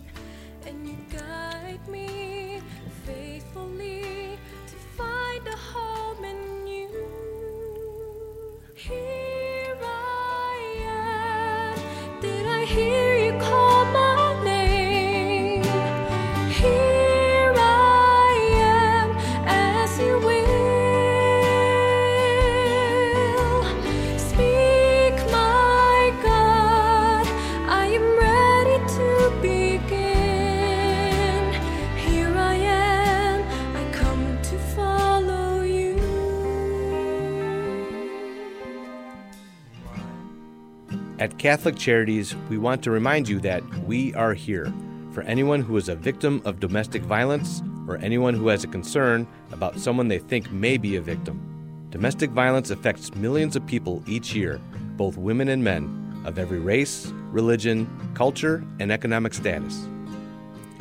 At 41.27 41.39
Catholic 41.39 41.75
Charities, 41.75 42.37
we 42.49 42.57
want 42.57 42.85
to 42.85 42.93
remind 42.93 43.29
you 43.29 43.41
that 43.41 43.65
we 43.81 44.15
are 44.15 44.33
here 44.33 44.73
for 45.11 45.23
anyone 45.23 45.61
who 45.61 45.77
is 45.77 45.89
a 45.89 45.97
victim 45.97 46.41
of 46.45 46.61
domestic 46.61 47.03
violence 47.03 47.65
or 47.89 47.97
anyone 47.97 48.33
who 48.33 48.47
has 48.47 48.63
a 48.63 48.69
concern 48.69 49.27
about 49.51 49.77
someone 49.77 50.07
they 50.07 50.21
think 50.21 50.53
may 50.53 50.77
be 50.77 50.95
a 50.95 51.01
victim. 51.01 51.89
Domestic 51.91 52.31
violence 52.31 52.71
affects 52.71 53.13
millions 53.17 53.57
of 53.57 53.67
people 53.67 54.05
each 54.07 54.37
year, 54.37 54.61
both 54.97 55.17
women 55.17 55.49
and 55.49 55.65
men, 55.65 56.23
of 56.25 56.39
every 56.39 56.61
race, 56.61 57.13
religion, 57.33 57.89
culture, 58.15 58.63
and 58.79 58.93
economic 58.93 59.35
status. 59.35 59.89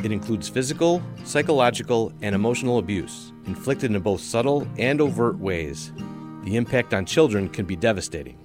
It 0.04 0.12
includes 0.12 0.48
physical, 0.48 1.02
psychological, 1.24 2.14
and 2.22 2.36
emotional 2.36 2.78
abuse, 2.78 3.34
inflicted 3.48 3.96
in 3.96 4.00
both 4.00 4.22
subtle 4.22 4.68
and 4.78 5.02
overt 5.02 5.40
ways. 5.40 5.92
The 6.44 6.56
impact 6.56 6.94
on 6.94 7.08
children 7.08 7.50
can 7.50 7.66
be 7.66 7.76
devastating. 7.76 8.38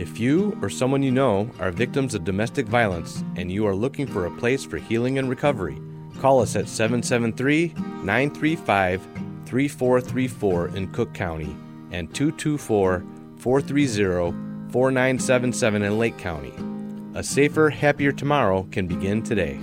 If 0.00 0.18
you 0.18 0.56
or 0.62 0.70
someone 0.70 1.02
you 1.02 1.10
know 1.10 1.50
are 1.58 1.70
victims 1.70 2.14
of 2.14 2.24
domestic 2.24 2.66
violence 2.66 3.22
and 3.36 3.52
you 3.52 3.66
are 3.66 3.74
looking 3.74 4.06
for 4.06 4.24
a 4.24 4.30
place 4.38 4.64
for 4.64 4.78
healing 4.78 5.18
and 5.18 5.28
recovery, 5.28 5.78
call 6.20 6.40
us 6.40 6.56
at 6.56 6.68
773 6.68 7.74
935 8.02 9.02
3434 9.44 10.68
in 10.68 10.90
Cook 10.92 11.12
County 11.12 11.54
and 11.90 12.14
224 12.14 13.04
430 13.36 14.72
4977 14.72 15.82
in 15.82 15.98
Lake 15.98 16.16
County. 16.16 16.54
A 17.14 17.22
safer, 17.22 17.68
happier 17.68 18.10
tomorrow 18.10 18.66
can 18.72 18.86
begin 18.86 19.22
today. 19.22 19.60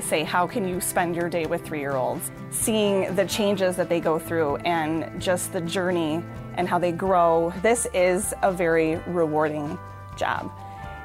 Say, 0.00 0.24
How 0.24 0.46
can 0.46 0.66
you 0.66 0.80
spend 0.80 1.14
your 1.14 1.28
day 1.28 1.46
with 1.46 1.64
three 1.64 1.80
year 1.80 1.96
olds? 1.96 2.30
Seeing 2.50 3.14
the 3.14 3.24
changes 3.24 3.76
that 3.76 3.88
they 3.88 4.00
go 4.00 4.18
through 4.18 4.56
and 4.56 5.20
just 5.20 5.52
the 5.52 5.60
journey 5.60 6.24
and 6.54 6.68
how 6.68 6.78
they 6.78 6.92
grow, 6.92 7.52
this 7.62 7.86
is 7.94 8.34
a 8.42 8.52
very 8.52 8.96
rewarding 9.06 9.78
job. 10.16 10.50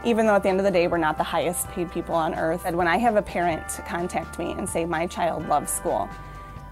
Even 0.03 0.25
though 0.27 0.35
at 0.35 0.43
the 0.43 0.49
end 0.49 0.59
of 0.59 0.65
the 0.65 0.71
day, 0.71 0.87
we're 0.87 0.97
not 0.97 1.17
the 1.17 1.23
highest 1.23 1.67
paid 1.69 1.91
people 1.91 2.15
on 2.15 2.35
earth. 2.35 2.63
And 2.65 2.77
when 2.77 2.87
I 2.87 2.97
have 2.97 3.15
a 3.15 3.21
parent 3.21 3.67
contact 3.87 4.37
me 4.37 4.51
and 4.51 4.67
say, 4.67 4.85
My 4.85 5.07
child 5.07 5.47
loves 5.47 5.71
school, 5.71 6.09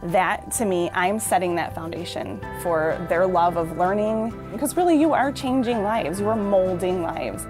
that 0.03 0.51
to 0.53 0.65
me, 0.65 0.89
I'm 0.93 1.19
setting 1.19 1.55
that 1.55 1.73
foundation 1.73 2.41
for 2.61 3.03
their 3.09 3.25
love 3.25 3.57
of 3.57 3.77
learning. 3.77 4.33
Because 4.51 4.75
really, 4.75 4.99
you 4.99 5.13
are 5.13 5.31
changing 5.31 5.81
lives, 5.81 6.19
you 6.19 6.27
are 6.27 6.35
molding 6.35 7.01
lives. 7.01 7.47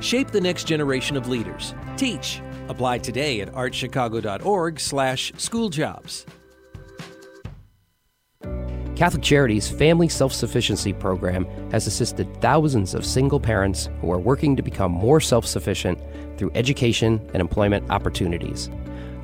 Shape 0.00 0.32
the 0.32 0.40
next 0.40 0.64
generation 0.64 1.16
of 1.16 1.28
leaders. 1.28 1.74
Teach. 1.96 2.40
Apply 2.68 2.98
today 2.98 3.40
at 3.40 3.52
archchicago.org 3.52 4.80
slash 4.80 5.32
schooljobs. 5.32 6.26
Catholic 8.94 9.22
Charities 9.22 9.68
Family 9.68 10.08
Self 10.08 10.32
Sufficiency 10.32 10.92
Program 10.92 11.44
has 11.70 11.86
assisted 11.86 12.40
thousands 12.40 12.94
of 12.94 13.04
single 13.04 13.40
parents 13.40 13.88
who 14.00 14.12
are 14.12 14.18
working 14.18 14.54
to 14.54 14.62
become 14.62 14.92
more 14.92 15.20
self 15.20 15.46
sufficient 15.46 15.98
through 16.36 16.52
education 16.54 17.20
and 17.32 17.40
employment 17.40 17.90
opportunities. 17.90 18.70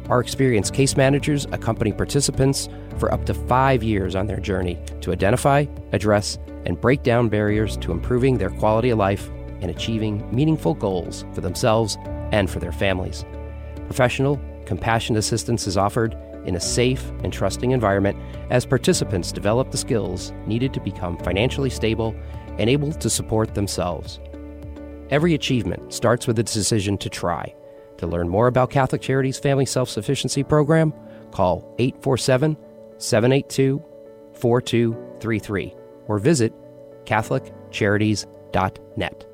Our 0.08 0.20
experienced 0.20 0.72
case 0.72 0.96
managers 0.96 1.46
accompany 1.52 1.92
participants 1.92 2.68
for 2.98 3.12
up 3.12 3.26
to 3.26 3.34
five 3.34 3.82
years 3.82 4.16
on 4.16 4.26
their 4.26 4.40
journey 4.40 4.78
to 5.02 5.12
identify, 5.12 5.66
address, 5.92 6.38
and 6.64 6.80
break 6.80 7.02
down 7.02 7.28
barriers 7.28 7.76
to 7.76 7.92
improving 7.92 8.38
their 8.38 8.50
quality 8.50 8.90
of 8.90 8.98
life 8.98 9.30
and 9.60 9.70
achieving 9.70 10.28
meaningful 10.34 10.74
goals 10.74 11.24
for 11.34 11.40
themselves 11.40 11.98
and 12.32 12.50
for 12.50 12.58
their 12.58 12.72
families. 12.72 13.24
Professional, 13.86 14.40
compassionate 14.66 15.18
assistance 15.18 15.66
is 15.66 15.76
offered 15.76 16.16
in 16.44 16.54
a 16.54 16.60
safe 16.60 17.10
and 17.22 17.32
trusting 17.32 17.72
environment 17.72 18.16
as 18.50 18.66
participants 18.66 19.32
develop 19.32 19.70
the 19.70 19.76
skills 19.76 20.32
needed 20.46 20.72
to 20.74 20.80
become 20.80 21.16
financially 21.18 21.70
stable 21.70 22.14
and 22.58 22.70
able 22.70 22.92
to 22.92 23.10
support 23.10 23.54
themselves. 23.54 24.20
Every 25.10 25.34
achievement 25.34 25.92
starts 25.92 26.26
with 26.26 26.38
a 26.38 26.42
decision 26.42 26.98
to 26.98 27.08
try. 27.08 27.54
To 27.98 28.06
learn 28.06 28.28
more 28.28 28.46
about 28.46 28.70
Catholic 28.70 29.02
Charities 29.02 29.38
Family 29.38 29.66
Self 29.66 29.88
Sufficiency 29.88 30.44
Program, 30.44 30.92
call 31.32 31.74
847 31.78 32.56
782 32.98 33.82
4233 34.34 35.74
or 36.06 36.18
visit 36.18 36.52
CatholicCharities.net. 37.04 39.27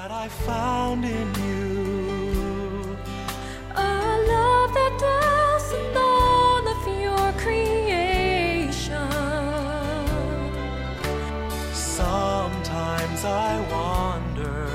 that 0.00 0.10
I 0.10 0.28
found 0.28 1.04
in 1.04 1.28
you. 1.44 2.96
A 3.76 3.92
love 4.32 4.72
that 4.78 4.94
dwells 5.02 5.68
in 5.80 5.94
all 5.94 6.64
of 6.74 6.82
your 7.06 7.26
creation. 7.44 9.10
Sometimes 11.74 13.20
I 13.26 13.52
wonder 13.78 14.68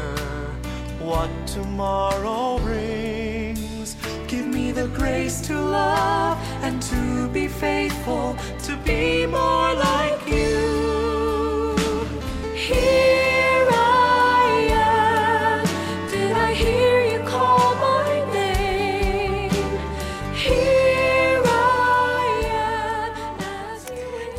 what 1.00 1.32
tomorrow 1.48 2.60
brings. 2.60 3.96
Give 4.28 4.46
me 4.46 4.72
the 4.72 4.90
grace 4.90 5.42
to 5.48 5.60
love 5.60 6.38
and 6.62 6.80
to 6.84 7.28
be 7.30 7.48
faithful, 7.48 8.38
to 8.68 8.78
be 8.86 9.26
more 9.26 9.74
like 9.74 10.28
you. 10.28 10.75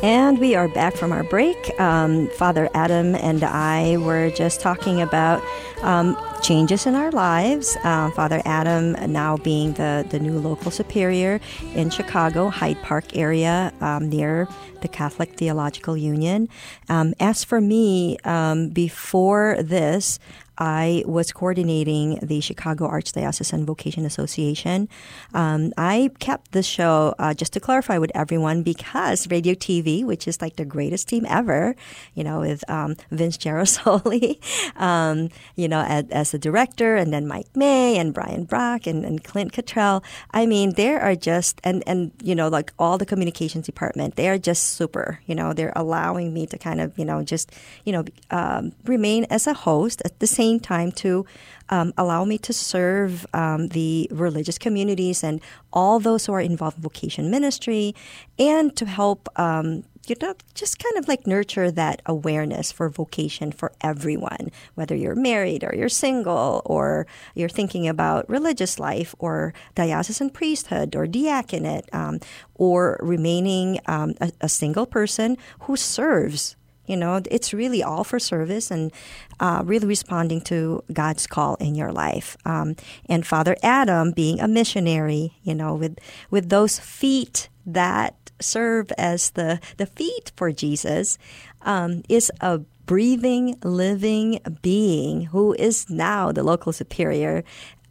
And 0.03 0.37
we 0.37 0.53
are 0.53 0.67
back 0.67 0.95
from 0.95 1.11
our 1.11 1.23
break. 1.23 1.57
Um, 1.79 2.27
Father 2.29 2.69
Adam 2.75 3.15
and 3.15 3.43
I 3.43 3.97
were 3.97 4.29
just 4.29 4.61
talking 4.61 5.01
about 5.01 5.43
um, 5.81 6.15
changes 6.43 6.85
in 6.85 6.93
our 6.93 7.09
lives. 7.09 7.75
Uh, 7.83 8.11
Father 8.11 8.39
Adam 8.45 8.91
now 9.11 9.37
being 9.37 9.73
the, 9.73 10.05
the 10.07 10.19
new 10.19 10.37
local 10.37 10.69
superior 10.69 11.39
in 11.73 11.89
Chicago, 11.89 12.49
Hyde 12.49 12.79
Park 12.83 13.17
area, 13.17 13.73
um, 13.81 14.07
near 14.07 14.47
the 14.81 14.87
Catholic 14.87 15.33
Theological 15.33 15.97
Union. 15.97 16.47
Um, 16.89 17.15
as 17.19 17.43
for 17.43 17.59
me, 17.59 18.19
um, 18.23 18.69
before 18.69 19.57
this, 19.59 20.19
I 20.57 21.03
was 21.05 21.31
coordinating 21.31 22.19
the 22.21 22.41
Chicago 22.41 22.87
Archdiocesan 22.87 23.65
Vocation 23.65 24.05
Association. 24.05 24.89
Um, 25.33 25.73
I 25.77 26.09
kept 26.19 26.51
this 26.51 26.65
show, 26.65 27.13
uh, 27.19 27.33
just 27.33 27.53
to 27.53 27.59
clarify 27.59 27.97
with 27.97 28.11
everyone, 28.15 28.63
because 28.63 29.29
Radio 29.29 29.53
TV, 29.53 30.03
which 30.03 30.27
is 30.27 30.41
like 30.41 30.55
the 30.55 30.65
greatest 30.65 31.07
team 31.07 31.25
ever, 31.29 31.75
you 32.15 32.23
know, 32.23 32.39
with 32.39 32.67
um, 32.69 32.95
Vince 33.11 33.37
Gerasole, 33.37 34.39
um, 34.75 35.29
you 35.55 35.67
know, 35.67 35.81
as, 35.87 36.05
as 36.09 36.31
the 36.31 36.39
director, 36.39 36.95
and 36.95 37.13
then 37.13 37.27
Mike 37.27 37.55
May 37.55 37.97
and 37.97 38.13
Brian 38.13 38.45
Brock 38.45 38.87
and, 38.87 39.05
and 39.05 39.23
Clint 39.23 39.53
Cottrell. 39.53 40.03
I 40.31 40.45
mean, 40.45 40.73
there 40.73 40.99
are 41.01 41.15
just, 41.15 41.61
and, 41.63 41.83
and, 41.85 42.11
you 42.23 42.35
know, 42.35 42.47
like 42.47 42.73
all 42.79 42.97
the 42.97 43.05
communications 43.05 43.65
department, 43.65 44.15
they 44.15 44.29
are 44.29 44.37
just 44.37 44.63
super. 44.73 45.19
You 45.25 45.35
know, 45.35 45.53
they're 45.53 45.73
allowing 45.75 46.33
me 46.33 46.47
to 46.47 46.57
kind 46.57 46.81
of, 46.81 46.97
you 46.97 47.05
know, 47.05 47.23
just, 47.23 47.51
you 47.85 47.93
know, 47.93 48.05
um, 48.31 48.71
remain 48.85 49.25
as 49.29 49.45
a 49.45 49.53
host 49.53 50.01
at 50.05 50.19
the 50.19 50.27
same 50.27 50.46
time 50.55 50.91
to 50.93 51.25
um, 51.69 51.93
allow 51.97 52.23
me 52.23 52.37
to 52.37 52.53
serve 52.53 53.25
um, 53.33 53.67
the 53.69 54.07
religious 54.11 54.57
communities 54.57 55.23
and 55.23 55.41
all 55.73 55.99
those 55.99 56.25
who 56.25 56.33
are 56.33 56.41
involved 56.41 56.77
in 56.77 56.83
vocation 56.83 57.29
ministry 57.29 57.93
and 58.39 58.75
to 58.77 58.85
help 58.85 59.27
um, 59.37 59.83
you 60.09 60.15
know, 60.21 60.33
just 60.53 60.79
kind 60.79 60.97
of 60.97 61.07
like 61.07 61.27
nurture 61.27 61.69
that 61.69 62.01
awareness 62.05 62.71
for 62.71 62.89
vocation 62.89 63.51
for 63.51 63.73
everyone, 63.81 64.51
whether 64.75 64.95
you're 64.95 65.15
married 65.15 65.63
or 65.63 65.75
you're 65.75 65.89
single 65.89 66.61
or 66.65 67.05
you're 67.35 67.49
thinking 67.49 67.87
about 67.87 68.29
religious 68.29 68.79
life 68.79 69.13
or 69.19 69.53
diocesan 69.75 70.29
priesthood 70.29 70.95
or 70.95 71.07
diaconate 71.07 71.89
um, 71.93 72.19
or 72.55 72.97
remaining 73.01 73.79
um, 73.85 74.13
a, 74.21 74.31
a 74.41 74.49
single 74.49 74.85
person 74.85 75.37
who 75.61 75.75
serves. 75.75 76.55
You 76.85 76.95
know, 76.95 77.21
it's 77.29 77.53
really 77.53 77.83
all 77.83 78.05
for 78.05 78.17
service 78.17 78.71
and 78.71 78.93
uh, 79.39 79.61
really 79.65 79.87
responding 79.87 80.41
to 80.41 80.83
God's 80.91 81.27
call 81.27 81.55
in 81.55 81.75
your 81.75 81.91
life. 81.91 82.37
Um, 82.45 82.75
and 83.07 83.25
Father 83.25 83.55
Adam 83.63 84.11
being 84.11 84.39
a 84.39 84.47
missionary, 84.47 85.37
you 85.43 85.55
know, 85.55 85.75
with 85.75 85.97
with 86.29 86.49
those 86.49 86.79
feet 86.79 87.49
that 87.65 88.15
serve 88.39 88.91
as 88.97 89.31
the 89.31 89.59
the 89.77 89.85
feet 89.85 90.31
for 90.35 90.51
Jesus, 90.51 91.17
um, 91.61 92.03
is 92.09 92.31
a 92.41 92.59
breathing, 92.85 93.57
living 93.63 94.39
being 94.61 95.25
who 95.25 95.53
is 95.53 95.89
now 95.89 96.31
the 96.31 96.43
local 96.43 96.73
superior. 96.73 97.43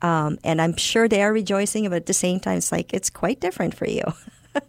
Um, 0.02 0.38
and 0.44 0.60
I'm 0.60 0.76
sure 0.76 1.08
they 1.08 1.22
are 1.22 1.32
rejoicing, 1.32 1.84
but 1.84 1.96
at 1.96 2.06
the 2.06 2.12
same 2.12 2.40
time, 2.40 2.58
it's 2.58 2.72
like 2.72 2.92
it's 2.92 3.10
quite 3.10 3.40
different 3.40 3.74
for 3.74 3.86
you. 3.86 4.04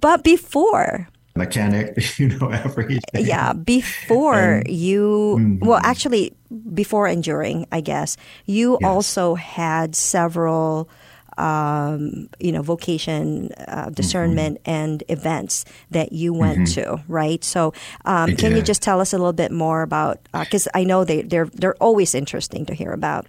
but 0.00 0.24
before 0.24 1.08
Mechanic, 1.38 1.94
you 2.18 2.28
know, 2.28 2.48
everything. 2.50 3.24
yeah, 3.24 3.52
before 3.54 4.34
And- 4.60 4.68
you, 4.68 5.36
Mhm. 5.38 5.64
well, 5.64 5.80
actually, 5.82 6.32
before 6.74 7.06
and 7.06 7.22
during, 7.22 7.66
I 7.72 7.80
guess, 7.80 8.16
you 8.46 8.76
Yes. 8.80 8.88
also 8.90 9.34
had 9.36 9.94
several. 9.96 10.88
Um, 11.38 12.28
you 12.40 12.50
know, 12.50 12.62
vocation, 12.62 13.50
uh, 13.68 13.90
discernment, 13.90 14.58
and 14.66 15.04
events 15.08 15.64
that 15.92 16.10
you 16.10 16.34
went 16.34 16.66
Mhm. 16.66 16.74
to, 16.74 17.00
right? 17.06 17.44
So, 17.44 17.72
um, 18.04 18.34
can 18.34 18.56
you 18.56 18.62
just 18.62 18.82
tell 18.82 18.98
us 19.00 19.12
a 19.12 19.18
little 19.18 19.32
bit 19.32 19.52
more 19.52 19.82
about? 19.82 20.18
Because 20.34 20.66
I 20.74 20.82
know 20.82 21.04
they 21.04 21.22
they're 21.22 21.46
they're 21.54 21.76
always 21.80 22.12
interesting 22.12 22.66
to 22.66 22.74
hear 22.74 22.90
about. 22.90 23.26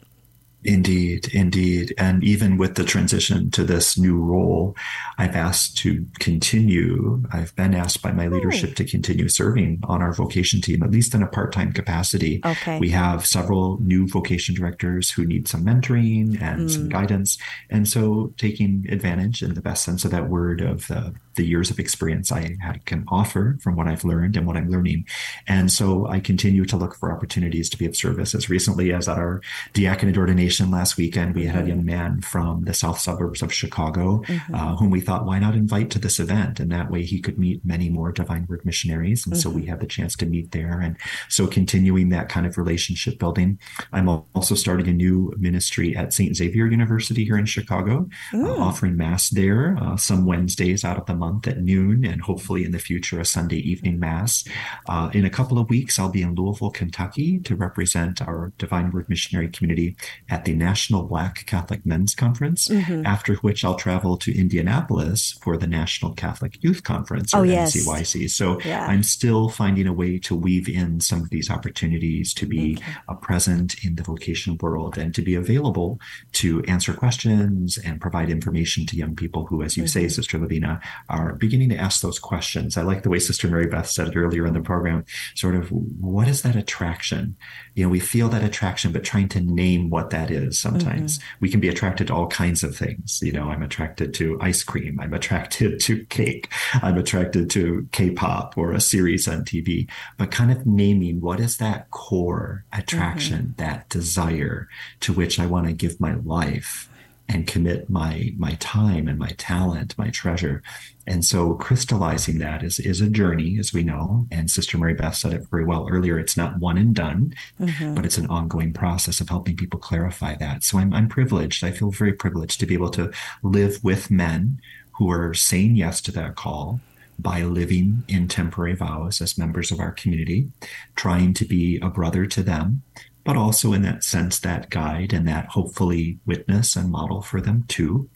Indeed, 0.63 1.29
indeed. 1.33 1.93
And 1.97 2.21
even 2.23 2.57
with 2.57 2.75
the 2.75 2.83
transition 2.83 3.49
to 3.51 3.63
this 3.63 3.97
new 3.97 4.17
role, 4.17 4.75
I've 5.17 5.35
asked 5.35 5.77
to 5.79 6.05
continue. 6.19 7.23
I've 7.31 7.55
been 7.55 7.73
asked 7.73 8.01
by 8.01 8.11
my 8.11 8.27
leadership 8.27 8.75
to 8.75 8.83
continue 8.83 9.29
serving 9.29 9.79
on 9.83 10.01
our 10.01 10.11
vocation 10.13 10.59
team, 10.59 10.83
at 10.83 10.91
least 10.91 11.15
in 11.15 11.23
a 11.23 11.27
part 11.27 11.53
time 11.53 11.71
capacity. 11.71 12.41
Okay. 12.45 12.77
We 12.77 12.89
have 12.89 13.25
several 13.25 13.79
new 13.81 14.05
vocation 14.07 14.53
directors 14.53 15.09
who 15.09 15.25
need 15.25 15.47
some 15.47 15.63
mentoring 15.63 16.41
and 16.41 16.69
some 16.69 16.87
Mm. 16.87 16.91
guidance. 16.91 17.37
And 17.69 17.87
so 17.87 18.33
taking 18.37 18.85
advantage 18.89 19.41
in 19.41 19.53
the 19.53 19.61
best 19.61 19.83
sense 19.85 20.03
of 20.03 20.11
that 20.11 20.29
word 20.29 20.59
of 20.61 20.87
the, 20.87 21.13
the 21.39 21.45
years 21.45 21.69
of 21.71 21.79
experience 21.79 22.33
I 22.33 22.57
had, 22.59 22.85
can 22.85 23.05
offer 23.07 23.57
from 23.63 23.77
what 23.77 23.87
I've 23.87 24.03
learned 24.03 24.35
and 24.35 24.45
what 24.45 24.57
I'm 24.57 24.69
learning. 24.69 25.05
And 25.47 25.71
so 25.71 26.05
I 26.07 26.19
continue 26.19 26.65
to 26.65 26.75
look 26.75 26.95
for 26.95 27.13
opportunities 27.15 27.69
to 27.69 27.77
be 27.77 27.85
of 27.85 27.95
service. 27.95 28.35
As 28.35 28.49
recently 28.49 28.91
as 28.91 29.07
at 29.07 29.17
our 29.17 29.39
diaconate 29.73 30.17
ordination 30.17 30.69
last 30.69 30.97
weekend, 30.97 31.35
we 31.35 31.45
had 31.45 31.63
a 31.63 31.67
young 31.69 31.85
man 31.85 32.11
from 32.21 32.65
the 32.65 32.73
south 32.73 32.99
suburbs 32.99 33.41
of 33.41 33.53
Chicago 33.53 34.21
Mhm. 34.27 34.53
uh, 34.53 34.75
whom 34.75 34.89
we 34.89 34.99
thought, 34.99 35.25
why 35.25 35.39
not 35.39 35.55
invite 35.55 35.89
to 35.91 35.99
this 35.99 36.19
event? 36.19 36.59
And 36.59 36.69
that 36.71 36.91
way 36.91 37.01
he 37.03 37.19
could 37.21 37.37
meet 37.39 37.63
many 37.73 37.87
more 37.89 38.11
Divine 38.11 38.45
Word 38.49 38.65
missionaries. 38.65 39.25
And 39.25 39.37
so 39.37 39.49
we 39.49 39.65
had 39.71 39.79
the 39.79 39.87
chance 39.95 40.13
to 40.17 40.25
meet 40.25 40.51
there. 40.51 40.75
And 40.85 40.97
so 41.29 41.47
continuing 41.47 42.09
that 42.09 42.27
kind 42.27 42.45
of 42.45 42.57
relationship 42.57 43.17
building. 43.23 43.49
I'm 43.93 44.09
also 44.09 44.55
starting 44.55 44.87
a 44.89 44.93
new 45.05 45.33
ministry 45.47 45.95
at 45.95 46.11
St. 46.13 46.35
Xavier 46.35 46.67
University 46.79 47.23
here 47.23 47.37
in 47.37 47.45
Chicago, 47.45 47.95
uh, 48.33 48.37
Mm. 48.49 48.59
offering 48.69 48.95
Mass 48.97 49.29
there 49.29 49.77
uh, 49.81 49.95
some 50.09 50.25
Wednesdays 50.25 50.83
out 50.89 50.97
of 51.01 51.05
the 51.05 51.15
month 51.15 51.28
at 51.47 51.61
noon, 51.61 52.03
and 52.05 52.21
hopefully 52.21 52.63
in 52.65 52.71
the 52.71 52.79
future, 52.79 53.19
a 53.19 53.25
Sunday 53.25 53.57
evening 53.57 53.99
Mass. 53.99 54.43
Uh, 54.87 55.09
in 55.13 55.25
a 55.25 55.29
couple 55.29 55.59
of 55.59 55.69
weeks, 55.69 55.99
I'll 55.99 56.09
be 56.09 56.21
in 56.21 56.35
Louisville, 56.35 56.71
Kentucky 56.71 57.39
to 57.39 57.55
represent 57.55 58.21
our 58.21 58.51
Divine 58.57 58.91
Word 58.91 59.07
missionary 59.09 59.49
community 59.49 59.95
at 60.29 60.45
the 60.45 60.55
National 60.55 61.03
Black 61.03 61.45
Catholic 61.45 61.85
Men's 61.85 62.15
Conference, 62.15 62.67
Mhm. 62.67 63.05
after 63.05 63.35
which 63.35 63.63
I'll 63.65 63.75
travel 63.75 64.17
to 64.17 64.35
Indianapolis 64.37 65.37
for 65.43 65.57
the 65.57 65.67
National 65.67 66.13
Catholic 66.13 66.63
Youth 66.63 66.83
Conference, 66.83 67.33
or 67.33 67.39
Oh, 67.39 67.43
yes. 67.43 67.75
NCYC. 67.75 68.27
So 68.27 68.59
Yeah. 68.65 68.85
I'm 68.87 69.03
still 69.03 69.49
finding 69.49 69.87
a 69.87 69.93
way 69.93 70.17
to 70.19 70.35
weave 70.35 70.67
in 70.69 70.99
some 70.99 71.21
of 71.21 71.29
these 71.29 71.49
opportunities 71.49 72.33
to 72.35 72.45
be 72.45 72.77
uh, 73.07 73.13
present 73.15 73.83
in 73.85 73.95
the 73.95 74.03
vocation 74.03 74.57
world 74.61 74.97
and 74.97 75.13
to 75.15 75.21
be 75.21 75.35
available 75.35 75.99
to 76.33 76.61
answer 76.63 76.93
questions 76.93 77.77
and 77.77 77.99
provide 78.01 78.29
information 78.29 78.85
to 78.87 78.95
young 78.95 79.15
people 79.15 79.45
who, 79.47 79.61
as 79.63 79.75
you 79.77 79.85
say, 79.87 80.05
Mhm. 80.05 80.11
Sister 80.11 80.37
Lovina, 80.39 80.79
are 81.09 81.18
beginning 81.33 81.69
to 81.69 81.77
ask 81.77 82.01
those 82.01 82.19
questions. 82.19 82.77
I 82.77 82.83
like 82.83 83.03
the 83.03 83.09
way 83.09 83.19
Sister 83.19 83.47
Mary 83.47 83.67
Beth 83.67 83.89
said 83.89 84.07
it 84.07 84.15
earlier 84.15 84.45
in 84.45 84.53
the 84.53 84.61
program, 84.61 85.05
sort 85.35 85.55
of, 85.55 85.69
what 85.71 86.27
is 86.27 86.41
that 86.41 86.55
attraction? 86.55 87.35
You 87.75 87.83
know, 87.83 87.89
we 87.89 87.99
feel 87.99 88.29
that 88.29 88.43
attraction, 88.43 88.91
but 88.91 89.03
trying 89.03 89.29
to 89.29 89.41
name 89.41 89.89
what 89.89 90.09
that 90.09 90.31
is 90.31 90.59
sometimes. 90.59 91.17
Mm-hmm. 91.17 91.37
We 91.41 91.49
can 91.49 91.59
be 91.59 91.69
attracted 91.69 92.07
to 92.07 92.13
all 92.13 92.27
kinds 92.27 92.63
of 92.63 92.75
things. 92.75 93.19
You 93.21 93.31
know, 93.31 93.49
I'm 93.49 93.63
attracted 93.63 94.13
to 94.15 94.37
ice 94.41 94.63
cream. 94.63 94.99
I'm 94.99 95.13
attracted 95.13 95.79
to 95.81 96.05
cake. 96.05 96.51
I'm 96.73 96.97
attracted 96.97 97.49
to 97.51 97.87
K-pop 97.91 98.57
or 98.57 98.73
a 98.73 98.81
series 98.81 99.27
on 99.27 99.45
TV, 99.45 99.89
but 100.17 100.31
kind 100.31 100.51
of 100.51 100.65
naming 100.65 101.21
what 101.21 101.39
is 101.39 101.57
that 101.57 101.89
core 101.91 102.65
attraction, 102.73 103.39
mm-hmm. 103.39 103.63
that 103.63 103.89
desire 103.89 104.67
to 105.01 105.13
which 105.13 105.39
I 105.39 105.45
want 105.45 105.67
to 105.67 105.73
give 105.73 105.99
my 105.99 106.15
life 106.15 106.89
and 107.29 107.45
commit 107.45 107.89
my 107.89 108.33
my 108.37 108.57
time 108.59 109.07
and 109.07 109.19
my 109.19 109.29
talent, 109.37 109.97
my 109.97 110.09
treasure. 110.09 110.63
And 111.09 111.25
so 111.25 111.55
crystallizing 111.55 112.37
that 112.37 112.61
is 112.63 112.77
is 112.79 113.01
a 113.01 113.09
journey, 113.09 113.57
as 113.57 113.73
we 113.73 113.83
know. 113.83 114.27
And 114.31 114.49
Sister 114.49 114.77
Mary 114.77 114.93
Beth 114.93 115.15
said 115.15 115.33
it 115.33 115.49
very 115.49 115.65
well 115.65 115.87
earlier. 115.89 116.19
It's 116.19 116.37
not 116.37 116.59
one 116.59 116.77
and 116.77 116.93
done, 116.93 117.33
Mhm. 117.59 117.95
but 117.95 118.05
it's 118.05 118.19
an 118.19 118.27
ongoing 118.27 118.73
process 118.73 119.19
of 119.19 119.27
helping 119.29 119.57
people 119.57 119.79
clarify 119.79 120.35
that. 120.35 120.63
So 120.63 120.77
I'm 120.77 120.93
I'm 120.93 121.09
privileged. 121.09 121.63
I 121.63 121.71
feel 121.71 121.89
very 121.89 122.13
privileged 122.13 122.59
to 122.59 122.67
be 122.67 122.75
able 122.75 122.91
to 122.91 123.11
live 123.41 123.79
with 123.83 124.11
men 124.11 124.59
who 124.97 125.09
are 125.09 125.33
saying 125.33 125.75
yes 125.77 125.99
to 126.01 126.11
that 126.11 126.35
call 126.35 126.79
by 127.17 127.41
living 127.41 128.03
in 128.07 128.27
temporary 128.27 128.75
vows 128.75 129.19
as 129.19 129.37
members 129.37 129.71
of 129.71 129.79
our 129.79 129.91
community, 129.91 130.51
trying 130.95 131.33
to 131.33 131.45
be 131.45 131.77
a 131.81 131.89
brother 131.89 132.27
to 132.27 132.43
them, 132.43 132.83
but 133.23 133.35
also 133.35 133.73
in 133.73 133.81
that 133.81 134.03
sense, 134.03 134.39
that 134.39 134.69
guide 134.69 135.11
and 135.11 135.27
that 135.27 135.47
hopefully 135.47 136.19
witness 136.25 136.75
and 136.75 136.91
model 136.91 137.21
for 137.21 137.41
them 137.41 137.65
too. 137.67 138.09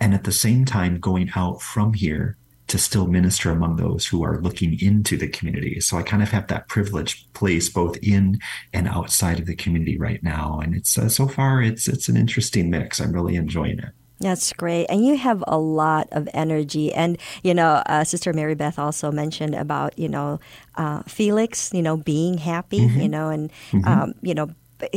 And 0.00 0.14
at 0.14 0.24
the 0.24 0.32
same 0.32 0.64
time, 0.64 0.98
going 0.98 1.30
out 1.36 1.62
from 1.62 1.94
here 1.94 2.36
to 2.70 2.78
still 2.78 3.06
minister 3.06 3.50
among 3.50 3.76
those 3.76 4.06
who 4.06 4.24
are 4.24 4.40
looking 4.40 4.78
into 4.80 5.16
the 5.16 5.28
community. 5.28 5.80
So 5.80 5.98
I 5.98 6.02
kind 6.02 6.22
of 6.22 6.30
have 6.30 6.46
that 6.48 6.68
privileged 6.68 7.32
place 7.34 7.68
both 7.68 7.96
in 7.98 8.38
and 8.72 8.88
outside 8.88 9.38
of 9.38 9.46
the 9.46 9.56
community 9.56 9.98
right 9.98 10.22
now. 10.22 10.60
And 10.62 10.74
it's 10.74 10.96
uh, 10.96 11.08
so 11.08 11.28
far, 11.28 11.62
it's, 11.62 11.88
it's 11.88 12.08
an 12.08 12.16
interesting 12.16 12.70
mix. 12.70 13.00
I'm 13.00 13.12
really 13.12 13.36
enjoying 13.36 13.78
it. 13.78 13.90
That's 14.20 14.52
great. 14.52 14.86
And 14.90 15.04
you 15.06 15.16
have 15.16 15.42
a 15.46 15.58
lot 15.58 16.08
of 16.12 16.28
energy. 16.34 16.92
And, 16.92 17.16
you 17.42 17.54
know, 17.54 17.82
uh, 17.86 18.04
Sister 18.04 18.32
Mary 18.34 18.54
Beth 18.54 18.78
also 18.78 19.10
mentioned 19.10 19.54
about, 19.54 19.98
you 19.98 20.08
know, 20.08 20.38
uh, 20.76 21.02
Felix, 21.08 21.72
you 21.72 21.82
know, 21.82 21.96
being 21.96 22.36
happy, 22.36 22.80
Mhm. 22.80 23.02
you 23.02 23.08
know, 23.08 23.30
and, 23.30 23.50
Mhm. 23.72 23.86
um, 23.86 24.12
you 24.22 24.34
know, 24.34 24.50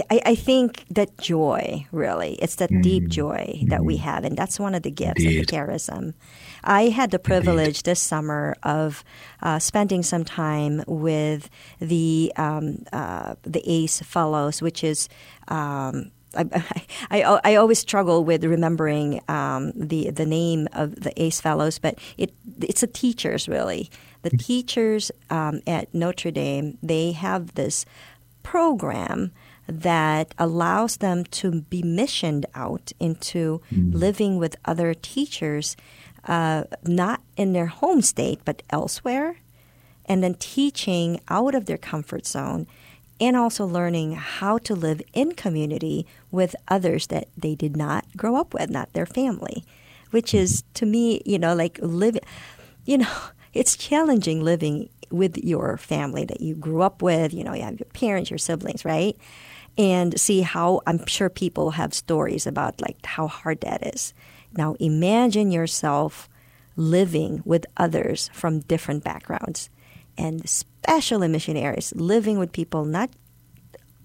I, 0.10 0.22
I 0.26 0.36
think 0.36 0.86
that 0.92 1.18
joy, 1.18 1.86
really, 1.92 2.36
it's 2.42 2.56
that 2.56 2.72
deep 2.82 3.10
joy 3.10 3.64
that 3.68 3.84
we 3.84 3.98
have. 3.98 4.24
And 4.24 4.38
that's 4.38 4.58
one 4.58 4.76
of 4.76 4.84
the 4.84 4.92
gifts 4.92 5.22
Indeed. 5.24 5.40
of 5.40 5.48
the 5.48 5.52
charism. 5.56 6.14
I 6.64 6.90
had 6.90 7.12
the 7.12 7.20
privilege 7.20 7.84
this 7.84 8.00
summer 8.00 8.56
of 8.64 9.04
uh, 9.42 9.60
spending 9.60 10.04
some 10.04 10.24
time 10.24 10.84
with 10.88 11.50
the 11.80 12.32
um, 12.36 12.84
uh, 12.92 13.36
the 13.44 13.62
ACE 13.66 14.00
Fellows, 14.02 14.62
which 14.62 14.84
is 14.84 15.10
um, 15.48 16.12
I, 16.36 16.86
I, 17.12 17.40
I 17.44 17.56
always 17.56 17.80
struggle 17.80 18.24
with 18.24 18.44
remembering 18.44 19.22
um, 19.28 19.72
the 19.76 20.10
the 20.10 20.26
name 20.26 20.68
of 20.74 20.96
the 20.96 21.14
ACE 21.22 21.40
Fellows, 21.42 21.80
but 21.80 21.98
it 22.18 22.34
it's 22.62 22.82
the 22.82 22.88
teachers 22.88 23.48
really. 23.48 23.90
The 24.24 24.32
teachers 24.32 25.12
um, 25.30 25.62
at 25.68 25.94
Notre 25.94 26.32
Dame 26.32 26.78
they 26.82 27.12
have 27.12 27.56
this 27.56 27.86
program 28.42 29.32
that 29.68 30.34
allows 30.38 30.98
them 30.98 31.24
to 31.24 31.62
be 31.62 31.82
missioned 31.82 32.46
out 32.54 32.92
into 33.00 33.62
living 33.72 34.38
with 34.38 34.56
other 34.66 34.94
teachers, 34.94 35.78
uh, 36.26 36.64
not 36.84 37.22
in 37.36 37.54
their 37.54 37.68
home 37.68 38.02
state 38.02 38.40
but 38.46 38.62
elsewhere, 38.70 39.38
and 40.06 40.24
then 40.24 40.36
teaching 40.36 41.20
out 41.30 41.56
of 41.56 41.66
their 41.66 41.78
comfort 41.78 42.26
zone 42.26 42.68
and 43.20 43.38
also 43.38 43.66
learning 43.66 44.14
how 44.14 44.58
to 44.58 44.76
live 44.76 45.02
in 45.14 45.34
community 45.34 46.06
with 46.32 46.56
others 46.68 47.08
that 47.08 47.28
they 47.38 47.56
did 47.56 47.78
not 47.78 48.06
grow 48.18 48.36
up 48.36 48.54
with, 48.54 48.70
not 48.70 48.92
their 48.94 49.06
family, 49.06 49.64
which 50.12 50.34
is 50.34 50.64
to 50.74 50.86
me, 50.86 51.22
you 51.26 51.40
know, 51.40 51.56
like 51.56 51.80
living, 51.82 52.22
you 52.86 52.98
know, 52.98 53.16
it's 53.54 53.78
challenging 53.78 54.44
living 54.44 54.90
with 55.10 55.38
your 55.38 55.78
family 55.78 56.26
that 56.26 56.42
you 56.42 56.56
grew 56.56 56.82
up 56.82 57.02
with, 57.02 57.34
you 57.34 57.44
know, 57.44 57.54
you 57.54 57.62
have 57.62 57.80
your 57.80 57.88
parents, 57.94 58.32
your 58.32 58.40
siblings, 58.40 58.84
right? 58.84 59.16
And 59.78 60.20
see 60.20 60.42
how 60.42 60.82
I'm 60.88 61.06
sure 61.06 61.30
people 61.30 61.72
have 61.72 61.94
stories 61.94 62.48
about 62.48 62.82
like 62.82 63.06
how 63.06 63.28
hard 63.28 63.62
that 63.62 63.96
is. 63.96 64.14
Now 64.56 64.76
imagine 64.80 65.52
yourself 65.52 66.30
living 66.76 67.42
with 67.46 67.66
others 67.78 68.30
from 68.34 68.60
different 68.62 69.04
backgrounds. 69.04 69.70
And 70.18 70.44
especially 70.44 71.28
missionaries 71.28 71.94
living 71.96 72.38
with 72.38 72.52
people 72.52 72.86
not 72.86 73.10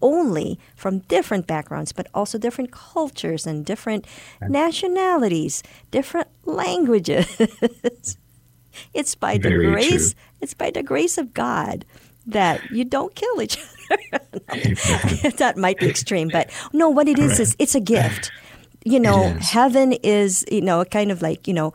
only 0.00 0.58
from 0.76 1.00
different 1.00 1.46
backgrounds 1.46 1.92
but 1.92 2.06
also 2.14 2.38
different 2.38 2.70
cultures 2.70 3.46
and 3.46 3.66
different 3.66 4.06
nationalities 4.48 5.62
different 5.90 6.28
languages. 6.44 7.26
It's 8.94 9.16
by 9.16 9.38
the 9.38 9.50
grace 9.50 10.12
true. 10.12 10.22
it's 10.40 10.54
by 10.54 10.70
the 10.70 10.84
grace 10.84 11.18
of 11.18 11.34
god 11.34 11.84
that 12.28 12.70
you 12.70 12.84
don't 12.84 13.12
kill 13.16 13.42
each 13.42 13.58
other. 13.90 14.24
That 15.38 15.54
might 15.56 15.78
be 15.78 15.88
extreme 15.88 16.28
but 16.28 16.50
no 16.72 16.88
what 16.88 17.08
it 17.08 17.18
is 17.18 17.40
is 17.40 17.56
it's 17.58 17.74
a 17.74 17.80
gift 17.80 18.30
you 18.84 19.00
know 19.00 19.36
heaven 19.40 19.92
is 19.92 20.44
you 20.50 20.60
know 20.60 20.84
kind 20.84 21.10
of 21.10 21.22
like 21.22 21.48
you 21.48 21.54
know 21.54 21.72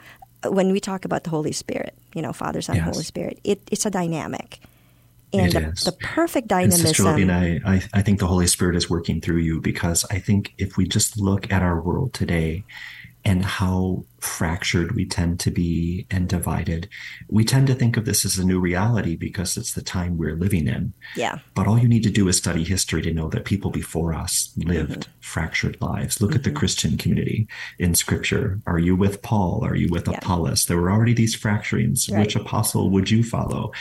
when 0.47 0.71
we 0.71 0.79
talk 0.79 1.05
about 1.05 1.23
the 1.23 1.29
holy 1.29 1.51
spirit 1.51 1.93
you 2.13 2.21
know 2.21 2.33
father 2.33 2.61
son 2.61 2.75
Yes. 2.75 2.85
holy 2.85 3.03
spirit 3.03 3.39
it, 3.43 3.61
it's 3.71 3.85
a 3.85 3.89
dynamic. 3.89 4.59
And 5.35 5.51
the, 5.51 5.81
the 5.85 5.91
perfect 5.93 6.51
And 6.51 6.71
Sister 6.71 7.03
dynamism 7.03 7.29
Lovina, 7.29 7.61
I, 7.65 7.73
I, 7.73 7.83
I 7.91 8.01
think 8.03 8.19
the 8.19 8.27
Holy 8.27 8.45
Spirit 8.45 8.75
is 8.75 8.87
working 8.87 9.19
through 9.19 9.37
you 9.37 9.61
because 9.61 10.05
I 10.11 10.19
think 10.19 10.53
if 10.59 10.77
we 10.77 10.87
just 10.87 11.17
look 11.17 11.51
at 11.51 11.63
our 11.63 11.81
world 11.81 12.13
today 12.13 12.63
and 13.25 13.43
how 13.43 14.05
fractured 14.23 14.95
we 14.95 15.05
tend 15.05 15.39
to 15.41 15.51
be 15.51 16.07
and 16.09 16.29
divided. 16.29 16.87
We 17.27 17.43
tend 17.43 17.67
to 17.67 17.75
think 17.75 17.97
of 17.97 18.05
this 18.05 18.23
as 18.25 18.37
a 18.37 18.45
new 18.45 18.59
reality 18.59 19.15
because 19.15 19.57
it's 19.57 19.73
the 19.73 19.81
time 19.81 20.17
we're 20.17 20.35
living 20.35 20.67
in. 20.67 20.93
Yeah. 21.15 21.39
But 21.53 21.67
all 21.67 21.77
you 21.77 21.87
need 21.87 22.03
to 22.03 22.09
do 22.09 22.27
is 22.27 22.37
study 22.37 22.63
history 22.63 23.01
to 23.01 23.13
know 23.13 23.29
that 23.29 23.45
people 23.45 23.69
before 23.69 24.13
us 24.13 24.53
lived 24.57 25.01
mm-hmm. 25.01 25.11
fractured 25.19 25.81
lives. 25.81 26.21
Look 26.21 26.31
mm-hmm. 26.31 26.37
at 26.37 26.43
the 26.43 26.49
mm-hmm. 26.49 26.57
Christian 26.57 26.97
community 26.97 27.47
in 27.79 27.95
scripture. 27.95 28.61
Are 28.65 28.79
you 28.79 28.95
with 28.95 29.21
Paul? 29.21 29.63
Are 29.63 29.75
you 29.75 29.89
with 29.89 30.07
yeah. 30.07 30.17
Apollos? 30.17 30.65
There 30.65 30.77
were 30.77 30.91
already 30.91 31.13
these 31.13 31.37
fracturings. 31.37 32.11
Right. 32.11 32.21
Which 32.21 32.35
apostle 32.35 32.89
would 32.91 33.11
you 33.11 33.23
follow? 33.23 33.71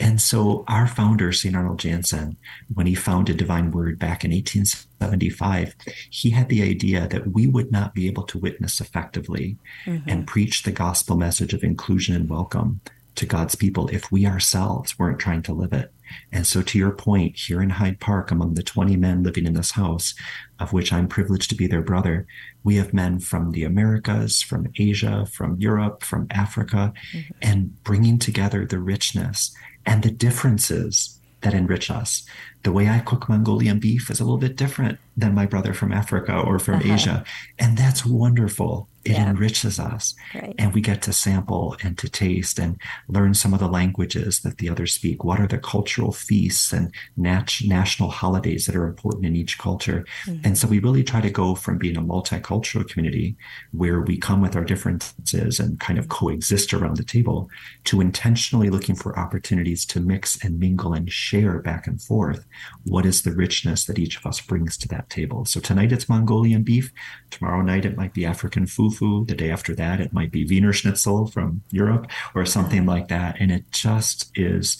And 0.00 0.20
so 0.20 0.64
our 0.68 0.88
founder, 0.88 1.32
St. 1.32 1.54
Arnold 1.54 1.78
Janssen, 1.78 2.36
when 2.74 2.86
he 2.86 2.94
founded 2.94 3.36
Divine 3.36 3.70
Word 3.70 3.98
back 3.98 4.24
in 4.24 4.32
1875, 4.32 5.76
he 6.10 6.30
had 6.30 6.48
the 6.48 6.62
idea 6.62 7.06
that 7.08 7.28
we 7.28 7.46
would 7.46 7.70
not 7.70 7.94
be 7.94 8.08
able 8.08 8.24
to 8.24 8.38
witness 8.38 8.80
effectively 8.80 9.56
mm-hmm. 9.86 9.91
And 10.06 10.26
preach 10.26 10.62
the 10.62 10.72
gospel 10.72 11.16
message 11.16 11.54
of 11.54 11.64
inclusion 11.64 12.14
and 12.14 12.28
welcome 12.28 12.80
to 13.14 13.26
God's 13.26 13.54
people 13.54 13.88
if 13.88 14.10
we 14.10 14.26
ourselves 14.26 14.98
weren't 14.98 15.18
trying 15.18 15.42
to 15.42 15.52
live 15.52 15.72
it. 15.72 15.92
And 16.30 16.46
so, 16.46 16.62
to 16.62 16.78
your 16.78 16.90
point, 16.90 17.36
here 17.36 17.62
in 17.62 17.70
Hyde 17.70 18.00
Park, 18.00 18.30
among 18.30 18.54
the 18.54 18.62
20 18.62 18.96
men 18.96 19.22
living 19.22 19.46
in 19.46 19.54
this 19.54 19.72
house, 19.72 20.14
of 20.58 20.72
which 20.72 20.92
I'm 20.92 21.08
privileged 21.08 21.48
to 21.50 21.56
be 21.56 21.66
their 21.66 21.82
brother, 21.82 22.26
we 22.64 22.76
have 22.76 22.92
men 22.92 23.18
from 23.18 23.52
the 23.52 23.64
Americas, 23.64 24.42
from 24.42 24.70
Asia, 24.78 25.26
from 25.26 25.56
Europe, 25.58 26.02
from 26.02 26.26
Africa, 26.30 26.92
mm-hmm. 27.12 27.32
and 27.40 27.82
bringing 27.82 28.18
together 28.18 28.66
the 28.66 28.78
richness 28.78 29.54
and 29.86 30.02
the 30.02 30.10
differences 30.10 31.18
that 31.40 31.54
enrich 31.54 31.90
us. 31.90 32.24
The 32.62 32.72
way 32.72 32.88
I 32.88 33.00
cook 33.00 33.28
Mongolian 33.28 33.78
beef 33.78 34.10
is 34.10 34.20
a 34.20 34.24
little 34.24 34.38
bit 34.38 34.56
different 34.56 34.98
than 35.16 35.34
my 35.34 35.46
brother 35.46 35.74
from 35.74 35.92
Africa 35.92 36.38
or 36.38 36.58
from 36.58 36.76
uh-huh. 36.76 36.94
Asia. 36.94 37.24
And 37.58 37.76
that's 37.76 38.06
wonderful 38.06 38.88
it 39.04 39.12
yeah. 39.12 39.30
enriches 39.30 39.80
us 39.80 40.14
right. 40.34 40.54
and 40.58 40.72
we 40.72 40.80
get 40.80 41.02
to 41.02 41.12
sample 41.12 41.76
and 41.82 41.98
to 41.98 42.08
taste 42.08 42.58
and 42.58 42.80
learn 43.08 43.34
some 43.34 43.52
of 43.52 43.58
the 43.58 43.68
languages 43.68 44.40
that 44.40 44.58
the 44.58 44.68
others 44.68 44.94
speak 44.94 45.24
what 45.24 45.40
are 45.40 45.46
the 45.46 45.58
cultural 45.58 46.12
feasts 46.12 46.72
and 46.72 46.94
nat- 47.16 47.58
national 47.64 48.10
holidays 48.10 48.66
that 48.66 48.76
are 48.76 48.86
important 48.86 49.26
in 49.26 49.34
each 49.34 49.58
culture 49.58 50.04
mm-hmm. 50.26 50.40
and 50.44 50.56
so 50.56 50.68
we 50.68 50.78
really 50.78 51.02
try 51.02 51.20
to 51.20 51.30
go 51.30 51.54
from 51.54 51.78
being 51.78 51.96
a 51.96 52.02
multicultural 52.02 52.88
community 52.88 53.36
where 53.72 54.00
we 54.00 54.16
come 54.16 54.40
with 54.40 54.54
our 54.54 54.64
differences 54.64 55.58
and 55.58 55.80
kind 55.80 55.98
of 55.98 56.08
coexist 56.08 56.72
around 56.72 56.96
the 56.96 57.04
table 57.04 57.50
to 57.84 58.00
intentionally 58.00 58.70
looking 58.70 58.94
for 58.94 59.18
opportunities 59.18 59.84
to 59.84 60.00
mix 60.00 60.42
and 60.44 60.60
mingle 60.60 60.92
and 60.92 61.10
share 61.10 61.58
back 61.58 61.86
and 61.86 62.00
forth 62.00 62.46
what 62.84 63.04
is 63.04 63.22
the 63.22 63.32
richness 63.32 63.84
that 63.86 63.98
each 63.98 64.16
of 64.16 64.26
us 64.26 64.40
brings 64.40 64.76
to 64.76 64.86
that 64.86 65.01
table 65.08 65.44
so 65.44 65.60
tonight 65.60 65.92
it's 65.92 66.08
mongolian 66.08 66.62
beef 66.62 66.92
tomorrow 67.30 67.62
night 67.62 67.84
it 67.84 67.96
might 67.96 68.12
be 68.12 68.26
african 68.26 68.66
fufu. 68.66 69.26
The 69.26 69.34
day 69.34 69.50
after 69.50 69.74
that, 69.74 70.00
it 70.00 70.12
might 70.12 70.32
be 70.32 70.44
Wiener 70.44 70.72
Schnitzel 70.72 71.26
from 71.26 71.62
Europe 71.70 72.10
or 72.34 72.44
something 72.46 72.86
like 72.86 73.08
that. 73.08 73.36
And 73.38 73.50
it 73.50 73.70
just 73.70 74.30
is. 74.34 74.78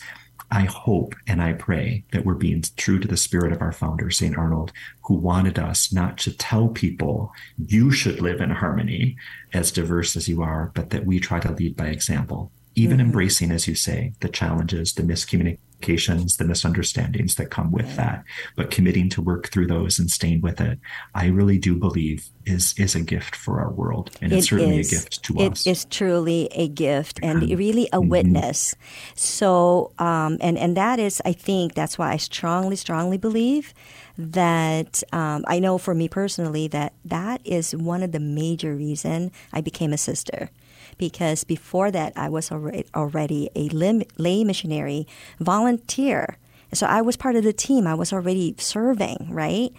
I 0.51 0.65
hope 0.65 1.15
and 1.25 1.41
I 1.41 1.53
pray 1.53 2.03
that 2.11 2.25
we're 2.25 2.35
being 2.35 2.63
true 2.77 2.99
to 2.99 3.07
the 3.07 3.17
spirit 3.17 3.53
of 3.53 3.61
our 3.61 3.71
founder, 3.71 4.11
St. 4.11 4.37
Arnold, 4.37 4.71
who 5.05 5.15
wanted 5.15 5.57
us 5.57 5.91
not 5.91 6.17
to 6.19 6.37
tell 6.37 6.67
people 6.67 7.31
you 7.57 7.91
should 7.91 8.21
live 8.21 8.39
in 8.39 8.51
harmony 8.51 9.15
as 9.51 9.71
diverse 9.71 10.15
as 10.15 10.27
you 10.27 10.43
are, 10.43 10.71
but 10.75 10.91
that 10.91 11.05
we 11.07 11.19
try 11.19 11.39
to 11.39 11.51
lead 11.51 11.75
by 11.75 11.87
example, 11.87 12.51
even 12.75 12.97
mm-hmm. 12.97 13.07
embracing, 13.07 13.51
as 13.51 13.67
you 13.67 13.73
say, 13.73 14.13
the 14.19 14.29
challenges, 14.29 14.93
the 14.93 15.01
miscommunication 15.01 15.57
the 15.83 16.45
misunderstandings 16.45 17.35
that 17.35 17.51
come 17.51 17.71
with 17.71 17.95
that, 17.95 18.23
but 18.55 18.71
committing 18.71 19.09
to 19.09 19.21
work 19.21 19.49
through 19.49 19.67
those 19.67 19.99
and 19.99 20.09
staying 20.09 20.41
with 20.41 20.59
it, 20.59 20.79
I 21.13 21.27
really 21.27 21.57
do 21.57 21.75
believe 21.75 22.29
is 22.45 22.73
is 22.77 22.95
a 22.95 23.01
gift 23.01 23.35
for 23.35 23.59
our 23.59 23.71
world, 23.71 24.11
and 24.21 24.31
it 24.31 24.37
it's 24.37 24.49
certainly 24.49 24.79
is. 24.79 24.91
a 24.91 24.95
gift 24.95 25.23
to 25.23 25.37
it 25.39 25.51
us. 25.51 25.67
It 25.67 25.71
is 25.71 25.85
truly 25.85 26.49
a 26.51 26.67
gift 26.67 27.19
and 27.23 27.41
really 27.41 27.87
a 27.87 27.99
mm-hmm. 27.99 28.09
witness. 28.09 28.75
So, 29.15 29.91
um, 29.99 30.37
and 30.41 30.57
and 30.57 30.75
that 30.77 30.99
is, 30.99 31.21
I 31.25 31.33
think, 31.33 31.73
that's 31.73 31.97
why 31.97 32.11
I 32.11 32.17
strongly, 32.17 32.75
strongly 32.75 33.17
believe 33.17 33.73
that 34.17 35.03
um, 35.11 35.43
I 35.47 35.59
know 35.59 35.77
for 35.77 35.95
me 35.95 36.07
personally 36.07 36.67
that 36.67 36.93
that 37.05 37.41
is 37.43 37.75
one 37.75 38.03
of 38.03 38.11
the 38.11 38.19
major 38.19 38.75
reason 38.75 39.31
I 39.51 39.61
became 39.61 39.93
a 39.93 39.97
sister 39.97 40.49
because 40.97 41.43
before 41.43 41.91
that 41.91 42.13
I 42.15 42.29
was 42.29 42.51
already, 42.51 43.49
a 43.55 43.69
lay 43.69 44.43
missionary 44.43 45.07
volunteer. 45.39 46.37
So 46.73 46.87
I 46.87 47.01
was 47.01 47.15
part 47.15 47.35
of 47.35 47.43
the 47.43 47.53
team. 47.53 47.85
I 47.85 47.93
was 47.93 48.11
already 48.11 48.55
serving, 48.57 49.27
right? 49.29 49.71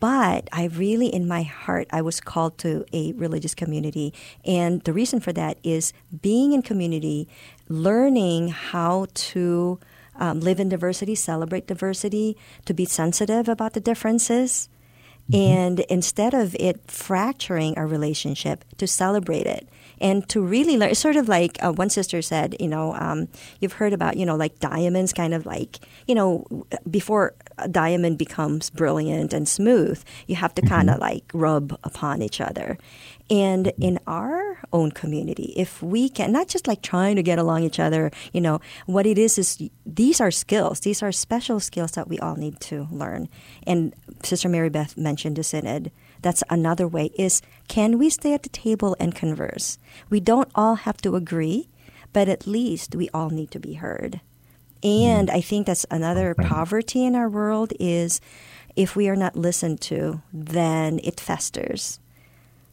But 0.00 0.48
I 0.52 0.64
really, 0.66 1.06
in 1.12 1.28
my 1.28 1.42
heart, 1.42 1.86
I 1.90 2.02
was 2.02 2.20
called 2.20 2.58
to 2.58 2.84
a 2.92 3.12
religious 3.12 3.54
community. 3.54 4.14
And 4.44 4.82
the 4.82 4.92
reason 4.92 5.20
for 5.20 5.32
that 5.32 5.58
is 5.62 5.92
being 6.20 6.52
in 6.52 6.62
community, 6.62 7.28
learning 7.68 8.48
how 8.48 9.06
to 9.14 9.78
um, 10.16 10.40
live 10.40 10.60
in 10.60 10.68
diversity, 10.68 11.14
celebrate 11.14 11.66
diversity, 11.66 12.36
to 12.64 12.74
be 12.74 12.84
sensitive 12.84 13.48
about 13.48 13.74
the 13.74 13.80
differences. 13.80 14.68
Mm-hmm. 15.30 15.34
And 15.34 15.80
instead 15.80 16.34
of 16.34 16.56
it 16.58 16.90
fracturing 16.90 17.76
our 17.76 17.86
relationship, 17.86 18.64
to 18.78 18.86
celebrate 18.86 19.46
it 19.46 19.68
and 20.02 20.28
to 20.28 20.42
really 20.42 20.76
learn. 20.76 20.90
It's 20.90 21.00
sort 21.00 21.16
of 21.16 21.28
like 21.28 21.56
uh, 21.62 21.72
one 21.72 21.88
sister 21.88 22.20
said, 22.20 22.56
you 22.58 22.68
know, 22.68 22.94
um, 22.96 23.28
you've 23.60 23.74
heard 23.74 23.92
about, 23.92 24.16
you 24.16 24.26
know, 24.26 24.34
like 24.34 24.58
diamonds 24.58 25.12
kind 25.12 25.32
of 25.32 25.46
like, 25.46 25.78
you 26.08 26.14
know, 26.14 26.44
before 26.90 27.34
a 27.58 27.68
diamond 27.68 28.18
becomes 28.18 28.68
brilliant 28.68 29.32
and 29.32 29.48
smooth, 29.48 30.02
you 30.26 30.34
have 30.34 30.54
to 30.56 30.62
kind 30.62 30.90
of 30.90 30.94
mm-hmm. 30.94 31.02
like 31.02 31.24
rub 31.32 31.78
upon 31.84 32.20
each 32.20 32.40
other. 32.40 32.76
And 33.30 33.72
in 33.78 33.98
our 34.06 34.58
own 34.72 34.90
community, 34.90 35.54
if 35.56 35.82
we 35.82 36.08
can, 36.08 36.32
not 36.32 36.48
just 36.48 36.66
like 36.66 36.82
trying 36.82 37.16
to 37.16 37.22
get 37.22 37.38
along 37.38 37.62
each 37.62 37.78
other, 37.78 38.10
you 38.32 38.40
know, 38.40 38.60
what 38.86 39.06
it 39.06 39.16
is 39.16 39.38
is 39.38 39.62
these 39.86 40.20
are 40.20 40.32
skills. 40.32 40.80
These 40.80 41.02
are 41.02 41.12
special 41.12 41.60
skills 41.60 41.92
that 41.92 42.08
we 42.08 42.18
all 42.18 42.34
need 42.34 42.60
to 42.62 42.88
learn. 42.90 43.28
And 43.66 43.94
Sister 44.22 44.48
Mary 44.48 44.68
Beth 44.68 44.96
mentioned 44.96 45.36
the 45.36 45.44
synod 45.44 45.92
that's 46.22 46.42
another 46.48 46.88
way 46.88 47.10
is 47.16 47.42
can 47.68 47.98
we 47.98 48.08
stay 48.10 48.32
at 48.32 48.42
the 48.42 48.48
table 48.48 48.96
and 48.98 49.14
converse? 49.14 49.78
We 50.08 50.20
don't 50.20 50.50
all 50.54 50.76
have 50.76 50.98
to 50.98 51.16
agree, 51.16 51.68
but 52.12 52.28
at 52.28 52.46
least 52.46 52.94
we 52.94 53.08
all 53.12 53.30
need 53.30 53.50
to 53.50 53.60
be 53.60 53.74
heard. 53.74 54.20
And 54.82 55.30
I 55.30 55.40
think 55.40 55.66
that's 55.66 55.86
another 55.90 56.34
poverty 56.34 57.04
in 57.04 57.14
our 57.14 57.28
world 57.28 57.72
is 57.78 58.20
if 58.74 58.96
we 58.96 59.08
are 59.08 59.16
not 59.16 59.36
listened 59.36 59.80
to, 59.82 60.22
then 60.32 60.98
it 61.04 61.20
festers. 61.20 62.00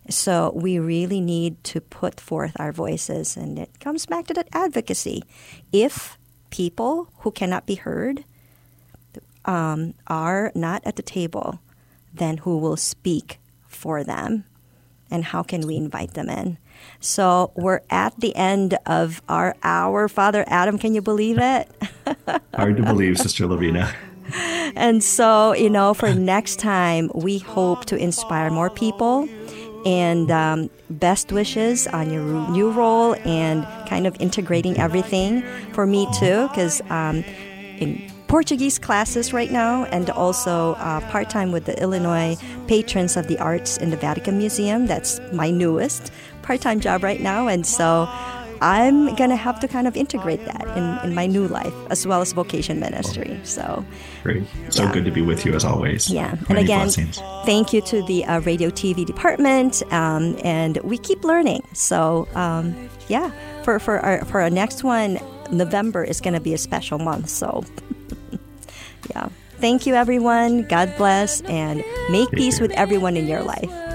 So 0.10 0.52
we 0.56 0.80
really 0.80 1.22
need 1.22 1.64
to 1.66 1.82
put 1.82 2.20
forth 2.20 2.56
our 2.58 2.72
voices, 2.72 3.38
and 3.38 3.60
it 3.60 3.80
comes 3.80 4.08
back 4.08 4.26
to 4.28 4.34
that 4.34 4.47
advocacy. 4.54 5.24
If 5.72 6.18
people 6.50 7.10
who 7.20 7.32
cannot 7.32 7.68
be 7.68 7.76
heard 7.76 8.24
um, 9.45 9.93
are 10.08 10.52
not 10.56 10.82
at 10.84 10.95
the 10.95 11.04
table, 11.04 11.60
then 12.12 12.38
who 12.38 12.58
will 12.58 12.78
speak 12.78 13.39
for 13.80 14.03
them? 14.03 14.45
And 15.09 15.23
how 15.25 15.41
can 15.41 15.61
we 15.61 15.75
invite 15.75 16.13
them 16.13 16.30
in? 16.30 16.57
So 16.99 17.51
we're 17.55 17.82
at 17.89 18.19
the 18.19 18.36
end 18.36 18.77
of 18.86 19.21
our 19.27 19.55
hour. 19.63 20.07
Father 20.07 20.43
Adam, 20.47 20.77
can 20.77 20.93
you 20.93 21.01
believe 21.01 21.38
it? 21.39 21.67
Hard 22.53 22.77
to 22.77 22.84
believe, 22.84 23.17
Sister 23.17 23.45
Lovina. 23.45 23.93
And 24.75 25.03
so, 25.03 25.53
you 25.53 25.69
know, 25.69 25.93
for 25.93 26.13
next 26.13 26.59
time, 26.59 27.09
we 27.15 27.39
hope 27.39 27.86
to 27.86 27.95
inspire 27.97 28.51
more 28.51 28.69
people 28.69 29.27
and 29.86 30.30
um, 30.30 30.69
best 30.89 31.32
wishes 31.32 31.88
on 31.88 32.11
your 32.11 32.23
new 32.49 32.69
role 32.69 33.15
and 33.25 33.65
kind 33.88 34.05
of 34.05 34.15
integrating 34.19 34.77
everything 34.77 35.41
for 35.73 35.88
me 35.88 36.07
too, 36.19 36.47
because 36.49 36.82
um, 36.91 37.23
in 37.80 38.09
Portuguese 38.30 38.80
classes 38.80 39.34
right 39.34 39.51
now, 39.51 39.86
and 39.86 40.09
also 40.11 40.75
uh, 40.75 41.01
part 41.09 41.30
time 41.30 41.51
with 41.51 41.65
the 41.65 41.82
Illinois 41.82 42.38
Patrons 42.67 43.17
of 43.17 43.27
the 43.27 43.39
Arts 43.39 43.75
in 43.77 43.89
the 43.89 43.97
Vatican 43.97 44.38
Museum. 44.38 44.86
That's 44.86 45.19
my 45.34 45.49
newest 45.49 46.13
part 46.43 46.61
time 46.61 46.80
job 46.80 47.03
right 47.03 47.19
now, 47.19 47.47
and 47.47 47.65
so 47.65 48.07
I'm 48.61 49.15
going 49.15 49.30
to 49.30 49.36
have 49.36 49.59
to 49.61 49.67
kind 49.67 49.88
of 49.88 49.95
integrate 49.95 50.45
that 50.45 50.67
in, 50.77 51.09
in 51.09 51.15
my 51.15 51.25
new 51.25 51.47
life 51.47 51.73
as 51.89 52.05
well 52.05 52.21
as 52.21 52.34
vocation 52.34 52.80
ministry. 52.80 53.39
So 53.43 53.86
great. 54.23 54.43
So 54.69 54.84
yeah. 54.84 54.93
good 54.93 55.05
to 55.05 55.11
be 55.11 55.21
with 55.21 55.45
you 55.45 55.53
as 55.53 55.65
always. 55.65 56.09
Yeah. 56.09 56.32
Many 56.32 56.45
and 56.49 56.59
again, 56.59 56.80
blessings. 56.86 57.17
thank 57.45 57.73
you 57.73 57.82
to 57.82 58.03
the 58.05 58.25
uh, 58.25 58.41
radio 58.41 58.69
TV 58.69 59.05
department. 59.05 59.82
Um, 59.91 60.38
and 60.43 60.77
we 60.77 60.97
keep 60.97 61.23
learning. 61.23 61.65
So, 61.73 62.27
um, 62.36 62.89
yeah, 63.07 63.32
for, 63.63 63.80
for, 63.80 63.99
our, 63.99 64.25
for 64.25 64.41
our 64.41 64.49
next 64.49 64.84
one, 64.84 65.19
November 65.51 66.03
is 66.03 66.21
going 66.21 66.34
to 66.34 66.41
be 66.41 66.53
a 66.53 66.57
special 66.57 66.99
month. 66.99 67.30
So, 67.30 67.63
yeah. 69.10 69.30
Thank 69.60 69.86
you, 69.86 69.95
everyone. 69.95 70.64
God 70.64 70.93
bless, 70.97 71.41
and 71.41 71.84
make 72.10 72.32
peace 72.32 72.62
with 72.62 72.72
everyone 72.72 73.18
in 73.18 73.28
your 73.28 73.43
life. 73.43 73.89